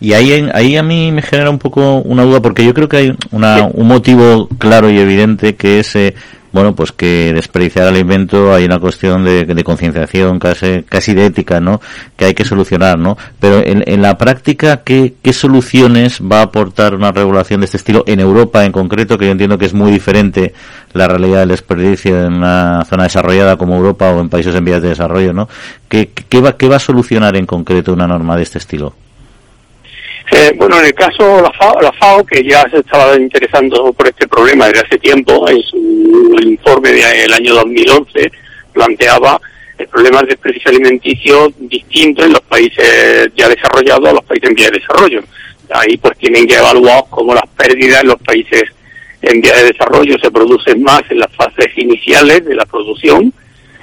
Y 0.00 0.12
ahí, 0.12 0.46
ahí 0.52 0.76
a 0.76 0.82
mí 0.82 1.12
me 1.12 1.22
genera 1.22 1.48
un 1.48 1.58
poco 1.58 1.96
una 1.98 2.24
duda 2.24 2.42
porque 2.42 2.64
yo 2.64 2.74
creo 2.74 2.88
que 2.88 2.96
hay 2.98 3.16
una, 3.30 3.70
un 3.72 3.88
motivo 3.88 4.48
claro 4.58 4.90
y 4.90 4.98
evidente 4.98 5.56
que 5.56 5.80
es 5.80 5.96
eh, 5.96 6.14
bueno, 6.52 6.74
pues 6.74 6.92
que 6.92 7.32
desperdiciar 7.32 7.86
alimento 7.86 8.52
hay 8.52 8.64
una 8.64 8.78
cuestión 8.78 9.24
de, 9.24 9.62
concienciación, 9.64 10.38
casi, 10.38 10.82
casi 10.88 11.14
de 11.14 11.26
ética, 11.26 11.60
¿no? 11.60 11.80
Que 12.16 12.24
hay 12.26 12.34
que 12.34 12.44
solucionar, 12.44 12.98
¿no? 12.98 13.16
Pero 13.38 13.62
en, 13.64 14.02
la 14.02 14.18
práctica, 14.18 14.78
¿qué, 14.84 15.14
¿qué 15.22 15.32
soluciones 15.32 16.20
va 16.20 16.40
a 16.40 16.42
aportar 16.42 16.94
una 16.94 17.12
regulación 17.12 17.60
de 17.60 17.66
este 17.66 17.76
estilo 17.76 18.02
en 18.06 18.20
Europa 18.20 18.64
en 18.64 18.72
concreto? 18.72 19.16
Que 19.16 19.26
yo 19.26 19.32
entiendo 19.32 19.58
que 19.58 19.66
es 19.66 19.74
muy 19.74 19.92
diferente 19.92 20.52
la 20.92 21.06
realidad 21.06 21.40
del 21.40 21.50
desperdicio 21.50 22.26
en 22.26 22.34
una 22.34 22.84
zona 22.84 23.04
desarrollada 23.04 23.56
como 23.56 23.76
Europa 23.76 24.10
o 24.10 24.20
en 24.20 24.28
países 24.28 24.54
en 24.54 24.64
vías 24.64 24.82
de 24.82 24.88
desarrollo, 24.88 25.32
¿no? 25.32 25.48
¿Qué, 25.88 26.10
qué, 26.10 26.40
va, 26.40 26.56
qué 26.56 26.68
va 26.68 26.76
a 26.76 26.80
solucionar 26.80 27.36
en 27.36 27.46
concreto 27.46 27.92
una 27.92 28.06
norma 28.06 28.36
de 28.36 28.42
este 28.42 28.58
estilo? 28.58 28.94
Eh, 30.32 30.52
bueno, 30.56 30.78
en 30.78 30.86
el 30.86 30.94
caso 30.94 31.36
de 31.36 31.42
la 31.42 31.52
FAO, 31.52 31.80
la 31.80 31.92
FAO, 31.92 32.24
que 32.24 32.42
ya 32.44 32.62
se 32.70 32.78
estaba 32.78 33.16
interesando 33.16 33.92
por 33.92 34.06
este 34.06 34.28
problema 34.28 34.66
desde 34.66 34.86
hace 34.86 34.98
tiempo, 34.98 35.48
en 35.48 35.60
su 35.62 36.36
informe 36.42 36.92
del 36.92 37.32
año 37.32 37.54
2011 37.54 38.30
planteaba 38.72 39.40
el 39.76 39.88
problema 39.88 40.20
del 40.20 40.28
desperdicio 40.28 40.70
alimenticio 40.70 41.52
distinto 41.58 42.24
en 42.24 42.32
los 42.32 42.42
países 42.42 43.30
ya 43.34 43.48
desarrollados 43.48 44.08
a 44.08 44.12
los 44.12 44.24
países 44.24 44.50
en 44.50 44.54
vía 44.54 44.70
de 44.70 44.78
desarrollo. 44.78 45.22
Ahí 45.70 45.96
pues 45.96 46.16
tienen 46.18 46.46
que 46.46 46.54
evaluar 46.54 47.04
cómo 47.10 47.34
las 47.34 47.48
pérdidas 47.56 48.02
en 48.02 48.08
los 48.08 48.20
países 48.22 48.64
en 49.22 49.40
vía 49.40 49.54
de 49.54 49.64
desarrollo 49.64 50.16
se 50.22 50.30
producen 50.30 50.82
más 50.82 51.02
en 51.10 51.18
las 51.18 51.32
fases 51.34 51.68
iniciales 51.76 52.44
de 52.44 52.54
la 52.54 52.64
producción, 52.66 53.32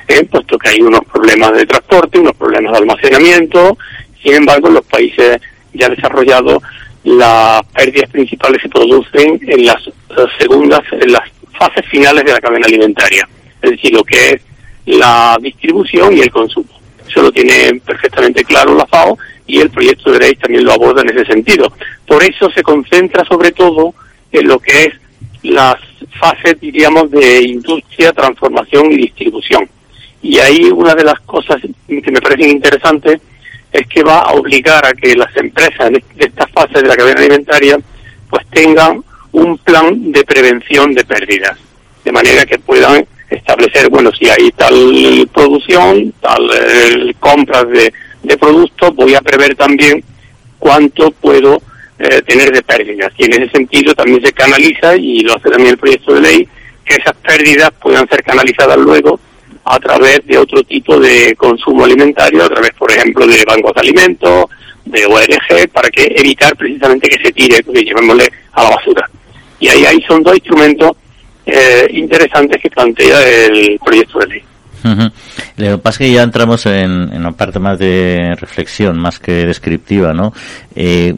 eh, 0.08 0.24
puesto 0.26 0.58
que 0.58 0.70
hay 0.70 0.82
unos 0.82 1.02
problemas 1.12 1.52
de 1.54 1.66
transporte, 1.66 2.20
unos 2.20 2.36
problemas 2.36 2.72
de 2.72 2.78
almacenamiento. 2.78 3.78
Sin 4.24 4.34
embargo, 4.34 4.70
en 4.70 4.76
los 4.76 4.86
países 4.86 5.40
ya 5.78 5.90
desarrollado, 5.90 6.62
las 7.04 7.64
pérdidas 7.68 8.10
principales 8.10 8.62
se 8.62 8.70
producen 8.70 9.40
en 9.48 9.66
las 9.66 9.82
segundas, 10.38 10.82
en 10.92 11.12
las 11.12 11.24
fases 11.58 11.86
finales 11.90 12.26
de 12.26 12.34
la 12.34 12.40
cadena 12.40 12.68
alimentaria, 12.68 13.28
es 13.62 13.72
decir, 13.72 13.94
lo 13.94 14.04
que 14.04 14.32
es 14.32 14.42
la 14.86 15.38
distribución 15.42 16.16
y 16.16 16.22
el 16.22 16.32
consumo. 16.32 16.70
Eso 17.08 17.22
lo 17.22 17.32
tiene 17.32 17.80
perfectamente 17.86 18.44
claro 18.44 18.76
la 18.76 18.86
FAO 18.86 19.18
y 19.46 19.60
el 19.60 19.70
proyecto 19.70 20.12
de 20.12 20.20
ley 20.20 20.36
también 20.36 20.66
lo 20.66 20.74
aborda 20.74 21.02
en 21.02 21.10
ese 21.10 21.26
sentido. 21.26 21.72
Por 22.06 22.22
eso 22.24 22.50
se 22.52 22.62
concentra 22.62 23.24
sobre 23.26 23.52
todo 23.52 23.94
en 24.32 24.48
lo 24.48 24.60
que 24.60 24.84
es 24.84 24.94
las 25.44 25.78
fases, 26.20 26.60
diríamos, 26.60 27.10
de 27.12 27.44
industria, 27.44 28.12
transformación 28.12 28.92
y 28.92 28.98
distribución. 28.98 29.70
Y 30.22 30.40
ahí 30.40 30.70
una 30.74 30.94
de 30.96 31.06
las 31.06 31.20
cosas 31.22 31.62
que 31.62 32.12
me 32.12 32.22
parecen 32.22 32.50
interesantes 32.50 33.22
es 33.72 33.88
que 33.88 34.04
va 34.04 34.20
a 34.20 34.34
obligar 34.34 34.86
a 34.86 34.94
que 34.94 35.16
las 35.16 35.36
empresas 35.36 35.92
de 35.92 36.26
esta 36.26 36.48
fase 36.48 36.82
de 36.82 36.88
la 36.88 36.96
cadena 36.96 37.20
alimentaria 37.20 37.78
pues 38.30 38.46
tengan 38.48 39.04
un 39.32 39.58
plan 39.60 40.12
de 40.12 40.24
prevención 40.24 40.94
de 40.94 41.06
pérdidas, 41.06 41.58
de 42.04 42.12
manera 42.12 42.46
que 42.46 42.60
puedan 42.60 43.06
establecer, 43.30 43.90
bueno, 43.90 44.12
si 44.18 44.30
hay 44.30 44.52
tal 44.52 45.30
producción, 45.34 46.14
tal 46.22 46.50
eh, 46.54 47.14
compras 47.20 47.68
de, 47.70 47.94
de, 48.24 48.38
productos, 48.38 48.96
voy 48.96 49.16
a 49.16 49.22
prever 49.22 49.56
también 49.56 50.04
cuánto 50.60 51.12
puedo 51.12 51.62
eh, 52.00 52.22
tener 52.26 52.52
de 52.52 52.62
pérdidas. 52.64 53.12
Y 53.18 53.26
en 53.26 53.34
ese 53.34 53.52
sentido 53.52 53.94
también 53.94 54.22
se 54.24 54.34
canaliza, 54.34 54.96
y 54.96 55.20
lo 55.22 55.36
hace 55.36 55.50
también 55.50 55.72
el 55.72 55.78
proyecto 55.78 56.14
de 56.14 56.22
ley, 56.22 56.48
que 56.86 56.96
esas 56.96 57.16
pérdidas 57.18 57.72
puedan 57.82 58.08
ser 58.08 58.24
canalizadas 58.24 58.78
luego 58.78 59.20
a 59.70 59.80
través 59.80 60.26
de 60.26 60.38
otro 60.38 60.64
tipo 60.64 61.00
de 61.00 61.36
consumo 61.36 61.84
alimentario, 61.84 62.44
a 62.44 62.50
través, 62.50 62.72
por 62.74 62.92
ejemplo, 62.92 63.28
de 63.28 63.44
bancos 63.46 63.74
de 63.74 63.82
alimentos, 63.82 64.46
de 64.86 65.06
ORG, 65.06 65.70
para 65.72 65.90
que 65.90 66.14
evitar 66.16 66.56
precisamente 66.56 67.10
que 67.10 67.24
se 67.24 67.34
tire, 67.34 67.62
que 67.64 67.84
llevémosle 67.84 68.32
a 68.54 68.64
la 68.64 68.70
basura. 68.70 69.10
Y 69.60 69.68
ahí, 69.68 69.86
ahí 69.86 70.02
son 70.08 70.24
dos 70.24 70.36
instrumentos 70.36 70.92
eh, 71.46 71.88
interesantes 71.92 72.62
que 72.62 72.70
plantea 72.70 73.28
el 73.28 73.80
proyecto 73.84 74.20
de 74.20 74.28
ley. 74.28 74.44
Lo 75.58 75.72
que 75.72 75.78
pasa 75.78 75.96
es 75.96 75.98
que 75.98 76.14
ya 76.14 76.24
entramos 76.24 76.66
en, 76.66 77.14
en, 77.14 77.18
una 77.18 77.32
parte 77.32 77.60
más 77.60 77.80
de 77.80 78.36
reflexión, 78.40 78.98
más 79.00 79.20
que 79.20 79.46
descriptiva, 79.46 80.14
¿no? 80.14 80.34
Eh, 80.76 81.16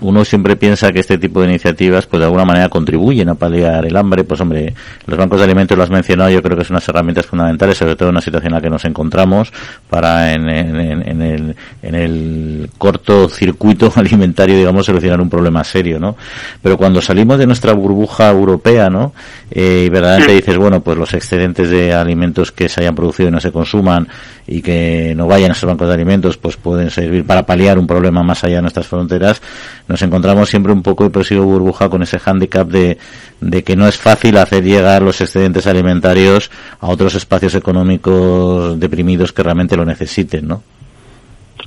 uno 0.00 0.24
siempre 0.24 0.56
piensa 0.56 0.90
que 0.92 1.00
este 1.00 1.18
tipo 1.18 1.42
de 1.42 1.48
iniciativas, 1.48 2.06
pues 2.06 2.20
de 2.20 2.24
alguna 2.24 2.44
manera 2.44 2.68
contribuyen 2.68 3.28
a 3.28 3.34
paliar 3.34 3.84
el 3.84 3.96
hambre. 3.96 4.24
Pues 4.24 4.40
hombre, 4.40 4.74
los 5.06 5.18
bancos 5.18 5.38
de 5.38 5.44
alimentos 5.44 5.76
lo 5.76 5.84
has 5.84 5.90
mencionado, 5.90 6.30
yo 6.30 6.42
creo 6.42 6.56
que 6.56 6.64
son 6.64 6.74
unas 6.74 6.88
herramientas 6.88 7.26
fundamentales, 7.26 7.76
sobre 7.76 7.96
todo 7.96 8.08
en 8.08 8.14
una 8.14 8.22
situación 8.22 8.52
en 8.52 8.56
la 8.56 8.62
que 8.62 8.70
nos 8.70 8.84
encontramos, 8.84 9.52
para 9.88 10.32
en, 10.32 10.48
en, 10.48 11.08
en 11.08 11.22
el, 11.22 11.56
en 11.82 11.94
el 11.94 12.70
corto 12.78 13.28
circuito 13.28 13.92
alimentario, 13.96 14.56
digamos, 14.56 14.86
solucionar 14.86 15.20
un 15.20 15.28
problema 15.30 15.62
serio, 15.64 15.98
¿no? 15.98 16.16
Pero 16.62 16.76
cuando 16.76 17.00
salimos 17.00 17.38
de 17.38 17.46
nuestra 17.46 17.72
burbuja 17.72 18.30
europea, 18.30 18.88
¿no? 18.88 19.12
Eh, 19.50 19.84
y 19.86 19.88
verdaderamente 19.88 20.34
dices, 20.34 20.56
bueno, 20.56 20.80
pues 20.80 20.96
los 20.96 21.12
excedentes 21.14 21.70
de 21.70 21.92
alimentos 21.92 22.52
que 22.52 22.68
se 22.68 22.79
hayan 22.80 22.94
producido 22.94 23.28
y 23.28 23.32
no 23.32 23.40
se 23.40 23.52
consuman 23.52 24.08
y 24.46 24.62
que 24.62 25.14
no 25.16 25.26
vayan 25.26 25.50
a 25.50 25.54
esos 25.54 25.68
bancos 25.68 25.88
de 25.88 25.94
alimentos, 25.94 26.36
pues 26.36 26.56
pueden 26.56 26.90
servir 26.90 27.24
para 27.24 27.46
paliar 27.46 27.78
un 27.78 27.86
problema 27.86 28.22
más 28.22 28.44
allá 28.44 28.56
de 28.56 28.62
nuestras 28.62 28.86
fronteras, 28.86 29.40
nos 29.88 30.02
encontramos 30.02 30.48
siempre 30.48 30.72
un 30.72 30.82
poco, 30.82 31.04
y 31.04 31.10
presido 31.10 31.44
burbuja, 31.44 31.88
con 31.88 32.02
ese 32.02 32.18
hándicap 32.18 32.68
de, 32.68 32.98
de 33.40 33.64
que 33.64 33.76
no 33.76 33.86
es 33.86 33.96
fácil 33.96 34.36
hacer 34.38 34.64
llegar 34.64 35.02
los 35.02 35.20
excedentes 35.20 35.66
alimentarios 35.66 36.50
a 36.80 36.88
otros 36.88 37.14
espacios 37.14 37.54
económicos 37.54 38.78
deprimidos 38.78 39.32
que 39.32 39.42
realmente 39.42 39.76
lo 39.76 39.84
necesiten, 39.84 40.48
¿no? 40.48 40.62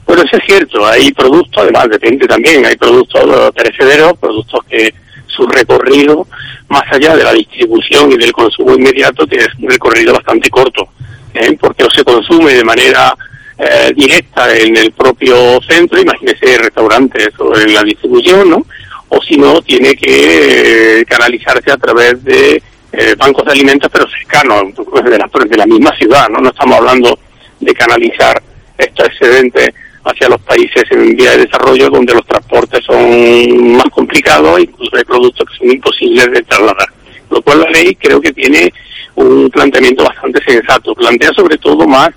Bueno, 0.06 0.24
eso 0.24 0.38
es 0.38 0.44
cierto. 0.46 0.86
Hay 0.86 1.12
productos, 1.14 1.64
además 1.64 1.88
depende 1.90 2.28
también, 2.28 2.66
hay 2.66 2.76
productos 2.76 3.52
perecederos, 3.56 4.14
productos 4.20 4.60
que 4.70 4.94
su 5.28 5.48
recorrido, 5.48 6.28
más 6.70 6.84
allá 6.92 7.16
de 7.16 7.24
la 7.24 7.34
distribución 7.34 8.12
y 8.12 8.18
del 8.18 8.32
consumo 8.32 8.76
inmediato, 8.76 9.26
tiene 9.26 9.46
un 9.60 9.70
recorrido 9.70 10.14
bastante 10.14 10.50
corto, 10.50 10.90
¿eh? 11.34 11.58
porque 11.60 11.84
o 11.84 11.90
se 11.90 12.04
consume 12.04 12.54
de 12.54 12.64
manera 12.64 13.16
eh, 13.58 13.94
directa 13.96 14.56
en 14.58 14.76
el 14.78 14.92
propio 14.92 15.62
centro, 15.62 16.00
imagínese 16.00 16.58
restaurantes 16.58 17.30
o 17.38 17.58
en 17.58 17.74
la 17.74 17.84
distribución, 17.84 18.50
¿no? 18.50 18.66
O 19.10 19.22
si 19.22 19.38
no, 19.38 19.62
tiene 19.62 19.96
que 19.96 21.02
eh, 21.02 21.06
canalizarse 21.06 21.72
a 21.72 21.78
través 21.78 22.24
de 22.24 22.62
eh, 22.92 23.16
bancos 23.16 23.46
de 23.46 23.52
alimentos, 23.52 23.92
pero 23.92 24.08
cercanos, 24.10 24.74
de 24.76 25.18
la, 25.18 25.30
de 25.46 25.58
la 25.58 25.66
misma 25.66 25.96
ciudad, 25.96 26.30
¿no? 26.30 26.40
No 26.40 26.50
estamos 26.50 26.78
hablando 26.78 27.20
de 27.60 27.74
canalizar 27.74 28.42
estos 28.78 29.08
excedentes 29.08 29.70
hacia 30.04 30.30
los 30.30 30.42
países 30.42 30.84
en 30.90 31.16
vía 31.16 31.32
de 31.32 31.46
desarrollo 31.46 31.90
donde 31.90 32.14
los 32.14 32.26
transportes 32.26 32.84
son 32.84 33.78
más 33.78 33.90
complicados, 33.92 34.60
incluso 34.60 34.98
hay 34.98 35.04
productos 35.04 35.48
que 35.50 35.58
son 35.58 35.72
imposibles 35.72 36.32
de 36.32 36.42
trasladar. 36.44 36.90
Lo 37.30 37.42
cual 37.42 37.62
la 37.62 37.70
ley 37.70 37.96
creo 37.96 38.20
que 38.20 38.34
tiene 38.34 38.74
un 39.16 39.50
planteamiento 39.50 40.04
bastante 40.04 40.42
sensato. 40.44 40.96
Plantea 40.96 41.32
sobre 41.34 41.58
todo 41.58 41.88
más 41.88 42.10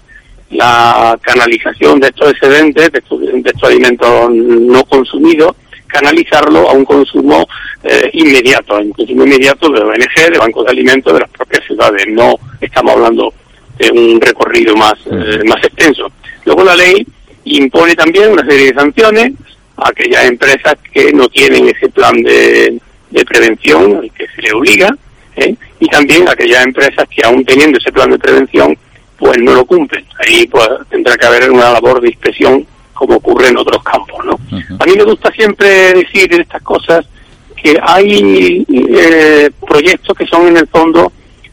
la 0.51 1.18
canalización 1.22 2.01
de 2.01 2.09
estos 2.09 2.32
excedentes, 2.32 2.92
de 2.92 2.99
estos, 2.99 3.20
de 3.20 3.42
estos 3.44 3.64
alimentos 3.64 4.30
no 4.30 4.84
consumidos, 4.84 5.57
canalizarlo 5.86 6.68
a 6.68 6.72
un 6.72 6.84
consumo 6.84 7.47
eh, 7.82 8.11
inmediato, 8.12 8.76
a 8.76 8.78
un 8.78 8.90
consumo 8.90 9.24
inmediato 9.24 9.70
de 9.70 9.80
ONG, 9.80 10.32
de 10.32 10.38
bancos 10.38 10.64
de 10.64 10.72
alimentos 10.72 11.12
de 11.12 11.20
las 11.20 11.30
propias 11.30 11.64
ciudades. 11.66 12.05
No 12.09 12.34
estamos 12.61 12.94
hablando 12.94 13.32
de 13.78 13.90
un 13.90 14.20
recorrido 14.20 14.76
más, 14.76 14.94
eh, 15.11 15.40
más 15.47 15.62
extenso. 15.64 16.11
Luego 16.44 16.64
la 16.64 16.76
ley 16.76 17.07
impone 17.44 17.94
también 17.94 18.32
una 18.32 18.44
serie 18.47 18.72
de 18.72 18.74
sanciones 18.74 19.32
a 19.76 19.88
aquellas 19.88 20.24
empresas 20.24 20.76
que 20.92 21.12
no 21.12 21.28
tienen 21.28 21.68
ese 21.68 21.88
plan 21.88 22.16
de, 22.22 22.80
de 23.11 23.24
prevención 23.24 23.97
al 23.97 24.11
que 24.12 24.26
se 24.34 24.42
le 24.42 24.53
obliga, 24.53 24.97
¿eh? 25.36 25.55
Y 25.79 25.89
también 25.89 26.29
aquellas 26.29 26.64
empresas 26.64 27.07
que 27.09 27.22
aún 27.24 27.45
teniendo 27.45 27.79
ese 27.79 27.93
plan 27.93 28.11
de 28.11 28.18
prevención, 28.18 28.77
pues 29.18 29.39
no 29.41 29.55
lo 29.55 29.64
cumplen. 29.64 30.05
Ahí 30.18 30.47
pues 30.47 30.66
tendrá 30.91 31.16
que 31.16 31.27
haber 31.27 31.51
una 31.51 31.72
labor 31.72 32.01
de 32.01 32.09
inspección 32.09 32.66
como 32.93 33.16
ocurre 33.16 33.49
en 33.49 33.59
otros 33.59 33.83
campos, 33.83 34.24
¿no? 34.24 34.39
A 34.79 34.87
mí 34.87 34.93
me 34.97 35.05
gusta 35.05 35.31
siempre 35.33 35.93
decir 35.93 36.33
en 36.33 36.41
estas 36.41 36.62
cosas 36.62 37.07
que 37.55 37.79
hay 37.83 38.64
eh, 38.68 39.51
proyectos 39.66 40.16
que 40.16 40.27
son 40.27 40.49
en 40.49 40.57
el 40.59 40.66
fondo 40.68 41.12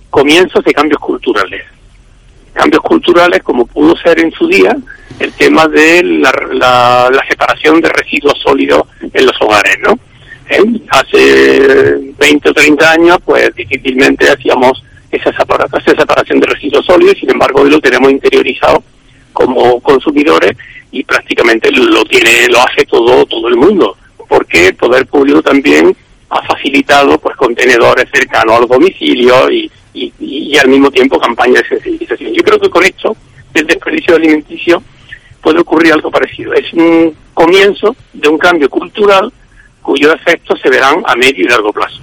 comienzos 0.10 0.64
de 0.64 0.74
cambios 0.74 1.00
culturales. 1.00 1.66
Cambios 2.54 2.84
culturales 2.84 3.42
como 3.44 3.66
pudo 3.66 3.96
ser 3.98 4.20
en 4.20 4.32
su 4.32 4.48
día 4.48 4.76
el 5.20 5.32
tema 5.34 5.68
de 5.68 6.04
la, 6.04 6.32
la, 7.12 7.26
separación 7.28 7.82
de 7.82 7.90
residuos 7.90 8.40
sólidos 8.44 8.84
en 9.02 9.26
los 9.26 9.36
hogares, 9.42 9.78
¿no? 9.82 9.98
Hace 10.90 12.14
20 12.18 12.50
o 12.50 12.54
30 12.54 12.92
años, 12.92 13.18
pues 13.26 13.54
difícilmente 13.56 14.30
hacíamos 14.30 14.84
esa 15.12 15.32
separación 15.32 16.40
de 16.40 16.48
residuos 16.48 16.86
sólidos, 16.86 17.18
sin 17.20 17.30
embargo 17.30 17.62
hoy 17.62 17.70
lo 17.70 17.80
tenemos 17.80 18.12
interiorizado 18.12 18.84
como 19.32 19.80
consumidores 19.82 20.54
y 20.92 21.04
prácticamente 21.04 21.72
lo 21.72 22.04
tiene, 22.06 22.48
lo 22.50 22.60
hace 22.60 22.86
todo, 22.86 23.26
todo 23.26 23.48
el 23.48 23.56
mundo, 23.56 23.98
porque 24.28 24.68
el 24.68 24.76
poder 24.76 25.06
público 25.08 25.42
también 25.42 25.96
ha 26.30 26.42
facilitado 26.44 27.18
pues 27.20 27.36
contenedores 27.36 28.10
cercanos 28.12 28.56
a 28.56 28.60
los 28.62 28.70
domicilios 28.70 29.52
y, 29.52 29.72
y, 29.94 30.58
al 30.58 30.68
mismo 30.68 30.92
tiempo 30.92 31.20
campañas 31.20 31.64
de 31.64 31.70
sensibilización. 31.70 32.34
Yo 32.34 32.44
creo 32.44 32.60
que 32.60 32.70
con 32.70 32.84
esto, 32.84 33.16
el 33.54 33.66
desperdicio 33.66 34.16
alimenticio, 34.16 34.82
puede 35.42 35.60
ocurrir 35.60 35.94
algo 35.94 36.10
parecido. 36.10 36.54
Es 36.54 36.72
un 36.74 37.16
comienzo 37.34 37.96
de 38.14 38.30
un 38.30 38.38
cambio 38.38 38.70
cultural 38.70 39.32
cuyos 39.84 40.14
efectos 40.14 40.60
se 40.62 40.70
verán 40.70 40.96
a 41.06 41.16
medio 41.16 41.46
y 41.46 41.50
largo 41.50 41.72
plazo. 41.72 42.02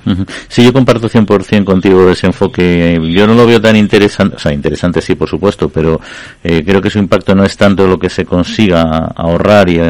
Sí, 0.49 0.65
yo 0.65 0.73
comparto 0.73 1.09
100% 1.09 1.65
contigo 1.65 2.11
ese 2.11 2.27
enfoque. 2.27 3.01
Yo 3.11 3.27
no 3.27 3.35
lo 3.35 3.47
veo 3.47 3.61
tan 3.61 3.77
interesante, 3.77 4.37
o 4.37 4.39
sea, 4.39 4.53
interesante 4.53 5.01
sí, 5.01 5.15
por 5.15 5.29
supuesto, 5.29 5.69
pero 5.69 6.01
eh, 6.45 6.63
creo 6.65 6.81
que 6.81 6.91
su 6.91 6.99
impacto 6.99 7.35
no 7.35 7.45
es 7.45 7.57
tanto 7.57 7.87
lo 7.87 7.99
que 7.99 8.11
se 8.11 8.25
consiga 8.25 9.13
ahorrar 9.17 9.69
y, 9.69 9.81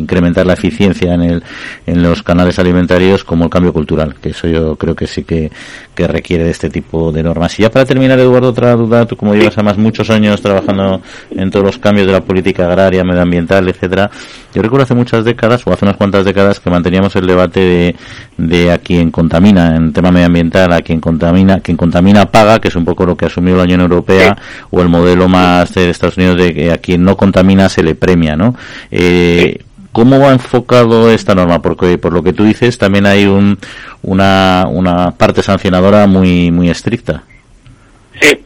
incrementar 0.00 0.46
la 0.46 0.52
eficiencia 0.52 1.14
en, 1.14 1.22
el, 1.22 1.42
en 1.86 2.02
los 2.02 2.22
canales 2.22 2.58
alimentarios 2.58 3.24
como 3.24 3.44
el 3.44 3.50
cambio 3.50 3.72
cultural, 3.72 4.16
que 4.20 4.30
eso 4.30 4.46
yo 4.46 4.76
creo 4.76 4.94
que 4.94 5.06
sí 5.06 5.24
que, 5.24 5.50
que 5.94 6.06
requiere 6.06 6.44
de 6.44 6.50
este 6.50 6.70
tipo 6.70 7.10
de 7.12 7.22
normas. 7.22 7.58
Y 7.58 7.62
ya 7.62 7.70
para 7.70 7.84
terminar, 7.84 8.18
Eduardo, 8.18 8.48
otra 8.50 8.74
duda, 8.76 9.06
tú 9.06 9.16
como 9.16 9.34
llevas 9.34 9.56
además 9.56 9.78
muchos 9.78 10.10
años 10.10 10.40
trabajando 10.40 11.00
en 11.30 11.50
todos 11.50 11.64
los 11.64 11.78
cambios 11.78 12.06
de 12.06 12.12
la 12.12 12.20
política 12.20 12.66
agraria, 12.66 13.04
medioambiental, 13.04 13.68
etcétera, 13.68 14.10
yo 14.52 14.62
recuerdo 14.62 14.84
hace 14.84 14.94
muchas 14.94 15.24
décadas, 15.24 15.66
o 15.66 15.72
hace 15.72 15.84
unas 15.84 15.96
cuantas 15.96 16.24
décadas, 16.24 16.58
que 16.58 16.70
manteníamos 16.70 17.14
el 17.16 17.26
debate 17.30 17.60
de, 17.60 17.96
de 18.36 18.72
a 18.72 18.78
quien 18.78 19.10
contamina 19.10 19.76
en 19.76 19.92
tema 19.92 20.10
medioambiental, 20.10 20.72
a 20.72 20.82
quien 20.82 21.00
contamina, 21.00 21.60
quien 21.60 21.76
contamina 21.76 22.26
paga, 22.26 22.58
que 22.58 22.68
es 22.68 22.76
un 22.76 22.84
poco 22.84 23.06
lo 23.06 23.16
que 23.16 23.26
asumió 23.26 23.56
la 23.56 23.64
Unión 23.64 23.80
Europea, 23.80 24.36
o 24.70 24.82
el 24.82 24.88
modelo 24.88 25.28
más 25.28 25.72
de 25.74 25.90
Estados 25.90 26.16
Unidos 26.16 26.36
de 26.36 26.54
que 26.54 26.70
a 26.70 26.78
quien 26.78 27.02
no 27.04 27.16
contamina 27.16 27.68
se 27.68 27.82
le 27.82 27.94
premia, 27.94 28.36
¿no? 28.36 28.54
Eh, 28.90 29.58
¿Cómo 29.92 30.20
va 30.20 30.30
enfocado 30.30 31.10
esta 31.10 31.34
norma? 31.34 31.60
Porque 31.60 31.98
por 31.98 32.12
lo 32.12 32.22
que 32.22 32.32
tú 32.32 32.44
dices 32.44 32.78
también 32.78 33.06
hay 33.06 33.26
un, 33.26 33.58
una, 34.02 34.66
una 34.70 35.10
parte 35.10 35.42
sancionadora 35.42 36.06
muy 36.06 36.52
muy 36.52 36.70
estricta. 36.70 37.24
Sí, 38.20 38.38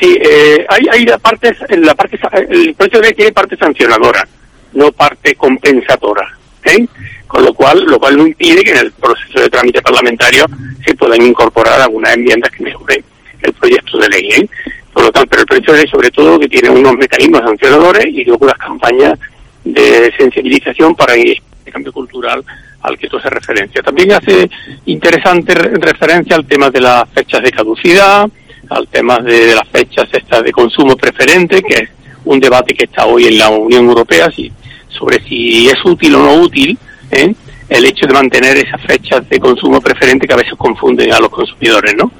sí, 0.00 0.16
eh, 0.22 0.64
hay, 0.68 0.86
hay 0.92 1.04
la 1.04 1.18
parte, 1.18 1.56
la 1.70 1.94
parte, 1.94 2.20
el 2.48 2.74
proyecto 2.74 3.00
de 3.00 3.02
ley 3.02 3.14
tiene 3.14 3.32
parte 3.32 3.56
sancionadora, 3.56 4.28
no 4.74 4.92
parte 4.92 5.34
compensadora. 5.34 6.28
¿eh? 6.64 6.86
Con 7.26 7.44
lo 7.44 7.52
cual 7.54 7.84
lo 7.84 7.98
cual 7.98 8.16
no 8.16 8.26
impide 8.26 8.62
que 8.62 8.72
en 8.72 8.78
el 8.78 8.92
proceso 8.92 9.40
de 9.40 9.48
trámite 9.48 9.82
parlamentario 9.82 10.46
se 10.84 10.94
puedan 10.94 11.22
incorporar 11.22 11.80
algunas 11.80 12.14
enmiendas 12.14 12.50
que 12.50 12.64
mejoren 12.64 13.04
el 13.42 13.52
proyecto 13.52 13.98
de 13.98 14.08
ley. 14.08 14.28
¿eh? 14.32 14.48
Por 14.92 15.04
lo 15.04 15.12
tanto, 15.12 15.28
pero 15.30 15.42
el 15.42 15.46
proyecto 15.46 15.72
de 15.72 15.78
ley 15.78 15.88
sobre 15.88 16.10
todo 16.10 16.38
que 16.38 16.48
tiene 16.48 16.70
unos 16.70 16.96
mecanismos 16.96 17.40
sancionadores 17.40 18.06
y 18.06 18.24
luego 18.24 18.46
las 18.46 18.58
campañas 18.58 19.18
de 19.64 20.12
sensibilización 20.16 20.94
para 20.94 21.14
el 21.14 21.36
cambio 21.70 21.92
cultural 21.92 22.44
al 22.82 22.96
que 22.96 23.08
tú 23.08 23.16
haces 23.16 23.32
referencia. 23.32 23.82
También 23.82 24.12
hace 24.12 24.48
interesante 24.86 25.54
referencia 25.54 26.36
al 26.36 26.46
tema 26.46 26.70
de 26.70 26.80
las 26.80 27.08
fechas 27.10 27.42
de 27.42 27.50
caducidad, 27.50 28.28
al 28.70 28.88
tema 28.88 29.18
de, 29.18 29.54
las 29.54 29.68
fechas 29.68 30.08
estas 30.12 30.44
de 30.44 30.52
consumo 30.52 30.96
preferente, 30.96 31.62
que 31.62 31.74
es 31.74 31.90
un 32.24 32.38
debate 32.38 32.74
que 32.74 32.84
está 32.84 33.06
hoy 33.06 33.26
en 33.26 33.38
la 33.38 33.50
Unión 33.50 33.86
Europea 33.86 34.30
si, 34.30 34.50
sobre 34.88 35.20
si 35.24 35.68
es 35.68 35.84
útil 35.84 36.14
o 36.14 36.22
no 36.22 36.34
útil 36.34 36.78
¿eh? 37.10 37.34
el 37.68 37.84
hecho 37.84 38.06
de 38.06 38.14
mantener 38.14 38.56
esas 38.56 38.80
fechas 38.86 39.28
de 39.28 39.38
consumo 39.40 39.80
preferente 39.80 40.26
que 40.26 40.32
a 40.32 40.36
veces 40.36 40.54
confunden 40.56 41.12
a 41.12 41.20
los 41.20 41.30
consumidores, 41.30 41.94
¿no? 41.96 42.10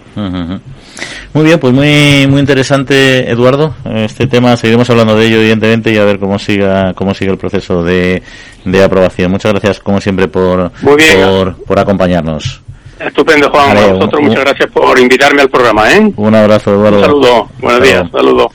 Muy 1.34 1.44
bien, 1.44 1.58
pues 1.60 1.74
muy 1.74 2.26
muy 2.28 2.40
interesante, 2.40 3.30
Eduardo. 3.30 3.74
Este 3.94 4.26
tema 4.26 4.56
seguiremos 4.56 4.88
hablando 4.88 5.16
de 5.16 5.26
ello, 5.26 5.38
evidentemente, 5.38 5.92
y 5.92 5.98
a 5.98 6.04
ver 6.04 6.18
cómo 6.18 6.38
siga 6.38 6.94
cómo 6.94 7.14
sigue 7.14 7.30
el 7.30 7.38
proceso 7.38 7.82
de, 7.82 8.22
de 8.64 8.82
aprobación. 8.82 9.30
Muchas 9.30 9.52
gracias, 9.52 9.80
como 9.80 10.00
siempre, 10.00 10.28
por, 10.28 10.72
por, 10.82 11.56
por 11.64 11.78
acompañarnos. 11.78 12.62
Estupendo, 12.98 13.50
Juan. 13.50 13.76
a 13.76 13.86
vosotros 13.92 14.22
muchas 14.22 14.40
gracias 14.40 14.70
por 14.70 14.98
invitarme 14.98 15.42
al 15.42 15.50
programa. 15.50 15.92
¿eh? 15.92 16.12
Un 16.16 16.34
abrazo, 16.34 16.74
Eduardo. 16.74 16.98
Un 16.98 17.04
saludo. 17.04 17.48
Buenos 17.60 17.82
días. 17.82 18.10
Saludo. 18.10 18.50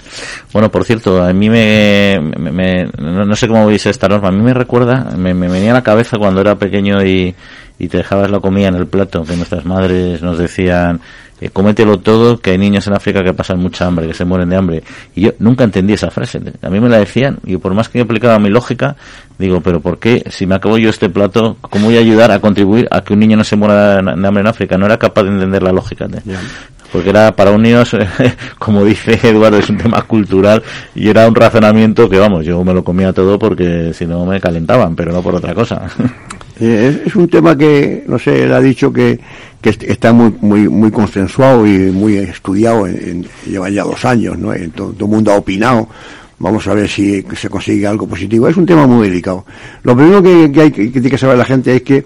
Bueno, 0.51 0.69
por 0.69 0.83
cierto, 0.83 1.21
a 1.23 1.31
mí 1.31 1.49
me, 1.49 2.19
me, 2.37 2.85
no, 2.97 3.35
sé 3.35 3.47
cómo 3.47 3.67
veis 3.67 3.85
esta 3.85 4.09
norma, 4.09 4.29
a 4.29 4.31
mí 4.31 4.41
me 4.41 4.53
recuerda, 4.53 5.11
me, 5.15 5.33
me 5.33 5.47
venía 5.47 5.71
a 5.71 5.75
la 5.75 5.83
cabeza 5.83 6.17
cuando 6.17 6.41
era 6.41 6.55
pequeño 6.55 7.03
y, 7.05 7.33
y 7.79 7.87
te 7.87 7.97
dejabas 7.97 8.29
la 8.29 8.39
comida 8.39 8.67
en 8.67 8.75
el 8.75 8.87
plato, 8.87 9.23
que 9.23 9.35
nuestras 9.35 9.65
madres 9.65 10.21
nos 10.21 10.37
decían, 10.37 10.99
eh, 11.41 11.49
comételo 11.49 11.97
todo, 11.99 12.39
que 12.39 12.51
hay 12.51 12.57
niños 12.59 12.85
en 12.85 12.93
África 12.93 13.23
que 13.23 13.33
pasan 13.33 13.59
mucha 13.59 13.87
hambre, 13.87 14.07
que 14.07 14.13
se 14.13 14.23
mueren 14.25 14.49
de 14.49 14.55
hambre. 14.55 14.83
Y 15.15 15.21
yo 15.21 15.31
nunca 15.39 15.63
entendí 15.63 15.93
esa 15.93 16.11
frase. 16.11 16.39
A 16.61 16.69
mí 16.69 16.79
me 16.79 16.87
la 16.87 16.99
decían, 16.99 17.39
y 17.43 17.57
por 17.57 17.73
más 17.73 17.89
que 17.89 17.97
yo 17.97 18.05
aplicaba 18.05 18.37
mi 18.37 18.49
lógica, 18.49 18.95
digo, 19.39 19.59
pero 19.59 19.81
¿por 19.81 19.97
qué? 19.97 20.23
Si 20.29 20.45
me 20.45 20.53
acabo 20.55 20.77
yo 20.77 20.89
este 20.89 21.09
plato, 21.09 21.57
¿cómo 21.61 21.87
voy 21.87 21.97
a 21.97 21.99
ayudar 21.99 22.31
a 22.31 22.39
contribuir 22.39 22.87
a 22.91 23.01
que 23.01 23.13
un 23.13 23.19
niño 23.19 23.37
no 23.37 23.43
se 23.43 23.55
muera 23.55 23.95
de 23.95 24.27
hambre 24.27 24.41
en 24.41 24.47
África? 24.47 24.77
No 24.77 24.85
era 24.85 24.97
capaz 24.97 25.23
de 25.23 25.29
entender 25.29 25.63
la 25.63 25.71
lógica. 25.71 26.07
Porque 26.91 27.09
era 27.09 27.35
para 27.35 27.51
un 27.51 27.61
niño, 27.61 27.83
como 28.59 28.83
dice 28.83 29.19
Eduardo, 29.23 29.57
es 29.57 29.69
un 29.69 29.77
tema 29.77 30.01
cultural 30.01 30.61
y 30.93 31.07
era 31.07 31.27
un 31.27 31.35
razonamiento 31.35 32.09
que, 32.09 32.17
vamos, 32.17 32.45
yo 32.45 32.63
me 32.63 32.73
lo 32.73 32.83
comía 32.83 33.13
todo 33.13 33.39
porque 33.39 33.93
si 33.93 34.05
no 34.05 34.25
me 34.25 34.41
calentaban, 34.41 34.95
pero 34.95 35.13
no 35.13 35.21
por 35.21 35.35
otra 35.35 35.53
cosa. 35.53 35.89
Es, 36.61 37.15
un 37.15 37.27
tema 37.27 37.57
que, 37.57 38.03
no 38.05 38.19
sé, 38.19 38.43
él 38.43 38.53
ha 38.53 38.59
dicho 38.59 38.93
que, 38.93 39.19
que 39.59 39.69
está 39.69 40.13
muy, 40.13 40.31
muy, 40.41 40.69
muy 40.69 40.91
consensuado 40.91 41.65
y 41.65 41.89
muy 41.89 42.17
estudiado, 42.17 42.85
en, 42.85 43.25
lleva 43.47 43.67
ya 43.71 43.83
dos 43.83 44.05
años, 44.05 44.37
¿no? 44.37 44.53
todo, 44.75 44.93
el 44.99 45.07
mundo 45.07 45.31
ha 45.31 45.37
opinado. 45.37 45.89
Vamos 46.37 46.67
a 46.67 46.75
ver 46.75 46.87
si 46.87 47.25
se 47.35 47.49
consigue 47.49 47.87
algo 47.87 48.07
positivo. 48.07 48.47
Es 48.47 48.57
un 48.57 48.67
tema 48.67 48.85
muy 48.85 49.07
delicado. 49.07 49.43
Lo 49.81 49.95
primero 49.95 50.21
que, 50.21 50.61
hay 50.61 50.71
que, 50.71 50.87
tiene 50.89 51.09
que 51.09 51.17
saber 51.17 51.35
la 51.35 51.45
gente 51.45 51.75
es 51.75 51.81
que, 51.81 52.05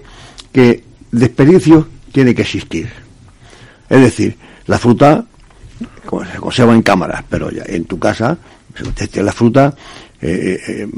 que 0.52 0.82
desperdicio 1.12 1.86
tiene 2.10 2.34
que 2.34 2.42
existir. 2.42 2.88
Es 3.90 4.00
decir, 4.00 4.36
la 4.66 4.78
fruta 4.78 5.24
se 6.32 6.38
conserva 6.38 6.74
en 6.74 6.82
cámaras, 6.82 7.24
pero 7.28 7.50
ya 7.50 7.62
en 7.66 7.84
tu 7.84 7.98
casa, 7.98 8.36
la 9.14 9.32
fruta 9.32 9.74
eh, 10.20 10.58
eh, 10.66 10.88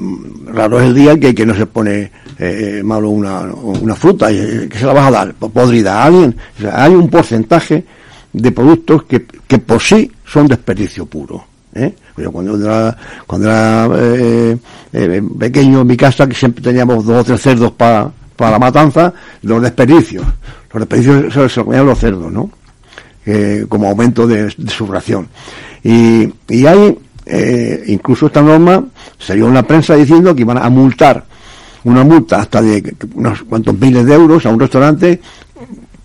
raro 0.47 0.81
es 0.81 0.87
el 0.87 0.95
día 0.95 1.19
que, 1.19 1.35
que 1.35 1.45
no 1.45 1.55
se 1.55 1.67
pone 1.67 2.11
eh, 2.39 2.83
malo 2.85 3.11
una, 3.11 3.41
una 3.41 3.95
fruta, 3.95 4.29
que 4.29 4.71
se 4.73 4.87
la 4.87 4.93
vas 4.93 5.09
a 5.09 5.11
dar 5.11 5.35
podrida 5.35 6.03
a 6.03 6.05
alguien. 6.05 6.37
hay 6.73 6.95
un 6.95 7.09
porcentaje 7.09 7.85
de 8.33 8.53
productos 8.53 9.05
que, 9.05 9.25
que 9.25 9.59
por 9.59 9.81
sí 9.81 10.11
son 10.25 10.47
desperdicio 10.47 11.07
puro. 11.07 11.45
¿eh? 11.75 11.95
cuando 12.33 12.57
era, 12.57 12.97
cuando 13.27 13.51
era 13.51 13.89
pequeño 15.39 15.81
en 15.83 15.87
mi 15.87 15.97
casa, 15.97 16.27
que 16.27 16.35
siempre 16.35 16.63
teníamos 16.63 17.05
dos 17.05 17.21
o 17.21 17.25
tres 17.25 17.41
cerdos 17.41 17.73
para, 17.73 18.11
la 18.39 18.59
matanza, 18.59 19.13
los 19.43 19.63
desperdicios. 19.63 20.25
Los 20.73 20.81
desperdicios 20.81 21.33
se, 21.33 21.49
se 21.49 21.65
comían 21.65 21.87
los 21.87 21.99
cerdos, 21.99 22.31
¿no? 22.31 22.51
Como 23.69 23.89
aumento 23.89 24.27
de, 24.27 24.53
de 24.57 24.71
su 24.71 24.87
ración. 24.87 25.29
Y, 25.83 26.33
y 26.49 26.67
hay 26.67 26.99
eh, 27.31 27.85
incluso 27.89 28.27
esta 28.27 28.41
norma 28.41 28.83
salió 29.19 29.49
en 29.49 29.55
la 29.55 29.63
prensa 29.63 29.95
diciendo 29.95 30.35
que 30.35 30.43
iban 30.43 30.57
a 30.57 30.71
multar 30.71 31.25
una 31.85 32.03
multa 32.03 32.41
hasta 32.41 32.63
de 32.63 32.95
unos 33.15 33.43
cuantos 33.43 33.79
miles 33.79 34.07
de 34.07 34.15
euros 34.15 34.47
a 34.47 34.51
un 34.51 34.59
restaurante 34.59 35.21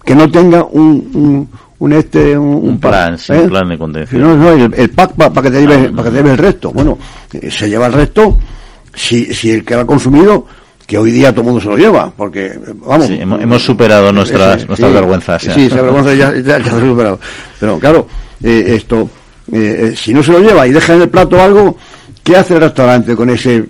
que 0.04 0.16
no 0.16 0.30
tenga 0.30 0.66
un, 0.66 1.48
un 1.80 1.94
este, 1.94 2.38
un, 2.38 2.78
plan, 2.78 3.18
¿eh? 3.30 3.40
un 3.42 3.50
plan 3.50 3.70
de 3.70 3.78
contención. 3.78 4.22
No, 4.22 4.36
no, 4.36 4.52
el, 4.52 4.90
pack 4.90 5.14
para 5.14 5.42
que 5.42 5.52
te 5.52 5.62
lleve, 5.62 5.90
para 5.90 6.04
que 6.04 6.10
te 6.10 6.16
lleve 6.18 6.32
el 6.32 6.38
resto. 6.38 6.72
Bueno, 6.72 6.98
eh, 7.32 7.50
se 7.50 7.70
lleva 7.70 7.88
el 7.88 7.94
resto 7.94 8.38
si, 8.94 9.34
si 9.34 9.52
el 9.52 9.64
que 9.64 9.76
lo 9.76 9.82
ha 9.82 9.88
consumido 9.88 10.46
que 10.88 10.98
hoy 10.98 11.12
día 11.12 11.32
todo 11.32 11.42
el 11.42 11.46
mundo 11.48 11.62
se 11.62 11.68
lo 11.70 11.78
lleva, 11.78 12.12
porque, 12.16 12.60
vamos... 12.86 13.08
Sí, 13.08 13.18
hemos, 13.20 13.42
hemos 13.42 13.64
superado 13.64 14.12
nuestras, 14.12 14.58
ese- 14.58 14.68
nuestras 14.68 14.90
sí, 14.90 14.96
vergüenzas. 14.96 15.42
ya. 15.44 15.54
Sí, 15.54 15.66
esa 15.68 15.82
vergüenza 15.82 16.14
ya, 16.14 16.34
ya, 16.36 16.58
ya 16.60 16.64
se 16.64 16.76
ha 16.76 16.80
superado. 16.80 17.20
Pero 17.60 17.80
claro, 17.80 18.08
eh, 18.44 18.66
esto, 18.76 19.10
eh, 19.52 19.92
eh, 19.92 19.96
si 19.96 20.14
no 20.14 20.22
se 20.22 20.32
lo 20.34 20.40
lleva 20.40 20.68
y 20.68 20.72
deja 20.72 20.94
en 20.96 21.02
el 21.04 21.10
plato 21.10 21.42
algo, 21.42 21.78
¿qué 22.24 22.36
hace 22.36 22.56
el 22.56 22.62
restaurante 22.62 23.16
con 23.16 23.30
ese 23.30 23.66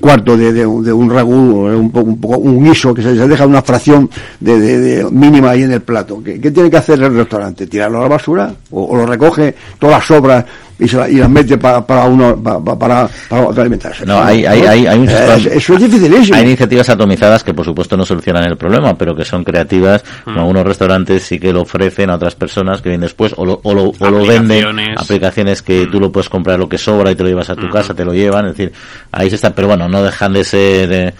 cuarto 0.00 0.36
de, 0.36 0.52
de, 0.52 0.66
un- 0.66 0.84
de 0.84 0.92
un 0.92 1.08
ragú, 1.10 1.32
un, 1.32 1.90
un, 1.94 2.18
un 2.22 2.64
guiso 2.64 2.92
que 2.92 3.02
se, 3.02 3.16
se 3.16 3.26
deja 3.26 3.46
una 3.46 3.62
fracción 3.62 4.10
de, 4.40 4.60
de- 4.60 4.78
de 4.78 5.10
mínima 5.10 5.50
ahí 5.50 5.62
en 5.62 5.72
el 5.72 5.80
plato? 5.82 6.22
¿Qué, 6.22 6.38
qué 6.40 6.50
tiene 6.50 6.70
que 6.70 6.76
hacer 6.76 7.02
el 7.02 7.14
restaurante? 7.14 7.66
¿Tirarlo 7.66 7.98
a 8.00 8.02
la 8.02 8.08
basura? 8.08 8.54
¿O, 8.70 8.84
o 8.84 8.96
lo 8.96 9.06
recoge 9.06 9.54
todas 9.78 9.96
las 9.96 10.04
sobras 10.06 10.44
y, 10.78 10.88
se 10.88 10.96
la- 10.96 11.08
y 11.08 11.14
las 11.16 11.30
mete 11.30 11.56
para, 11.58 11.86
para 11.86 12.04
uno 12.04 12.36
pa- 12.42 12.62
pa- 12.62 12.78
para, 12.78 13.08
para, 13.28 13.48
alimentarse? 13.62 14.04
No, 14.06 14.22
hay, 14.22 14.44
hay, 14.44 14.62
hay, 14.62 14.86
hay 14.86 14.98
un 14.98 15.06
sistema- 15.08 15.34
eso- 15.36 15.50
eso 15.50 15.74
es 15.74 15.80
dificilísimo. 15.82 16.36
Hay 16.38 16.44
iniciativas 16.44 16.88
atomizadas 16.88 17.44
que 17.44 17.54
por 17.54 17.64
supuesto 17.64 17.96
no 17.96 18.04
solucionan 18.04 18.44
el 18.44 18.56
problema, 18.56 18.96
pero 18.96 19.14
que 19.14 19.24
son 19.24 19.44
creativas. 19.44 20.02
Como 20.24 20.40
algunos 20.40 20.64
restaurantes 20.66 21.22
sí 21.22 21.38
que 21.38 21.52
lo 21.52 21.62
ofrecen 21.62 22.10
a 22.10 22.16
otras 22.16 22.34
personas 22.34 22.80
que 22.82 22.88
vienen 22.88 23.02
después 23.02 23.34
o 23.36 23.44
lo, 23.44 23.60
o 23.62 23.74
lo, 23.74 23.84
o 23.98 24.10
lo 24.10 24.26
venden. 24.26 24.62
Aplicaciones. 24.98 25.62
Que 25.62 25.86
tú 25.86 26.00
lo 26.00 26.10
puedes 26.10 26.28
comprar 26.28 26.58
lo 26.58 26.68
que 26.68 26.78
sobra 26.78 27.10
y 27.10 27.14
te 27.14 27.22
lo 27.22 27.28
llevas 27.28 27.50
a 27.50 27.54
tu 27.56 27.68
casa, 27.70 27.94
te 27.94 28.04
lo 28.04 28.12
llevan. 28.12 28.46
Es 28.46 28.56
decir, 28.56 28.72
ahí 29.12 29.28
se 29.30 29.36
está. 29.36 29.54
Pero 29.54 29.68
bueno, 29.68 29.88
no 29.88 30.02
dejan 30.02 30.32
de 30.32 30.44
ser 30.44 30.92
eh, 30.92 31.14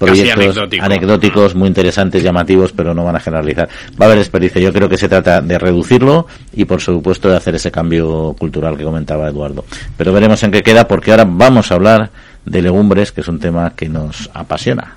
proyectos 0.00 0.56
anecdótico. 0.56 0.84
anecdóticos 0.84 1.54
muy 1.54 1.68
interesantes, 1.68 2.22
llamativos, 2.22 2.72
pero 2.72 2.94
no 2.94 3.04
van 3.04 3.16
a 3.16 3.20
generalizar. 3.20 3.68
Va 4.00 4.06
a 4.06 4.08
haber 4.08 4.18
experiencia. 4.18 4.60
Yo 4.60 4.72
creo 4.72 4.88
que 4.88 4.96
se 4.96 5.08
trata 5.08 5.42
de 5.42 5.58
reducirlo 5.58 6.26
y 6.52 6.64
por 6.64 6.80
supuesto 6.80 7.28
de 7.28 7.36
hacer 7.36 7.54
ese 7.54 7.70
cambio 7.70 8.34
cultural 8.38 8.76
que 8.78 8.84
comentaba 8.84 9.28
Eduardo. 9.28 9.64
Pero 9.96 10.12
veremos 10.12 10.42
en 10.42 10.52
qué 10.52 10.62
queda 10.62 10.88
porque 10.88 11.10
ahora 11.10 11.26
vamos 11.28 11.70
a 11.70 11.74
hablar 11.74 12.10
de 12.46 12.62
legumbres, 12.62 13.12
que 13.12 13.20
es 13.20 13.28
un 13.28 13.38
tema 13.38 13.74
que 13.76 13.88
nos 13.88 14.30
apasiona. 14.32 14.94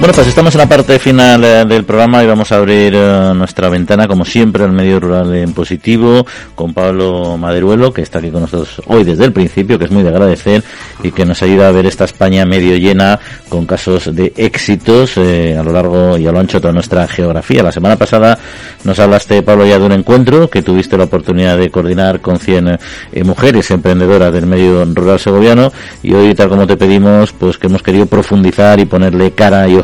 Bueno, 0.00 0.14
pues 0.14 0.28
estamos 0.28 0.54
en 0.54 0.60
la 0.60 0.66
parte 0.66 0.98
final 0.98 1.44
eh, 1.44 1.64
del 1.66 1.84
programa 1.84 2.24
y 2.24 2.26
vamos 2.26 2.50
a 2.52 2.56
abrir 2.56 2.94
eh, 2.96 3.32
nuestra 3.34 3.68
ventana, 3.68 4.08
como 4.08 4.24
siempre, 4.24 4.64
al 4.64 4.72
medio 4.72 4.98
rural 4.98 5.34
en 5.34 5.52
positivo, 5.52 6.24
con 6.54 6.72
Pablo 6.72 7.36
Maderuelo, 7.36 7.92
que 7.92 8.00
está 8.00 8.18
aquí 8.18 8.30
con 8.30 8.40
nosotros 8.40 8.80
hoy 8.86 9.04
desde 9.04 9.26
el 9.26 9.34
principio, 9.34 9.78
que 9.78 9.84
es 9.84 9.90
muy 9.90 10.02
de 10.02 10.08
agradecer 10.08 10.64
y 11.02 11.12
que 11.12 11.26
nos 11.26 11.42
ayuda 11.42 11.68
a 11.68 11.72
ver 11.72 11.84
esta 11.84 12.06
España 12.06 12.46
medio 12.46 12.78
llena 12.78 13.20
con 13.50 13.66
casos 13.66 14.14
de 14.16 14.32
éxitos 14.38 15.18
eh, 15.18 15.54
a 15.58 15.62
lo 15.62 15.70
largo 15.70 16.16
y 16.16 16.26
a 16.26 16.32
lo 16.32 16.40
ancho 16.40 16.56
de 16.56 16.62
toda 16.62 16.72
nuestra 16.72 17.06
geografía. 17.06 17.62
La 17.62 17.70
semana 17.70 17.96
pasada 17.96 18.38
nos 18.84 18.98
hablaste, 18.98 19.42
Pablo, 19.42 19.66
ya 19.66 19.78
de 19.78 19.84
un 19.84 19.92
encuentro 19.92 20.48
que 20.48 20.62
tuviste 20.62 20.96
la 20.96 21.04
oportunidad 21.04 21.58
de 21.58 21.70
coordinar 21.70 22.20
con 22.20 22.38
100 22.38 22.78
eh, 23.12 23.22
mujeres 23.22 23.70
emprendedoras 23.70 24.32
del 24.32 24.46
medio 24.46 24.82
rural 24.82 25.20
segoviano 25.20 25.70
y 26.02 26.14
hoy, 26.14 26.34
tal 26.34 26.48
como 26.48 26.66
te 26.66 26.78
pedimos, 26.78 27.34
pues 27.34 27.58
que 27.58 27.66
hemos 27.66 27.82
querido 27.82 28.06
profundizar 28.06 28.80
y 28.80 28.86
ponerle 28.86 29.32
cara 29.32 29.68
y 29.68 29.76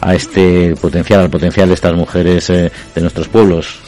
a 0.00 0.14
este 0.14 0.74
potencial, 0.80 1.20
al 1.20 1.30
potencial 1.30 1.68
de 1.68 1.74
estas 1.74 1.94
mujeres 1.94 2.50
eh, 2.50 2.70
de 2.94 3.00
nuestros 3.00 3.28
pueblos. 3.28 3.80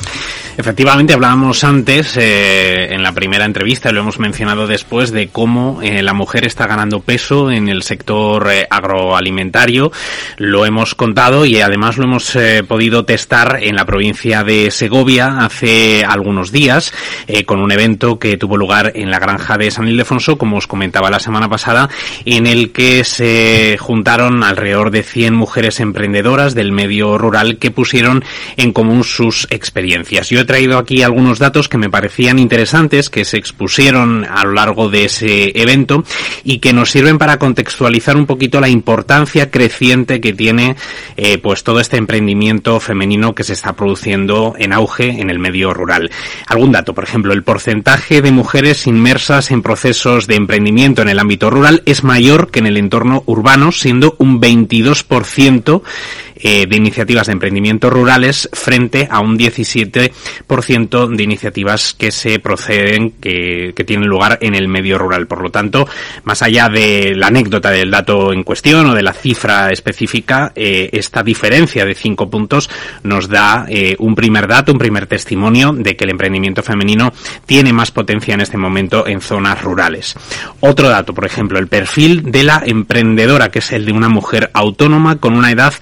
Efectivamente, 0.57 1.13
hablábamos 1.13 1.65
antes 1.65 2.17
eh, 2.17 2.95
en 2.95 3.03
la 3.03 3.11
primera 3.11 3.45
entrevista, 3.45 3.91
lo 3.91 4.01
hemos 4.01 4.21
mencionado 4.21 4.69
después, 4.69 5.11
de 5.11 5.27
cómo 5.27 5.83
eh, 5.83 6.01
la 6.01 6.15
mujer 6.15 6.45
está 6.45 6.69
ganando 6.69 7.01
peso 7.01 7.51
en 7.51 7.69
el 7.69 7.83
sector 7.83 8.49
eh, 8.49 8.65
agroalimentario. 8.71 9.91
Lo 10.37 10.65
hemos 10.65 10.95
contado 10.95 11.45
y 11.45 11.61
además 11.61 11.97
lo 11.99 12.05
hemos 12.05 12.39
podido 12.69 13.05
testar 13.05 13.59
en 13.63 13.75
la 13.75 13.85
provincia 13.85 14.45
de 14.45 14.71
Segovia 14.71 15.39
hace 15.41 16.05
algunos 16.05 16.53
días, 16.53 16.93
con 17.47 17.61
un 17.61 17.73
evento 17.73 18.19
que 18.19 18.37
tuvo 18.37 18.57
lugar 18.57 18.93
en 18.95 19.11
la 19.11 19.19
granja 19.19 19.59
de 19.59 19.71
San 19.71 19.89
Ildefonso, 19.89 20.39
como 20.39 20.57
os 20.57 20.67
comentaba 20.67 21.11
la 21.11 21.21
semana 21.21 21.49
pasada, 21.49 21.89
en 22.25 22.47
el 22.47 22.73
que 22.73 23.05
se 23.05 23.77
juntaron 23.79 24.43
alrededor 24.45 24.91
de 24.91 25.03
100 25.03 25.35
mujeres 25.35 25.81
emprendedoras 25.81 26.55
del 26.55 26.73
medio 26.73 27.19
rural 27.19 27.59
que 27.59 27.71
pusieron 27.71 28.25
en 28.57 28.73
común 28.73 29.05
sus 29.05 29.47
experiencias. 29.51 30.31
Yo 30.31 30.44
he 30.45 30.47
traído 30.47 30.79
aquí 30.79 31.03
algunos 31.03 31.39
datos 31.39 31.69
que 31.69 31.79
me 31.79 31.91
parecían 31.91 32.39
interesantes, 32.39 33.11
que 33.11 33.25
se 33.25 33.39
expusieron 33.39 34.25
a 34.25 34.45
lo 34.45 34.53
largo 34.53 34.89
de 34.89 35.07
ese 35.07 35.53
evento 35.61 36.05
y 36.45 36.59
que 36.59 36.73
nos 36.73 36.91
sirven 36.91 37.19
para 37.19 37.39
contextualizar 37.39 38.17
un 38.17 38.27
poquito 38.27 38.61
la 38.61 38.69
importancia 38.69 39.51
creciente 39.51 40.21
que 40.21 40.33
tiene 40.33 40.77
eh, 41.17 41.39
pues 41.39 41.65
todo 41.65 41.81
este 41.81 41.97
emprendimiento 41.97 42.79
femenino 42.79 43.35
que 43.35 43.45
se 43.45 43.55
está 43.55 43.73
produciendo 43.73 44.55
en 44.59 44.73
auge 44.73 45.21
en 45.21 45.31
el 45.31 45.39
medio 45.39 45.73
rural. 45.73 46.11
Algún 46.47 46.73
dato, 46.73 46.95
por 46.95 47.05
ejemplo, 47.05 47.33
el 47.33 47.43
porcentaje 47.43 48.23
de 48.23 48.31
mujeres 48.31 48.87
inmersas 48.87 49.51
en 49.51 49.63
procesos 49.63 50.27
de 50.27 50.37
emprendimiento 50.37 51.03
en 51.03 51.09
el 51.09 51.19
ámbito 51.19 51.51
rural 51.51 51.83
es 51.87 52.05
mayor 52.05 52.51
que 52.51 52.59
en 52.59 52.67
el 52.67 52.77
entorno 52.77 53.23
urbano, 53.27 53.73
siendo 53.73 54.15
un 54.19 54.41
22% 54.41 55.83
eh, 56.47 56.67
de 56.69 56.77
iniciativas 56.77 57.27
de 57.27 57.33
emprendimiento 57.33 57.89
rurales 57.89 58.51
frente 58.53 59.09
a 59.11 59.21
un 59.21 59.39
17% 59.39 61.17
de 61.17 61.23
iniciativas 61.23 61.95
que 61.95 62.11
se 62.11 62.39
proceden, 62.39 63.13
que, 63.13 63.73
que 63.75 63.85
tienen 63.85 64.09
lugar 64.09 64.39
en 64.43 64.55
el 64.55 64.69
medio 64.69 64.99
rural. 64.99 65.27
Por 65.27 65.41
lo 65.41 65.51
tanto, 65.51 65.89
más 66.25 66.43
allá 66.43 66.69
de 66.69 67.15
la 67.17 67.29
anécdota 67.29 67.71
del 67.71 67.91
dato 67.91 68.33
en 68.35 68.43
cuestión 68.43 68.87
o 68.87 68.95
de 68.95 69.03
la 69.03 69.15
cifra 69.15 69.71
específica, 69.71 70.53
eh, 70.55 70.91
esta 70.93 71.23
diferencia 71.23 71.87
de 71.87 71.95
cinco 71.95 72.29
puntos 72.29 72.69
nos 73.03 73.29
da 73.29 73.65
eh, 73.69 73.97
un 73.99 74.15
primer 74.15 74.47
dato, 74.47 74.73
un 74.73 74.79
primer 74.79 75.07
testimonio 75.07 75.73
de 75.73 75.97
que 75.97 76.05
el 76.05 76.11
emprendimiento 76.11 76.63
femenino 76.63 77.13
tiene 77.47 77.73
más 77.73 77.91
potencia 77.91 78.35
en 78.35 78.43
este 78.43 78.59
momento 78.59 79.07
en 79.07 79.23
zonas 79.23 79.63
rurales. 79.63 80.15
Otro 80.61 80.91
dato, 80.91 81.15
por 81.15 81.25
ejemplo, 81.25 81.59
el 81.59 81.69
perfil 81.69 82.31
de 82.31 82.45
la 82.45 82.63
emprendedora, 82.67 83.51
que 83.51 83.61
es 83.61 83.73
el 83.73 83.87
de 83.87 83.93
una 83.93 84.11
mujer 84.11 84.51
autónoma 84.53 85.17
con 85.17 85.37
una 85.37 85.51
edad 85.51 85.73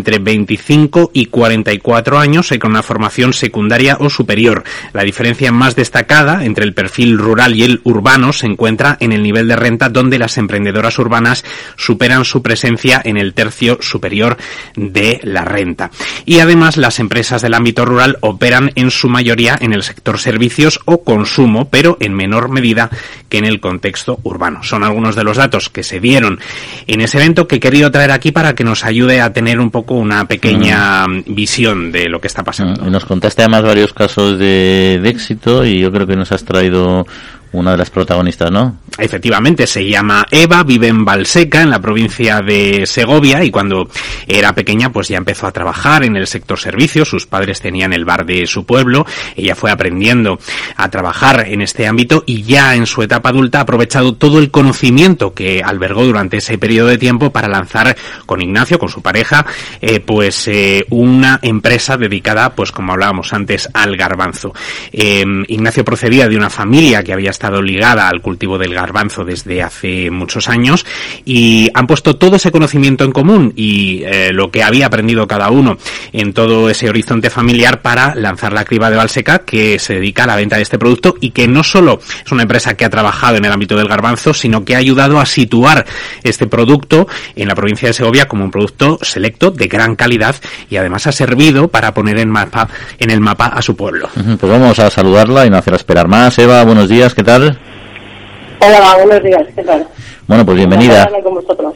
entre 0.00 0.18
25 0.18 1.10
y 1.12 1.26
44 1.26 2.18
años 2.18 2.52
y 2.52 2.58
con 2.58 2.70
una 2.70 2.82
formación 2.82 3.34
secundaria 3.34 3.98
o 4.00 4.08
superior. 4.08 4.64
La 4.94 5.02
diferencia 5.02 5.52
más 5.52 5.76
destacada 5.76 6.46
entre 6.46 6.64
el 6.64 6.72
perfil 6.72 7.18
rural 7.18 7.54
y 7.54 7.64
el 7.64 7.82
urbano 7.84 8.32
se 8.32 8.46
encuentra 8.46 8.96
en 9.00 9.12
el 9.12 9.22
nivel 9.22 9.46
de 9.46 9.56
renta 9.56 9.90
donde 9.90 10.18
las 10.18 10.38
emprendedoras 10.38 10.98
urbanas 10.98 11.44
superan 11.76 12.24
su 12.24 12.42
presencia 12.42 13.02
en 13.04 13.18
el 13.18 13.34
tercio 13.34 13.76
superior 13.82 14.38
de 14.74 15.20
la 15.22 15.44
renta. 15.44 15.90
Y 16.24 16.38
además 16.38 16.78
las 16.78 16.98
empresas 16.98 17.42
del 17.42 17.52
ámbito 17.52 17.84
rural 17.84 18.16
operan 18.22 18.72
en 18.76 18.90
su 18.90 19.10
mayoría 19.10 19.58
en 19.60 19.74
el 19.74 19.82
sector 19.82 20.18
servicios 20.18 20.80
o 20.86 21.04
consumo, 21.04 21.68
pero 21.68 21.98
en 22.00 22.14
menor 22.14 22.48
medida 22.48 22.88
que 23.28 23.36
en 23.36 23.44
el 23.44 23.60
contexto 23.60 24.18
urbano. 24.22 24.62
Son 24.62 24.82
algunos 24.82 25.14
de 25.14 25.24
los 25.24 25.36
datos 25.36 25.68
que 25.68 25.82
se 25.82 26.00
dieron 26.00 26.40
en 26.86 27.02
ese 27.02 27.18
evento 27.18 27.46
que 27.46 27.56
he 27.56 27.60
querido 27.60 27.90
traer 27.90 28.12
aquí 28.12 28.32
para 28.32 28.54
que 28.54 28.64
nos 28.64 28.84
ayude 28.84 29.20
a 29.20 29.34
tener 29.34 29.60
un 29.60 29.70
una 29.88 30.26
pequeña 30.26 31.06
visión 31.26 31.92
de 31.92 32.08
lo 32.08 32.20
que 32.20 32.28
está 32.28 32.42
pasando. 32.42 32.86
Y 32.86 32.90
nos 32.90 33.04
contaste 33.04 33.42
además 33.42 33.62
varios 33.62 33.92
casos 33.92 34.38
de, 34.38 35.00
de 35.02 35.08
éxito 35.08 35.64
y 35.64 35.80
yo 35.80 35.90
creo 35.90 36.06
que 36.06 36.16
nos 36.16 36.32
has 36.32 36.44
traído 36.44 37.06
una 37.52 37.72
de 37.72 37.78
las 37.78 37.90
protagonistas, 37.90 38.50
¿no? 38.50 38.78
Efectivamente, 38.98 39.66
se 39.66 39.88
llama 39.88 40.26
Eva, 40.30 40.62
vive 40.62 40.88
en 40.88 41.04
Valseca, 41.04 41.62
en 41.62 41.70
la 41.70 41.80
provincia 41.80 42.40
de 42.40 42.84
Segovia, 42.86 43.42
y 43.42 43.50
cuando 43.50 43.88
era 44.26 44.52
pequeña, 44.52 44.92
pues 44.92 45.08
ya 45.08 45.16
empezó 45.16 45.46
a 45.46 45.52
trabajar 45.52 46.04
en 46.04 46.16
el 46.16 46.26
sector 46.26 46.58
servicios. 46.58 47.08
Sus 47.08 47.26
padres 47.26 47.60
tenían 47.60 47.92
el 47.92 48.04
bar 48.04 48.26
de 48.26 48.46
su 48.46 48.64
pueblo. 48.64 49.06
Ella 49.36 49.54
fue 49.54 49.70
aprendiendo 49.70 50.38
a 50.76 50.88
trabajar 50.90 51.46
en 51.48 51.62
este 51.62 51.86
ámbito 51.86 52.24
y 52.26 52.42
ya 52.42 52.74
en 52.74 52.86
su 52.86 53.02
etapa 53.02 53.30
adulta 53.30 53.58
ha 53.58 53.62
aprovechado 53.62 54.14
todo 54.14 54.38
el 54.38 54.50
conocimiento 54.50 55.34
que 55.34 55.62
albergó 55.64 56.04
durante 56.04 56.38
ese 56.38 56.58
periodo 56.58 56.88
de 56.88 56.98
tiempo 56.98 57.30
para 57.30 57.48
lanzar 57.48 57.96
con 58.26 58.42
Ignacio, 58.42 58.78
con 58.78 58.88
su 58.88 59.02
pareja, 59.02 59.46
eh, 59.80 60.00
pues 60.00 60.46
eh, 60.48 60.86
una 60.90 61.38
empresa 61.42 61.96
dedicada, 61.96 62.54
pues 62.54 62.72
como 62.72 62.92
hablábamos 62.92 63.32
antes, 63.32 63.68
al 63.72 63.96
garbanzo. 63.96 64.52
Eh, 64.92 65.24
Ignacio 65.48 65.84
procedía 65.84 66.28
de 66.28 66.36
una 66.36 66.50
familia 66.50 67.02
que 67.02 67.12
había 67.12 67.30
estado 67.40 67.62
ligada 67.62 68.06
al 68.06 68.20
cultivo 68.20 68.58
del 68.58 68.74
garbanzo 68.74 69.24
desde 69.24 69.62
hace 69.62 70.10
muchos 70.10 70.50
años 70.50 70.84
y 71.24 71.70
han 71.72 71.86
puesto 71.86 72.16
todo 72.16 72.36
ese 72.36 72.52
conocimiento 72.52 73.02
en 73.02 73.12
común 73.12 73.54
y 73.56 74.02
eh, 74.04 74.30
lo 74.30 74.50
que 74.50 74.62
había 74.62 74.84
aprendido 74.84 75.26
cada 75.26 75.48
uno 75.48 75.78
en 76.12 76.34
todo 76.34 76.68
ese 76.68 76.90
horizonte 76.90 77.30
familiar 77.30 77.80
para 77.80 78.14
lanzar 78.14 78.52
la 78.52 78.66
criba 78.66 78.90
de 78.90 78.98
Valseca 78.98 79.38
que 79.38 79.78
se 79.78 79.94
dedica 79.94 80.24
a 80.24 80.26
la 80.26 80.36
venta 80.36 80.56
de 80.56 80.62
este 80.62 80.78
producto 80.78 81.14
y 81.18 81.30
que 81.30 81.48
no 81.48 81.64
solo 81.64 82.00
es 82.22 82.30
una 82.30 82.42
empresa 82.42 82.74
que 82.74 82.84
ha 82.84 82.90
trabajado 82.90 83.38
en 83.38 83.46
el 83.46 83.52
ámbito 83.52 83.74
del 83.74 83.88
garbanzo, 83.88 84.34
sino 84.34 84.62
que 84.66 84.74
ha 84.74 84.78
ayudado 84.78 85.18
a 85.18 85.24
situar 85.24 85.86
este 86.22 86.46
producto 86.46 87.08
en 87.36 87.48
la 87.48 87.54
provincia 87.54 87.88
de 87.88 87.94
Segovia 87.94 88.28
como 88.28 88.44
un 88.44 88.50
producto 88.50 88.98
selecto 89.00 89.50
de 89.50 89.66
gran 89.66 89.96
calidad 89.96 90.36
y 90.68 90.76
además 90.76 91.06
ha 91.06 91.12
servido 91.12 91.68
para 91.68 91.94
poner 91.94 92.18
en 92.18 92.28
mapa 92.28 92.68
en 92.98 93.10
el 93.10 93.20
mapa 93.22 93.46
a 93.46 93.62
su 93.62 93.76
pueblo. 93.76 94.10
Pues 94.14 94.52
vamos 94.52 94.78
a 94.78 94.90
saludarla 94.90 95.46
y 95.46 95.50
no 95.50 95.56
hacer 95.56 95.72
esperar 95.72 96.06
más. 96.06 96.38
Eva, 96.38 96.62
buenos 96.64 96.90
días. 96.90 97.14
Hola, 97.32 98.96
buenos 99.04 99.22
días, 99.22 99.46
¿qué 99.54 99.62
tal? 99.62 99.86
Bueno, 100.26 100.44
pues 100.44 100.56
bienvenida. 100.56 101.08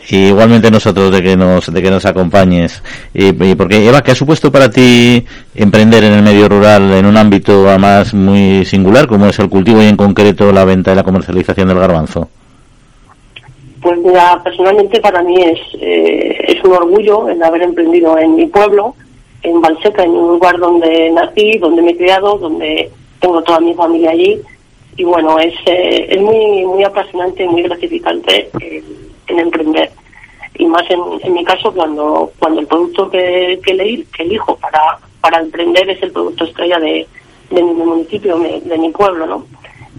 Y 0.09 0.17
igualmente 0.27 0.69
nosotros 0.69 1.13
de 1.13 1.23
que 1.23 1.37
nos 1.37 1.73
de 1.73 1.81
que 1.81 1.91
nos 1.93 2.05
acompañes. 2.05 2.83
Y, 3.13 3.33
porque 3.55 3.87
Eva, 3.87 4.03
¿qué 4.03 4.11
ha 4.11 4.15
supuesto 4.17 4.51
para 4.51 4.69
ti 4.69 5.25
emprender 5.55 6.03
en 6.03 6.15
el 6.15 6.23
medio 6.23 6.49
rural 6.49 6.93
en 6.93 7.07
un 7.07 7.17
ámbito 7.17 7.69
además 7.69 8.15
muy 8.15 8.65
singular 8.65 9.07
como 9.07 9.27
es 9.27 9.39
el 9.39 9.49
cultivo 9.49 9.81
y 9.81 9.87
en 9.87 9.97
concreto 9.97 10.51
la 10.51 10.65
venta 10.65 10.93
y 10.93 10.97
la 10.97 11.05
comercialización 11.05 11.69
del 11.69 11.79
garbanzo? 11.79 12.29
Pues 13.81 13.99
mira, 13.99 14.41
personalmente 14.43 15.01
para 15.01 15.23
mí 15.23 15.37
es 15.41 15.61
eh, 15.81 16.37
es 16.49 16.65
un 16.65 16.73
orgullo 16.73 17.29
el 17.29 17.41
haber 17.41 17.63
emprendido 17.63 18.19
en 18.19 18.35
mi 18.35 18.47
pueblo, 18.47 18.97
en 19.45 19.61
Valseca, 19.61 20.03
en 20.03 20.11
un 20.11 20.31
lugar 20.31 20.59
donde 20.59 21.13
nací, 21.13 21.59
donde 21.59 21.81
me 21.81 21.93
he 21.93 21.97
criado, 21.97 22.39
donde 22.39 22.91
tengo 23.21 23.41
toda 23.43 23.61
mi 23.61 23.73
familia 23.75 24.11
allí 24.11 24.43
y 24.97 25.05
bueno, 25.05 25.39
es, 25.39 25.55
eh, 25.67 26.07
es 26.09 26.21
muy, 26.21 26.65
muy 26.65 26.85
apasionante 26.85 27.45
y 27.45 27.49
muy 27.49 27.63
gratificante 27.63 28.51
en 29.27 29.39
emprender. 29.39 29.91
Y 30.57 30.67
más 30.67 30.89
en, 30.89 31.01
en, 31.23 31.33
mi 31.33 31.45
caso 31.45 31.73
cuando, 31.73 32.31
cuando 32.39 32.61
el 32.61 32.67
producto 32.67 33.11
que, 33.11 33.59
que, 33.65 33.75
le, 33.75 34.05
que 34.05 34.23
elijo 34.23 34.57
para, 34.57 34.99
para 35.21 35.41
emprender 35.41 35.91
es 35.91 36.01
el 36.03 36.13
producto 36.13 36.45
estrella 36.45 36.79
de, 36.79 37.07
de 37.51 37.63
mi 37.63 37.73
municipio, 37.73 38.39
de 38.39 38.79
mi 38.79 38.91
pueblo, 38.91 39.27
¿no? 39.27 39.47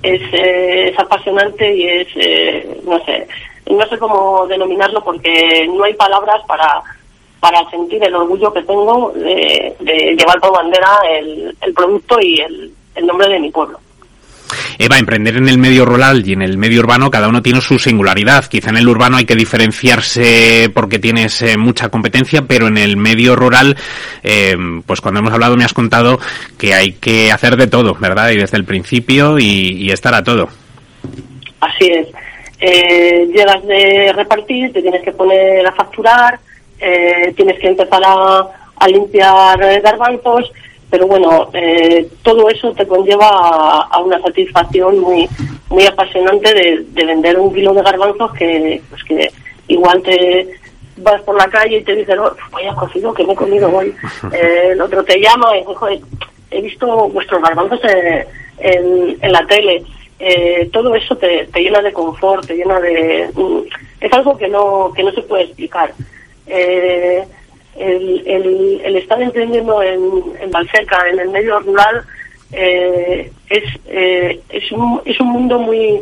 Es, 0.01 0.21
eh, 0.33 0.89
es 0.89 0.99
apasionante 0.99 1.75
y 1.75 1.87
es, 1.87 2.07
eh, 2.15 2.81
no 2.85 3.03
sé, 3.03 3.27
no 3.69 3.85
sé 3.87 3.97
cómo 3.97 4.47
denominarlo 4.47 5.03
porque 5.03 5.67
no 5.67 5.83
hay 5.83 5.93
palabras 5.95 6.41
para, 6.47 6.81
para 7.41 7.69
sentir 7.69 8.03
el 8.03 8.15
orgullo 8.15 8.53
que 8.53 8.61
tengo 8.61 9.11
de, 9.13 9.75
de 9.79 10.15
llevar 10.17 10.39
por 10.39 10.53
bandera 10.53 10.99
el, 11.09 11.57
el 11.59 11.73
producto 11.73 12.17
y 12.21 12.39
el, 12.39 12.71
el 12.95 13.05
nombre 13.05 13.27
de 13.27 13.39
mi 13.39 13.51
pueblo. 13.51 13.79
Eva, 14.77 14.97
emprender 14.97 15.37
en 15.37 15.47
el 15.47 15.57
medio 15.57 15.85
rural 15.85 16.27
y 16.27 16.33
en 16.33 16.41
el 16.41 16.57
medio 16.57 16.81
urbano, 16.81 17.09
cada 17.09 17.27
uno 17.27 17.41
tiene 17.41 17.61
su 17.61 17.79
singularidad. 17.79 18.45
Quizá 18.45 18.69
en 18.69 18.77
el 18.77 18.87
urbano 18.87 19.17
hay 19.17 19.25
que 19.25 19.35
diferenciarse 19.35 20.69
porque 20.73 20.99
tienes 20.99 21.41
eh, 21.41 21.57
mucha 21.57 21.89
competencia, 21.89 22.43
pero 22.43 22.67
en 22.67 22.77
el 22.77 22.97
medio 22.97 23.35
rural, 23.35 23.75
eh, 24.23 24.55
pues 24.85 25.01
cuando 25.01 25.19
hemos 25.19 25.33
hablado 25.33 25.55
me 25.55 25.63
has 25.63 25.73
contado 25.73 26.19
que 26.57 26.73
hay 26.73 26.93
que 26.93 27.31
hacer 27.31 27.55
de 27.55 27.67
todo, 27.67 27.95
¿verdad? 27.95 28.31
Y 28.31 28.37
desde 28.37 28.57
el 28.57 28.65
principio 28.65 29.39
y, 29.39 29.91
estar 29.95 30.13
a 30.13 30.23
todo. 30.23 30.49
Así 31.61 31.87
es. 31.87 32.07
Eh, 32.59 33.27
llegas 33.33 33.65
de 33.65 34.11
repartir, 34.13 34.73
te 34.73 34.81
tienes 34.81 35.01
que 35.03 35.11
poner 35.13 35.65
a 35.65 35.71
facturar, 35.71 36.39
tienes 37.35 37.59
que 37.59 37.67
empezar 37.67 38.01
a, 38.03 38.45
a 38.75 38.87
limpiar 38.87 39.57
garbanzos, 39.81 40.51
pero 40.89 41.07
bueno, 41.07 41.49
eh, 41.53 42.07
todo 42.23 42.49
eso 42.49 42.71
te 42.73 42.87
conlleva 42.87 43.87
a, 43.89 43.99
una 43.99 44.19
satisfacción 44.21 44.99
muy 44.99 45.27
muy 45.69 45.85
apasionante 45.85 46.53
de, 46.53 47.05
vender 47.05 47.39
un 47.39 47.53
kilo 47.53 47.73
de 47.73 47.81
garbanzos 47.81 48.31
que 48.33 48.81
pues 48.89 49.03
que 49.03 49.31
igual 49.67 50.01
te 50.03 50.47
vas 50.97 51.21
por 51.23 51.35
la 51.37 51.47
calle 51.47 51.77
y 51.77 51.83
te 51.83 51.95
dicen, 51.95 52.19
oh, 52.19 52.31
vaya 52.51 52.73
cocido 52.75 53.13
que 53.13 53.25
me 53.25 53.33
he 53.33 53.35
comido 53.35 53.69
hoy. 53.75 53.93
Eh, 54.33 54.69
el 54.71 54.81
otro 54.81 55.03
te 55.03 55.19
llama 55.19 55.57
y 55.57 55.61
dice, 55.61 56.05
he 56.51 56.61
visto 56.61 57.09
vuestros 57.09 57.41
garbanzos 57.41 57.79
en, 57.83 59.17
en, 59.21 59.31
la 59.31 59.45
tele. 59.47 59.83
Eh, 60.19 60.69
todo 60.71 60.95
eso 60.95 61.15
te, 61.17 61.45
te, 61.47 61.61
llena 61.61 61.81
de 61.81 61.93
confort, 61.93 62.45
te 62.45 62.55
llena 62.55 62.79
de... 62.79 63.29
Mm, 63.33 63.59
es 63.99 64.13
algo 64.13 64.37
que 64.37 64.47
no, 64.47 64.91
que 64.95 65.03
no 65.03 65.11
se 65.11 65.21
puede 65.23 65.43
explicar. 65.43 65.93
Eh, 66.47 67.23
el, 67.75 68.23
el, 68.83 68.95
estar 68.95 69.21
emprendiendo 69.21 69.81
en, 69.81 70.01
en 70.39 70.51
Valseca, 70.51 71.09
en 71.09 71.19
el 71.19 71.29
medio 71.29 71.59
rural, 71.59 72.05
eh, 72.51 73.31
es, 73.49 73.63
eh, 73.87 74.41
es, 74.49 74.71
un, 74.71 75.01
es 75.05 75.19
un 75.19 75.27
mundo 75.27 75.59
muy, 75.59 76.01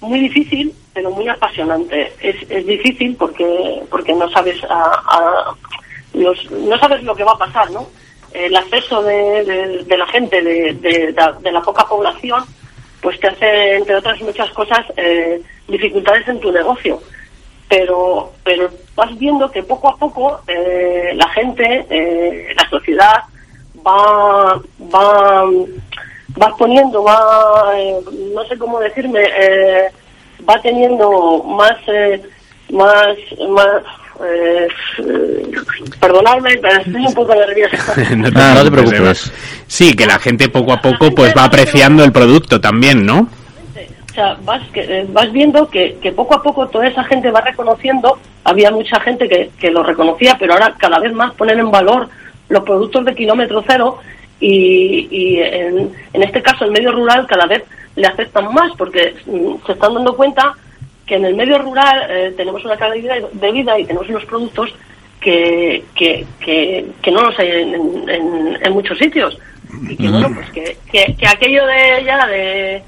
muy 0.00 0.20
difícil, 0.20 0.74
pero 0.92 1.10
muy 1.10 1.28
apasionante. 1.28 2.12
Es, 2.20 2.36
es 2.50 2.66
difícil 2.66 3.16
porque, 3.16 3.82
porque 3.90 4.14
no 4.14 4.28
sabes 4.30 4.62
a, 4.68 5.54
los, 6.14 6.50
no 6.50 6.78
sabes 6.78 7.02
lo 7.02 7.14
que 7.14 7.24
va 7.24 7.32
a 7.32 7.38
pasar, 7.38 7.70
¿no? 7.70 7.88
El 8.32 8.54
acceso 8.54 9.02
de, 9.02 9.84
de, 9.86 9.96
la 9.96 10.06
gente, 10.08 10.42
de, 10.42 10.74
de, 10.74 11.52
la 11.52 11.62
poca 11.62 11.86
población, 11.86 12.44
pues 13.00 13.18
te 13.20 13.28
hace, 13.28 13.76
entre 13.76 13.96
otras 13.96 14.20
muchas 14.20 14.50
cosas, 14.50 14.84
eh, 14.96 15.40
dificultades 15.68 16.28
en 16.28 16.40
tu 16.40 16.52
negocio 16.52 17.00
pero 17.68 18.32
pero 18.44 18.70
vas 18.94 19.16
viendo 19.18 19.50
que 19.50 19.62
poco 19.62 19.88
a 19.88 19.96
poco 19.96 20.40
eh, 20.46 21.12
la 21.14 21.28
gente, 21.30 21.86
eh, 21.90 22.54
la 22.56 22.68
sociedad 22.68 23.22
va 23.86 24.60
va 24.94 25.44
va 26.40 26.56
poniendo, 26.56 27.02
va 27.02 27.72
eh, 27.76 27.96
no 28.34 28.44
sé 28.44 28.56
cómo 28.58 28.78
decirme, 28.80 29.20
va 30.48 30.60
teniendo 30.62 31.42
más 31.44 31.76
más 32.70 33.16
más 33.48 33.82
perdonadme, 36.00 36.56
pero 36.62 36.80
estoy 36.80 37.06
un 37.06 37.14
poco 37.14 37.34
nerviosa. 37.34 37.94
no, 38.16 38.32
te, 38.32 38.38
no 38.38 38.64
te 38.64 38.70
preocupes. 38.70 39.32
Sí, 39.66 39.94
que 39.94 40.06
la 40.06 40.18
gente 40.18 40.48
poco 40.48 40.72
a 40.72 40.80
poco 40.80 41.14
pues 41.14 41.34
va 41.36 41.44
apreciando 41.44 42.04
el 42.04 42.12
producto 42.12 42.60
también, 42.60 43.04
¿no? 43.04 43.28
Sea, 44.16 44.36
vas, 44.42 44.62
que, 44.70 44.80
eh, 44.80 45.06
vas 45.08 45.30
viendo 45.30 45.68
que, 45.68 45.96
poco 46.14 46.34
a 46.34 46.42
poco 46.42 46.66
toda 46.68 46.88
esa 46.88 47.04
gente 47.04 47.30
va 47.30 47.40
reconociendo, 47.40 48.18
había 48.44 48.70
mucha 48.70 48.98
gente 49.00 49.28
que, 49.28 49.50
que 49.58 49.70
lo 49.70 49.82
reconocía, 49.82 50.36
pero 50.38 50.54
ahora 50.54 50.74
cada 50.76 50.98
vez 50.98 51.12
más 51.12 51.32
ponen 51.34 51.60
en 51.60 51.70
valor 51.70 52.08
los 52.48 52.64
productos 52.64 53.04
de 53.04 53.14
kilómetro 53.14 53.62
cero 53.66 53.98
y, 54.40 55.08
y 55.10 55.40
en, 55.40 55.92
en, 56.12 56.22
este 56.22 56.42
caso 56.42 56.64
el 56.64 56.70
medio 56.70 56.92
rural 56.92 57.26
cada 57.26 57.46
vez 57.46 57.64
le 57.94 58.06
aceptan 58.06 58.52
más 58.52 58.72
porque 58.76 59.14
mm, 59.26 59.66
se 59.66 59.72
están 59.72 59.94
dando 59.94 60.14
cuenta 60.14 60.54
que 61.06 61.16
en 61.16 61.24
el 61.24 61.34
medio 61.34 61.58
rural 61.58 62.06
eh, 62.10 62.34
tenemos 62.36 62.64
una 62.64 62.76
calidad 62.76 63.16
de 63.32 63.52
vida 63.52 63.78
y 63.78 63.84
tenemos 63.84 64.08
unos 64.08 64.24
productos 64.24 64.74
que, 65.20 65.84
que, 65.94 66.26
que, 66.40 67.10
no 67.10 67.22
los 67.22 67.38
hay 67.38 67.48
en, 67.48 68.58
en, 68.62 68.72
muchos 68.72 68.98
sitios. 68.98 69.38
Y 69.88 69.96
que 69.96 70.08
bueno 70.08 70.30
pues 70.32 70.50
que, 70.50 70.76
que, 71.16 71.26
aquello 71.26 71.66
de 71.66 72.04
ya 72.04 72.26
de 72.26 72.82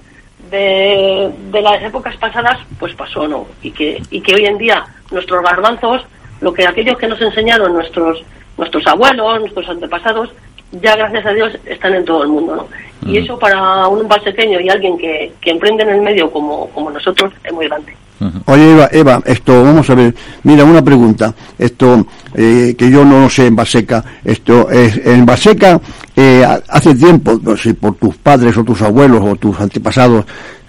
de, 0.50 1.30
de 1.50 1.62
las 1.62 1.82
épocas 1.82 2.16
pasadas, 2.16 2.58
pues 2.78 2.94
pasó, 2.94 3.26
¿no? 3.26 3.46
Y 3.62 3.70
que, 3.70 4.02
y 4.10 4.20
que 4.20 4.34
hoy 4.34 4.46
en 4.46 4.58
día 4.58 4.84
nuestros 5.10 5.42
garbanzos, 5.42 6.02
lo 6.40 6.52
que 6.52 6.66
aquellos 6.66 6.98
que 6.98 7.08
nos 7.08 7.20
enseñaron 7.20 7.72
nuestros, 7.72 8.22
nuestros 8.56 8.86
abuelos, 8.86 9.40
nuestros 9.40 9.68
antepasados, 9.68 10.30
ya 10.72 10.96
gracias 10.96 11.26
a 11.26 11.32
Dios 11.32 11.52
están 11.64 11.94
en 11.94 12.04
todo 12.04 12.22
el 12.22 12.28
mundo, 12.28 12.56
¿no? 12.56 12.68
Y 13.10 13.18
eso 13.18 13.38
para 13.38 13.86
un 13.88 14.06
pequeño 14.08 14.60
y 14.60 14.68
alguien 14.68 14.98
que, 14.98 15.32
que 15.40 15.50
emprende 15.50 15.82
en 15.84 15.90
el 15.90 16.00
medio 16.02 16.30
como, 16.30 16.68
como 16.70 16.90
nosotros 16.90 17.32
es 17.42 17.52
muy 17.52 17.66
grande. 17.66 17.96
Oye, 18.46 18.72
Eva, 18.72 18.88
Eva, 18.90 19.22
esto, 19.24 19.62
vamos 19.62 19.88
a 19.90 19.94
ver, 19.94 20.14
mira, 20.42 20.64
una 20.64 20.82
pregunta, 20.82 21.32
esto, 21.56 22.04
eh, 22.34 22.74
que 22.76 22.90
yo 22.90 23.04
no 23.04 23.30
sé 23.30 23.46
en 23.46 23.54
Baseca, 23.54 24.04
esto, 24.24 24.68
es, 24.70 25.00
en 25.04 25.24
Baseca, 25.24 25.80
eh, 26.16 26.44
hace 26.68 26.94
tiempo, 26.96 27.38
no 27.40 27.56
sé, 27.56 27.74
por 27.74 27.94
tus 27.94 28.16
padres 28.16 28.56
o 28.56 28.64
tus 28.64 28.82
abuelos 28.82 29.22
o 29.22 29.36
tus 29.36 29.60
antepasados, 29.60 30.24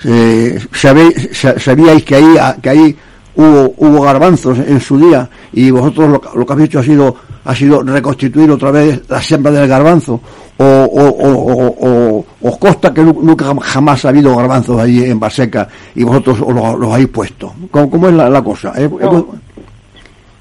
eh, 0.06 0.60
sabíais 0.72 2.04
que 2.04 2.16
ahí, 2.16 2.36
que 2.62 2.70
ahí 2.70 2.96
hubo, 3.40 3.74
hubo 3.78 4.02
garbanzos 4.02 4.60
en 4.60 4.80
su 4.80 4.98
día 4.98 5.30
y 5.54 5.72
vosotros 5.72 6.10
lo, 6.10 6.40
lo 6.40 6.46
que 6.46 6.54
habéis 6.54 6.70
hecho 6.70 6.80
ha 6.80 6.84
sido, 6.84 7.16
ha 7.46 7.56
sido 7.56 7.82
reconstituir 7.82 8.52
otra 8.52 8.72
vez 8.72 9.02
la 9.08 9.22
siembra 9.22 9.52
del 9.52 9.68
garbanzo 9.68 10.20
o, 10.62 10.66
o, 10.66 12.26
os 12.42 12.58
consta 12.58 12.94
que 12.94 13.02
nunca 13.02 13.46
jamás 13.62 14.04
ha 14.04 14.10
habido 14.10 14.36
garbanzos 14.36 14.80
allí 14.82 15.06
en 15.06 15.20
Baseca 15.20 15.68
y 15.96 16.04
vosotros 16.04 16.40
los, 16.40 16.94
habéis 16.94 17.08
puesto. 17.08 17.54
¿Cómo, 17.72 18.10
es 18.10 18.14
la, 18.14 18.42
cosa? 18.44 18.74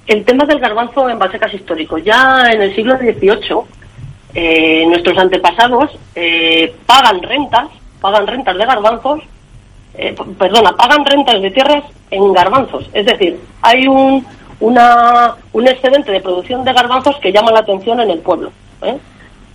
El 0.06 0.24
tema 0.24 0.44
del 0.44 0.58
garbanzo 0.58 1.08
en 1.08 1.18
Baseca 1.20 1.46
es 1.46 1.54
histórico. 1.54 1.98
Ya 1.98 2.50
en 2.52 2.62
el 2.62 2.74
siglo 2.74 2.96
XVIII 2.98 3.58
eh, 4.34 4.86
nuestros 4.88 5.16
antepasados 5.18 5.96
eh, 6.16 6.74
pagan 6.84 7.22
rentas, 7.22 7.68
pagan 8.00 8.26
rentas 8.26 8.58
de 8.58 8.66
garbanzos, 8.66 9.20
eh, 9.94 10.14
perdona, 10.38 10.76
pagan 10.76 11.04
rentas 11.04 11.40
de 11.40 11.50
tierras 11.50 11.84
en 12.10 12.32
garbanzos. 12.32 12.88
Es 12.92 13.06
decir, 13.06 13.40
hay 13.62 13.86
un, 13.86 14.26
una, 14.60 15.34
un 15.52 15.68
excedente 15.68 16.12
de 16.12 16.20
producción 16.20 16.64
de 16.64 16.72
garbanzos 16.72 17.16
que 17.18 17.32
llama 17.32 17.52
la 17.52 17.60
atención 17.60 18.00
en 18.00 18.10
el 18.10 18.20
pueblo. 18.20 18.50
¿eh? 18.82 18.98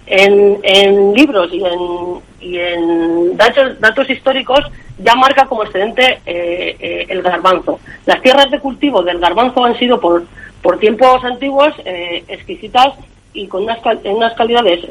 en, 0.05 0.59
en 0.63 1.13
libros 1.13 1.49
y 1.51 1.63
en, 1.63 2.19
y 2.41 2.57
en 2.57 3.37
datos, 3.37 3.79
datos 3.79 4.09
históricos 4.09 4.59
ya 4.99 5.15
marca 5.15 5.45
como 5.45 5.63
excedente 5.63 6.19
eh, 6.25 6.75
eh, 6.79 7.05
el 7.09 7.21
garbanzo. 7.21 7.79
Las 8.05 8.21
tierras 8.21 8.51
de 8.51 8.59
cultivo 8.59 9.01
del 9.01 9.19
garbanzo 9.19 9.63
han 9.63 9.77
sido 9.77 9.99
por, 9.99 10.23
por 10.61 10.79
tiempos 10.79 11.23
antiguos 11.23 11.73
eh, 11.85 12.23
exquisitas 12.27 12.89
y 13.33 13.47
con 13.47 13.63
unas, 13.63 13.79
unas 14.03 14.33
calidades 14.33 14.85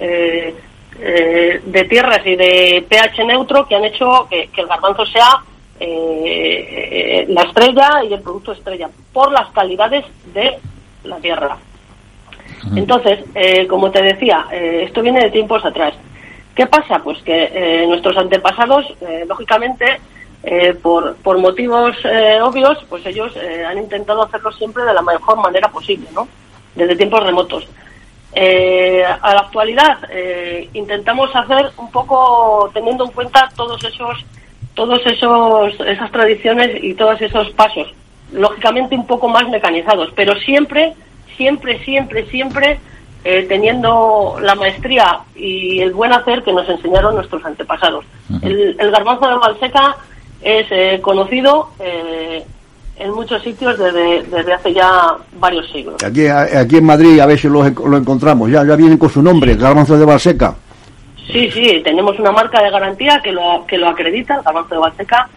de 0.99 1.87
tierras 1.89 2.21
y 2.25 2.37
de 2.37 2.85
pH 2.89 3.25
neutro 3.25 3.67
que 3.67 3.75
han 3.75 3.85
hecho 3.85 4.27
que, 4.31 4.49
que 4.49 4.61
el 4.61 4.67
garbanzo 4.67 5.05
sea 5.07 5.43
la 5.81 7.43
estrella 7.43 8.05
y 8.09 8.13
el 8.13 8.21
producto 8.21 8.53
estrella 8.53 8.89
por 9.13 9.33
las 9.33 9.51
calidades 9.51 10.05
de 10.33 10.59
la 11.05 11.17
tierra. 11.17 11.57
Entonces, 12.77 13.21
eh, 13.35 13.67
como 13.67 13.91
te 13.91 14.03
decía, 14.03 14.47
eh, 14.53 14.85
esto 14.87 15.03
viene 15.03 15.21
de 15.21 15.31
tiempos 15.31 15.65
atrás. 15.65 15.95
¿Qué 16.55 16.67
pasa? 16.67 17.01
Pues 17.03 17.21
que 17.23 17.51
eh, 17.53 17.87
nuestros 17.89 18.17
antepasados, 18.17 18.87
lógicamente, 19.27 20.01
eh, 20.45 20.75
por, 20.75 21.17
por 21.17 21.39
motivos 21.39 21.97
eh, 22.05 22.41
obvios, 22.43 22.79
pues 22.89 23.07
ellos 23.07 23.33
eh, 23.37 23.65
han 23.65 23.79
intentado 23.79 24.23
hacerlo 24.25 24.51
siempre 24.53 24.85
de 24.85 24.93
la 24.93 25.03
mejor 25.03 25.39
manera 25.39 25.69
posible, 25.69 26.09
¿no? 26.13 26.27
Desde 26.75 26.97
tiempos 26.97 27.23
remotos. 27.25 27.67
Eh, 28.35 29.05
a 29.05 29.35
la 29.35 29.41
actualidad 29.41 29.99
eh, 30.11 30.69
intentamos 30.73 31.35
hacer 31.37 31.71
un 31.77 31.91
poco 31.91 32.71
teniendo 32.73 33.05
en 33.05 33.11
cuenta 33.11 33.51
todos 33.55 33.85
esos 33.85 34.25
todos 34.75 35.01
esos 35.05 35.79
esas 35.81 36.11
tradiciones 36.11 36.83
y 36.83 36.95
todos 36.95 37.21
esos 37.21 37.51
pasos 37.51 37.93
lógicamente 38.33 38.95
un 38.95 39.07
poco 39.07 39.29
más 39.29 39.47
mecanizados 39.51 40.11
pero 40.17 40.35
siempre 40.37 40.95
siempre 41.37 41.85
siempre 41.85 42.25
siempre 42.31 42.81
eh, 43.25 43.47
teniendo 43.49 44.37
la 44.41 44.57
maestría 44.57 45.21
y 45.37 45.81
el 45.81 45.93
buen 45.93 46.13
hacer 46.13 46.43
que 46.43 46.53
nos 46.53 46.69
enseñaron 46.69 47.15
nuestros 47.15 47.45
antepasados. 47.45 48.05
El, 48.43 48.75
el 48.81 48.91
garbanzo 48.91 49.29
de 49.29 49.37
Valseca 49.37 49.97
es 50.43 50.67
eh, 50.73 50.99
conocido 51.01 51.69
eh, 51.79 52.45
en 52.97 53.11
muchos 53.13 53.43
sitios 53.43 53.79
desde, 53.79 54.23
desde 54.25 54.53
hace 54.53 54.73
ya 54.75 55.17
varios 55.39 55.69
siglos 55.71 56.03
Aquí, 56.05 56.27
aquí 56.27 56.77
en 56.77 56.85
Madrid 56.85 57.19
a 57.21 57.27
ver 57.27 57.39
si 57.39 57.49
lo, 57.49 57.63
lo 57.69 57.97
encontramos. 57.97 58.51
Ya, 58.51 58.65
ya 58.65 58.77
vienen 58.77 58.99
con 58.99 59.11
su 59.11 59.23
nombre, 59.23 59.55
Garbanzo 59.57 59.99
de 59.99 60.05
Balseca. 60.05 60.55
Sí, 61.31 61.51
sí, 61.51 61.81
tenemos 61.83 62.19
una 62.19 62.33
marca 62.33 62.63
de 62.63 62.71
garantía 62.71 63.21
que 63.23 63.33
lo, 63.33 63.65
que 63.67 63.79
lo 63.79 63.89
acredita, 63.89 64.37
el 64.37 64.43
garbanzo 64.43 64.75
de 64.75 64.81
Balseca, 64.81 65.29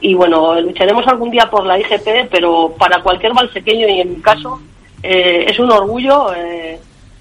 y 0.00 0.14
bueno, 0.14 0.60
lucharemos 0.60 1.06
algún 1.06 1.30
día 1.30 1.48
por 1.50 1.64
la 1.64 1.78
IGP, 1.78 2.28
pero 2.30 2.74
para 2.78 3.02
cualquier 3.02 3.32
balsequeño, 3.32 3.86
y 3.88 4.00
en 4.00 4.10
mi 4.14 4.20
caso, 4.20 4.60
eh, 5.02 5.46
es 5.48 5.58
un 5.58 5.70
orgullo 5.70 6.34
eh, 6.34 6.80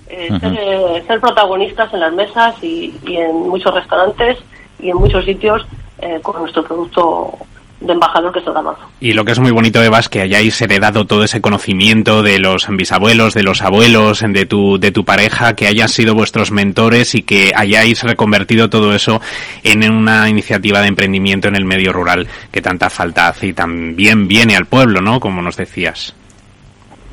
eh, 0.09 0.39
ser, 0.39 0.53
eh, 0.59 1.03
ser 1.07 1.19
protagonistas 1.19 1.93
en 1.93 1.99
las 1.99 2.13
mesas 2.13 2.55
y, 2.61 2.93
y 3.05 3.17
en 3.17 3.35
muchos 3.49 3.73
restaurantes 3.73 4.37
y 4.79 4.89
en 4.89 4.97
muchos 4.97 5.23
sitios 5.25 5.65
eh, 5.99 6.19
con 6.21 6.41
nuestro 6.41 6.63
producto 6.63 7.37
de 7.83 7.93
embajador 7.93 8.31
que 8.31 8.39
es 8.39 8.47
el 8.47 8.53
garbanzo. 8.53 8.81
Y 8.99 9.13
lo 9.13 9.25
que 9.25 9.33
es 9.33 9.39
muy 9.39 9.51
bonito, 9.51 9.83
Eva, 9.83 9.99
es 9.99 10.09
que 10.09 10.21
hayáis 10.21 10.61
heredado 10.61 11.05
todo 11.05 11.23
ese 11.23 11.41
conocimiento 11.41 12.23
de 12.23 12.39
los 12.39 12.67
bisabuelos, 12.69 13.33
de 13.33 13.43
los 13.43 13.61
abuelos, 13.61 14.23
de 14.27 14.45
tu, 14.45 14.79
de 14.79 14.91
tu 14.91 15.03
pareja, 15.05 15.55
que 15.55 15.67
hayan 15.67 15.89
sido 15.89 16.15
vuestros 16.15 16.51
mentores 16.51 17.13
y 17.15 17.23
que 17.23 17.51
hayáis 17.55 18.01
reconvertido 18.03 18.69
todo 18.69 18.95
eso 18.95 19.21
en 19.63 19.89
una 19.91 20.29
iniciativa 20.29 20.81
de 20.81 20.87
emprendimiento 20.87 21.47
en 21.47 21.55
el 21.55 21.65
medio 21.65 21.93
rural 21.93 22.27
que 22.51 22.61
tanta 22.61 22.89
falta 22.89 23.27
hace 23.27 23.47
y 23.47 23.53
también 23.53 24.27
viene 24.27 24.55
al 24.55 24.65
pueblo, 24.65 25.01
¿no? 25.01 25.19
Como 25.19 25.41
nos 25.41 25.57
decías. 25.57 26.15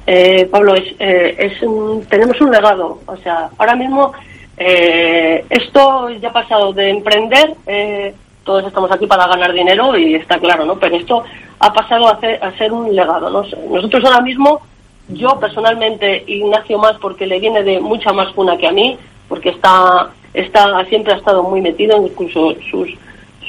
Eh, 0.07 0.49
Pablo, 0.51 0.75
es, 0.75 0.95
eh, 0.99 1.37
es 1.39 1.62
un- 1.62 2.05
tenemos 2.07 2.41
un 2.41 2.51
legado. 2.51 3.01
O 3.07 3.16
sea, 3.18 3.49
ahora 3.59 3.77
mismo 3.77 4.12
eh, 4.57 5.45
esto 5.49 6.11
ya 6.21 6.29
ha 6.29 6.33
pasado 6.33 6.73
de 6.73 6.91
emprender, 6.91 7.55
eh, 7.66 8.14
todos 8.51 8.66
estamos 8.66 8.90
aquí 8.90 9.07
para 9.07 9.28
ganar 9.28 9.53
dinero 9.53 9.96
y 9.96 10.16
está 10.16 10.36
claro, 10.40 10.64
¿no? 10.64 10.74
Pero 10.76 10.96
esto 10.96 11.22
ha 11.61 11.72
pasado 11.72 12.09
a, 12.09 12.18
ser- 12.18 12.42
a 12.42 12.51
ser 12.59 12.72
un 12.72 12.92
legado. 12.96 13.30
¿no? 13.30 13.44
Nosotros 13.70 14.05
ahora 14.05 14.22
mismo, 14.22 14.61
yo 15.07 15.38
personalmente, 15.38 16.24
Ignacio 16.26 16.76
más 16.76 16.96
porque 17.01 17.28
le 17.28 17.38
viene 17.38 17.62
de 17.62 17.78
mucha 17.78 18.12
más 18.12 18.32
cuna 18.32 18.57
que 18.57 18.66
a 18.66 18.72
mí, 18.72 18.98
porque 19.28 19.51
está, 19.51 20.11
está 20.34 20.84
siempre 20.86 21.12
ha 21.14 21.18
estado 21.18 21.44
muy 21.44 21.61
metido, 21.61 22.05
incluso 22.05 22.57
sus, 22.68 22.88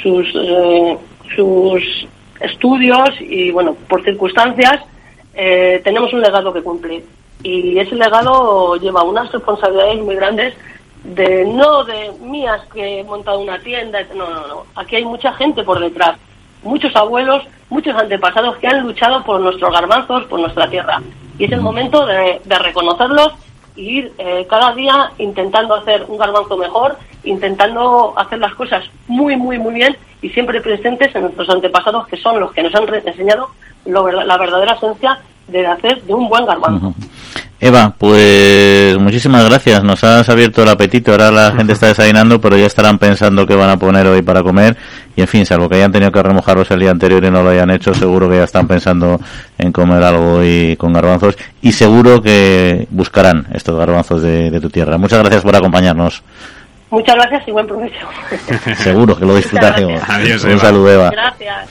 sus, 0.04 0.28
eh, 0.36 0.98
sus 1.36 2.08
estudios 2.40 3.10
y, 3.22 3.50
bueno, 3.50 3.76
por 3.90 4.04
circunstancias, 4.04 4.84
eh, 5.34 5.82
tenemos 5.84 6.14
un 6.14 6.22
legado 6.22 6.54
que 6.54 6.62
cumplir. 6.62 7.04
Y 7.42 7.80
ese 7.80 7.96
legado 7.96 8.76
lleva 8.76 9.02
unas 9.02 9.32
responsabilidades 9.32 10.00
muy 10.04 10.16
grandes 10.16 10.54
de 11.04 11.46
no 11.46 11.84
de 11.84 12.12
mías 12.22 12.62
que 12.74 13.00
he 13.00 13.04
montado 13.04 13.40
una 13.40 13.60
tienda, 13.60 14.00
no, 14.16 14.30
no, 14.30 14.48
no. 14.48 14.64
Aquí 14.76 14.96
hay 14.96 15.06
mucha 15.06 15.34
gente 15.34 15.64
por 15.64 15.80
detrás, 15.80 16.18
muchos 16.64 16.96
abuelos, 16.96 17.44
muchos 17.70 17.96
antepasados 17.96 18.58
que 18.58 18.68
han 18.68 18.82
luchado 18.84 19.24
por 19.24 19.40
nuestros 19.42 19.74
garbanzos, 19.74 20.26
por 20.26 20.40
nuestra 20.40 20.70
tierra. 20.70 21.02
Y 21.40 21.46
es 21.46 21.52
el 21.52 21.62
momento 21.62 22.06
de, 22.06 22.40
reconocerlos 22.46 23.34
y 23.76 24.00
ir 24.00 24.14
eh, 24.18 24.46
cada 24.50 24.74
día 24.76 25.12
intentando 25.18 25.76
hacer 25.76 26.06
un 26.08 26.18
garbanzo 26.18 26.58
mejor, 26.58 26.98
intentando 27.24 28.14
hacer 28.18 28.40
las 28.40 28.54
cosas 28.54 28.84
muy, 29.08 29.36
muy, 29.38 29.58
muy 29.58 29.74
bien 29.74 29.98
y 30.22 30.30
siempre 30.30 30.62
presentes 30.62 31.16
en 31.16 31.24
nuestros 31.24 31.50
antepasados 31.50 32.08
que 32.08 32.18
son 32.18 32.40
los 32.40 32.52
que 32.52 32.64
nos 32.64 32.76
han 32.76 32.94
enseñado 32.94 33.50
lo 33.86 34.12
la 34.12 34.38
verdadera 34.38 34.74
esencia 34.74 35.20
de 35.48 35.66
hacer 35.66 36.02
de 36.04 36.14
un 36.14 36.30
buen 36.30 36.46
garbanzo. 36.46 36.94
Eva, 37.64 37.94
pues 37.96 38.98
muchísimas 38.98 39.48
gracias. 39.48 39.84
Nos 39.84 40.04
has 40.04 40.28
abierto 40.30 40.64
el 40.64 40.70
apetito. 40.70 41.12
Ahora 41.12 41.30
la 41.30 41.52
gente 41.56 41.74
está 41.74 41.88
desayunando, 41.88 42.42
pero 42.42 42.58
ya 42.58 42.66
estarán 42.66 42.98
pensando 42.98 43.46
qué 43.46 43.54
van 43.54 43.70
a 43.70 43.78
poner 43.78 44.08
hoy 44.08 44.24
para 44.24 44.42
comer. 44.42 44.76
Y 45.16 45.22
en 45.22 45.28
fin, 45.28 45.46
salvo 45.46 45.70
que 45.70 45.76
hayan 45.76 45.92
tenido 45.92 46.12
que 46.12 46.24
remojarlos 46.24 46.72
el 46.72 46.80
día 46.80 46.90
anterior 46.90 47.24
y 47.24 47.30
no 47.30 47.44
lo 47.44 47.52
hayan 47.52 47.70
hecho, 47.70 47.94
seguro 47.94 48.28
que 48.28 48.38
ya 48.38 48.46
están 48.46 48.68
pensando 48.68 49.20
en 49.60 49.72
comer 49.72 50.02
algo 50.02 50.38
hoy 50.38 50.76
con 50.76 50.92
garbanzos. 50.92 51.38
Y 51.62 51.72
seguro 51.72 52.20
que 52.20 52.88
buscarán 52.90 53.46
estos 53.54 53.78
garbanzos 53.78 54.24
de, 54.24 54.50
de 54.50 54.60
tu 54.60 54.72
tierra. 54.72 54.98
Muchas 54.98 55.20
gracias 55.20 55.44
por 55.44 55.56
acompañarnos. 55.56 56.24
Muchas 56.90 57.14
gracias 57.16 57.48
y 57.48 57.52
buen 57.52 57.68
provecho. 57.68 58.08
seguro 58.78 59.16
que 59.16 59.26
lo 59.26 59.36
disfrutaremos. 59.36 59.94
Muchas 60.02 60.08
gracias. 60.08 60.44
Un 60.44 60.50
Adiós, 60.50 60.62
saludo, 60.62 60.92
Eva. 60.92 61.12
Gracias. 61.12 61.70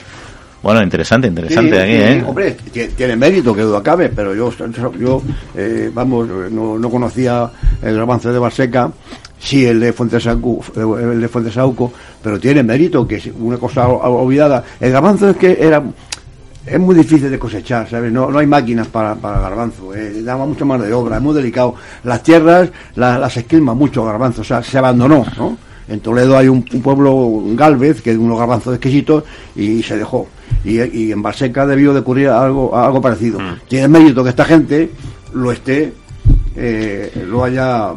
Bueno, 0.62 0.82
interesante, 0.82 1.26
interesante 1.26 1.70
Sí, 1.70 1.76
aquí, 1.76 1.92
sí, 1.92 1.98
¿eh? 2.18 2.24
Hombre, 2.26 2.56
ti- 2.72 2.88
tiene 2.96 3.16
mérito, 3.16 3.54
que 3.54 3.62
duda 3.62 3.82
cabe, 3.82 4.10
pero 4.10 4.34
yo, 4.34 4.52
yo 4.98 5.22
eh, 5.56 5.90
vamos, 5.92 6.28
no, 6.50 6.78
no 6.78 6.90
conocía 6.90 7.50
el 7.82 7.96
garbanzo 7.96 8.30
de 8.30 8.38
Barseca, 8.38 8.90
sí 9.38 9.64
el 9.64 9.80
de 9.80 9.92
Fuentesauco, 9.94 10.60
el 10.98 11.20
de 11.20 11.28
Fuentesauco, 11.28 11.90
pero 12.22 12.38
tiene 12.38 12.62
mérito, 12.62 13.08
que 13.08 13.16
es 13.16 13.30
una 13.38 13.56
cosa 13.56 13.88
olvidada. 13.88 14.62
El 14.78 14.92
garbanzo 14.92 15.30
es 15.30 15.36
que 15.38 15.56
era 15.58 15.82
es 16.66 16.78
muy 16.78 16.94
difícil 16.94 17.30
de 17.30 17.38
cosechar, 17.38 17.88
¿sabes? 17.88 18.12
No, 18.12 18.30
no 18.30 18.38
hay 18.38 18.46
máquinas 18.46 18.86
para, 18.88 19.14
para 19.14 19.40
garbanzo, 19.40 19.94
eh, 19.94 20.20
daba 20.22 20.44
mucha 20.44 20.66
mano 20.66 20.84
de 20.84 20.92
obra, 20.92 21.16
es 21.16 21.22
muy 21.22 21.34
delicado. 21.34 21.74
Las 22.04 22.22
tierras 22.22 22.68
la- 22.96 23.18
las 23.18 23.34
esquilma 23.34 23.72
mucho 23.72 24.04
garbanzo, 24.04 24.42
o 24.42 24.44
sea, 24.44 24.62
se 24.62 24.76
abandonó, 24.76 25.24
¿no? 25.38 25.56
En 25.88 26.00
Toledo 26.00 26.36
hay 26.36 26.48
un, 26.48 26.62
un 26.70 26.82
pueblo, 26.82 27.42
Galvez, 27.56 28.02
que 28.02 28.10
es 28.12 28.18
unos 28.18 28.38
garbanzos 28.38 28.74
exquisitos, 28.74 29.24
y 29.56 29.82
se 29.82 29.96
dejó. 29.96 30.28
Y, 30.64 30.80
y 30.82 31.12
en 31.12 31.22
Barseca 31.22 31.66
debió 31.66 31.92
de 31.94 32.00
ocurrir 32.00 32.28
algo, 32.28 32.76
algo 32.76 33.00
parecido. 33.00 33.38
Tiene 33.68 33.88
mérito 33.88 34.22
que 34.22 34.30
esta 34.30 34.44
gente 34.44 34.90
lo 35.32 35.52
esté, 35.52 35.92
eh, 36.56 37.24
lo 37.28 37.44
haya 37.44 37.92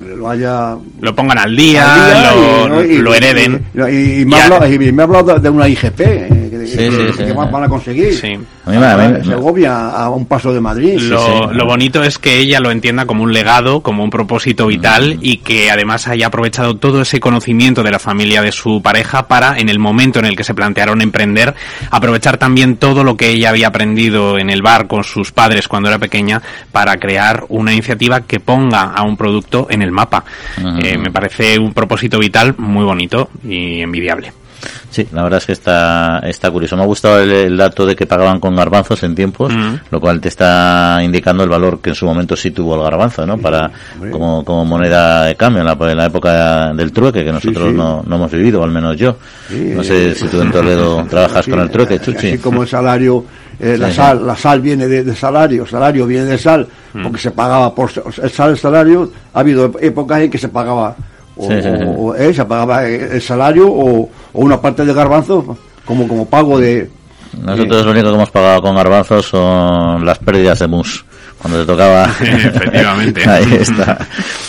lo 0.00 0.28
haya 0.28 0.76
Lo 1.00 1.14
pongan 1.16 1.38
al 1.38 1.56
día, 1.56 1.94
al 1.94 2.10
día 2.12 2.32
lo, 2.34 2.66
y, 2.66 2.68
¿no? 2.68 2.84
y- 2.94 2.98
lo 2.98 3.14
hereden. 3.14 3.64
y, 3.90 4.20
y- 4.20 4.24
me, 4.26 4.36
ha 4.38 4.44
hablado, 4.44 4.66
y 4.72 4.92
me 4.92 5.02
ha 5.02 5.04
hablado 5.04 5.34
de- 5.34 5.40
de 5.40 5.50
una 5.50 5.68
IGP 5.68 6.00
eh, 6.00 6.45
Sí, 6.66 6.76
que- 6.78 6.90
sí, 6.90 7.18
que 7.18 7.26
sí. 7.26 7.32
van 7.32 7.50
van 7.50 7.64
a 7.64 7.68
conseguir 7.68 8.14
Sí. 8.14 8.34
A 8.66 8.70
mí 8.70 8.76
a 8.76 8.96
mí 8.96 9.12
me- 9.18 9.24
Segovia 9.24 9.90
a 9.90 10.10
un 10.10 10.26
paso 10.26 10.52
de 10.52 10.60
Madrid 10.60 10.98
Lo, 10.98 11.20
sí. 11.20 11.32
lo 11.54 11.66
bonito 11.66 12.02
es 12.02 12.18
que 12.18 12.38
ella 12.38 12.58
lo 12.60 12.70
entienda 12.70 13.06
como 13.06 13.22
un 13.22 13.32
legado, 13.32 13.80
como 13.80 14.02
un 14.02 14.10
propósito 14.10 14.66
vital 14.66 15.18
y 15.22 15.38
que 15.38 15.70
además 15.70 16.08
haya 16.08 16.26
aprovechado 16.26 16.76
todo 16.76 17.02
ese 17.02 17.20
conocimiento 17.20 17.82
de 17.82 17.90
la 17.92 17.98
familia 17.98 18.42
de 18.42 18.50
su 18.52 18.82
pareja 18.82 19.28
para, 19.28 19.58
en 19.58 19.68
el 19.68 19.78
momento 19.78 20.18
en 20.18 20.24
el 20.26 20.36
que 20.36 20.44
se 20.44 20.54
plantearon 20.54 21.00
emprender, 21.00 21.54
aprovechar 21.90 22.38
también 22.38 22.76
todo 22.76 23.04
lo 23.04 23.16
que 23.16 23.30
ella 23.30 23.50
había 23.50 23.68
aprendido 23.68 24.38
en 24.38 24.50
el 24.50 24.62
bar 24.62 24.86
con 24.88 25.04
sus 25.04 25.32
padres 25.32 25.68
cuando 25.68 25.88
era 25.88 25.98
pequeña 25.98 26.42
para 26.72 26.96
crear 26.96 27.44
una 27.48 27.72
iniciativa 27.72 28.22
que 28.22 28.40
ponga 28.40 28.82
a 28.92 29.02
un 29.04 29.16
producto 29.16 29.68
en 29.70 29.82
el 29.82 29.92
mapa. 29.92 30.24
Eh, 30.82 30.98
me 30.98 31.10
parece 31.10 31.58
un 31.58 31.72
propósito 31.72 32.18
vital 32.18 32.54
muy 32.58 32.84
bonito 32.84 33.30
y 33.46 33.80
envidiable. 33.80 34.32
Sí, 34.90 35.06
la 35.12 35.22
verdad 35.24 35.38
es 35.38 35.46
que 35.46 35.52
está, 35.52 36.20
está 36.20 36.50
curioso. 36.50 36.76
Me 36.76 36.82
ha 36.82 36.86
gustado 36.86 37.20
el, 37.20 37.30
el 37.30 37.56
dato 37.56 37.84
de 37.86 37.94
que 37.96 38.06
pagaban 38.06 38.40
con 38.40 38.54
garbanzos 38.56 39.02
en 39.02 39.14
tiempos, 39.14 39.52
Mm. 39.52 39.74
lo 39.90 40.00
cual 40.00 40.20
te 40.20 40.28
está 40.28 41.00
indicando 41.02 41.42
el 41.44 41.48
valor 41.50 41.80
que 41.80 41.90
en 41.90 41.94
su 41.96 42.06
momento 42.06 42.36
sí 42.36 42.50
tuvo 42.50 42.74
el 42.76 42.82
garbanzo, 42.82 43.26
¿no? 43.26 43.38
Para, 43.38 43.70
como, 44.10 44.44
como 44.44 44.64
moneda 44.64 45.24
de 45.24 45.34
cambio 45.36 45.60
en 45.62 45.66
la, 45.66 45.90
en 45.90 45.96
la 45.96 46.06
época 46.06 46.72
del 46.72 46.92
trueque, 46.92 47.24
que 47.24 47.32
nosotros 47.32 47.68
sí. 47.70 47.74
No, 47.76 48.02
no 48.06 48.16
hemos 48.16 48.30
vivido, 48.32 48.60
o 48.60 48.64
al 48.64 48.70
menos 48.70 48.96
yo. 48.96 49.16
Sí, 49.48 49.72
no 49.74 49.82
sé 49.84 50.10
eh, 50.10 50.14
si 50.14 50.26
tú 50.28 50.40
en 50.40 50.50
Toledo 50.50 51.04
trabajas 51.10 51.46
con 51.46 51.60
el 51.60 51.70
trueque, 51.70 51.94
así 51.94 52.12
Chuchi. 52.12 52.38
como 52.38 52.62
el 52.62 52.68
salario, 52.68 53.24
eh, 53.58 53.76
la, 53.78 53.90
sal, 53.92 54.26
la 54.26 54.36
sal 54.36 54.60
viene 54.60 54.86
de, 54.88 55.02
de 55.04 55.14
salario, 55.14 55.66
salario 55.66 56.06
viene 56.06 56.24
de 56.26 56.38
sal, 56.38 56.66
Mm. 56.94 57.02
porque 57.02 57.18
se 57.18 57.30
pagaba 57.30 57.74
por 57.74 57.90
el 58.22 58.30
sal, 58.30 58.50
el 58.52 58.58
salario, 58.58 59.10
ha 59.34 59.40
habido 59.40 59.70
épocas 59.80 60.20
en 60.22 60.30
que 60.30 60.38
se 60.38 60.48
pagaba, 60.48 60.96
o, 61.36 61.42
Sí, 61.48 61.54
sí, 61.62 61.68
sí. 61.78 61.84
o- 61.84 61.90
o, 62.06 62.14
eh, 62.14 62.32
se 62.34 62.44
pagaba 62.44 62.84
el 62.86 63.20
salario 63.22 63.68
o, 63.70 64.00
o 64.32 64.40
una 64.40 64.60
parte 64.60 64.84
de 64.84 64.92
garbanzo 64.94 65.56
como, 65.84 66.08
como 66.08 66.26
pago 66.26 66.58
de... 66.58 66.90
Nosotros 67.42 67.84
lo 67.84 67.90
único 67.90 68.08
que 68.08 68.14
hemos 68.14 68.30
pagado 68.30 68.62
con 68.62 68.74
garbanzos 68.76 69.26
son 69.26 70.04
las 70.06 70.18
pérdidas 70.18 70.58
de 70.60 70.66
mus. 70.66 71.04
Cuando 71.46 71.60
te 71.60 71.72
tocaba. 71.72 72.04
Efectivamente. 72.20 73.22
Ahí 73.28 73.54
está. 73.54 73.98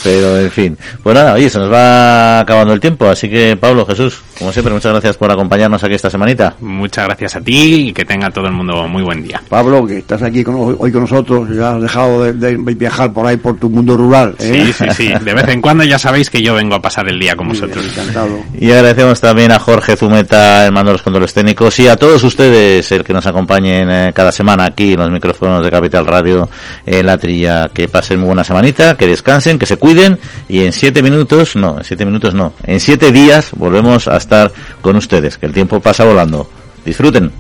Pero, 0.04 0.40
en 0.40 0.52
fin. 0.52 0.78
Pues 1.04 1.16
nada, 1.16 1.34
oye, 1.34 1.50
se 1.50 1.60
nos 1.60 1.72
va 1.72 2.40
acabando 2.40 2.74
el 2.74 2.80
tiempo, 2.80 3.08
así 3.08 3.30
que, 3.30 3.58
Pablo, 3.58 3.86
Jesús, 3.86 4.22
como 4.38 4.52
siempre, 4.52 4.74
muchas 4.74 4.92
gracias 4.92 5.18
por 5.18 5.32
acompañarnos 5.32 5.84
aquí 5.84 5.94
esta 5.94 6.10
semanita. 6.10 6.56
Muchas 6.60 7.06
gracias 7.06 7.36
a 7.36 7.42
ti 7.42 7.90
y 7.90 7.94
que 7.94 8.06
tenga 8.06 8.30
todo 8.32 8.48
el 8.48 8.54
mundo 8.54 8.88
muy 8.88 9.04
buen 9.04 9.24
día. 9.24 9.42
Pablo, 9.48 9.86
que 9.86 10.00
estás 10.00 10.22
aquí 10.24 10.44
con, 10.44 10.76
hoy 10.80 10.92
con 10.92 11.02
nosotros, 11.02 11.50
ya 11.56 11.76
has 11.76 11.82
dejado 11.82 12.24
de, 12.24 12.34
de 12.34 12.58
viajar 12.76 13.14
por 13.14 13.26
ahí 13.26 13.38
por 13.38 13.58
tu 13.58 13.70
mundo 13.70 13.96
rural. 13.96 14.36
¿eh? 14.40 14.72
Sí, 14.74 14.74
sí, 14.74 14.86
sí. 14.96 15.14
De 15.24 15.34
vez 15.34 15.48
en 15.50 15.62
cuando 15.62 15.84
ya 15.84 16.00
sabéis 16.00 16.30
que 16.30 16.42
yo 16.42 16.54
vengo 16.54 16.76
a 16.76 16.82
pasar 16.82 17.08
el 17.08 17.20
día 17.20 17.36
con 17.36 17.50
vosotros. 17.50 17.86
Encantado. 17.86 18.40
Y 18.60 18.72
agradecemos 18.72 19.20
también 19.22 19.52
a 19.52 19.60
Jorge 19.60 19.96
Zumeta, 19.96 20.66
el 20.66 20.72
mando 20.72 20.90
de 20.90 20.94
los 20.94 21.02
controles 21.04 21.34
técnicos, 21.34 21.80
y 21.80 21.88
a 21.88 21.96
todos 21.96 22.24
ustedes 22.24 22.92
el 22.92 23.04
que 23.04 23.14
nos 23.14 23.26
acompañen 23.26 23.90
eh, 23.90 24.12
cada 24.14 24.32
semana 24.32 24.66
aquí 24.66 24.94
en 24.94 25.00
los 25.00 25.12
micrófonos 25.12 25.64
de 25.64 25.72
Capital 25.72 26.06
Radio 26.06 26.50
en 26.88 27.06
la 27.06 27.18
trilla. 27.20 27.70
Que 27.72 27.88
pasen 27.88 28.20
muy 28.20 28.28
buena 28.28 28.44
semanita, 28.44 28.98
que 28.98 29.06
descansen, 29.06 29.60
que 29.60 29.68
se 29.68 29.78
cuiden 29.78 30.18
y 30.50 30.64
en 30.64 30.74
siete 30.74 31.04
minutos, 31.04 31.56
no, 31.56 31.78
en 31.78 31.84
siete 31.84 32.06
minutos 32.06 32.34
no, 32.34 32.54
en 32.64 32.80
siete 32.80 33.12
días 33.12 33.52
volvemos 33.56 34.08
a 34.08 34.18
estar 34.18 34.52
con 34.82 34.96
ustedes, 34.96 35.38
que 35.38 35.46
el 35.46 35.54
tiempo 35.54 35.80
pasa 35.80 36.06
volando. 36.06 36.50
Disfruten. 36.84 37.32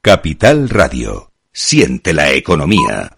Capital 0.00 0.68
Radio. 0.68 1.30
Siente 1.52 2.12
la 2.12 2.30
economía. 2.32 3.10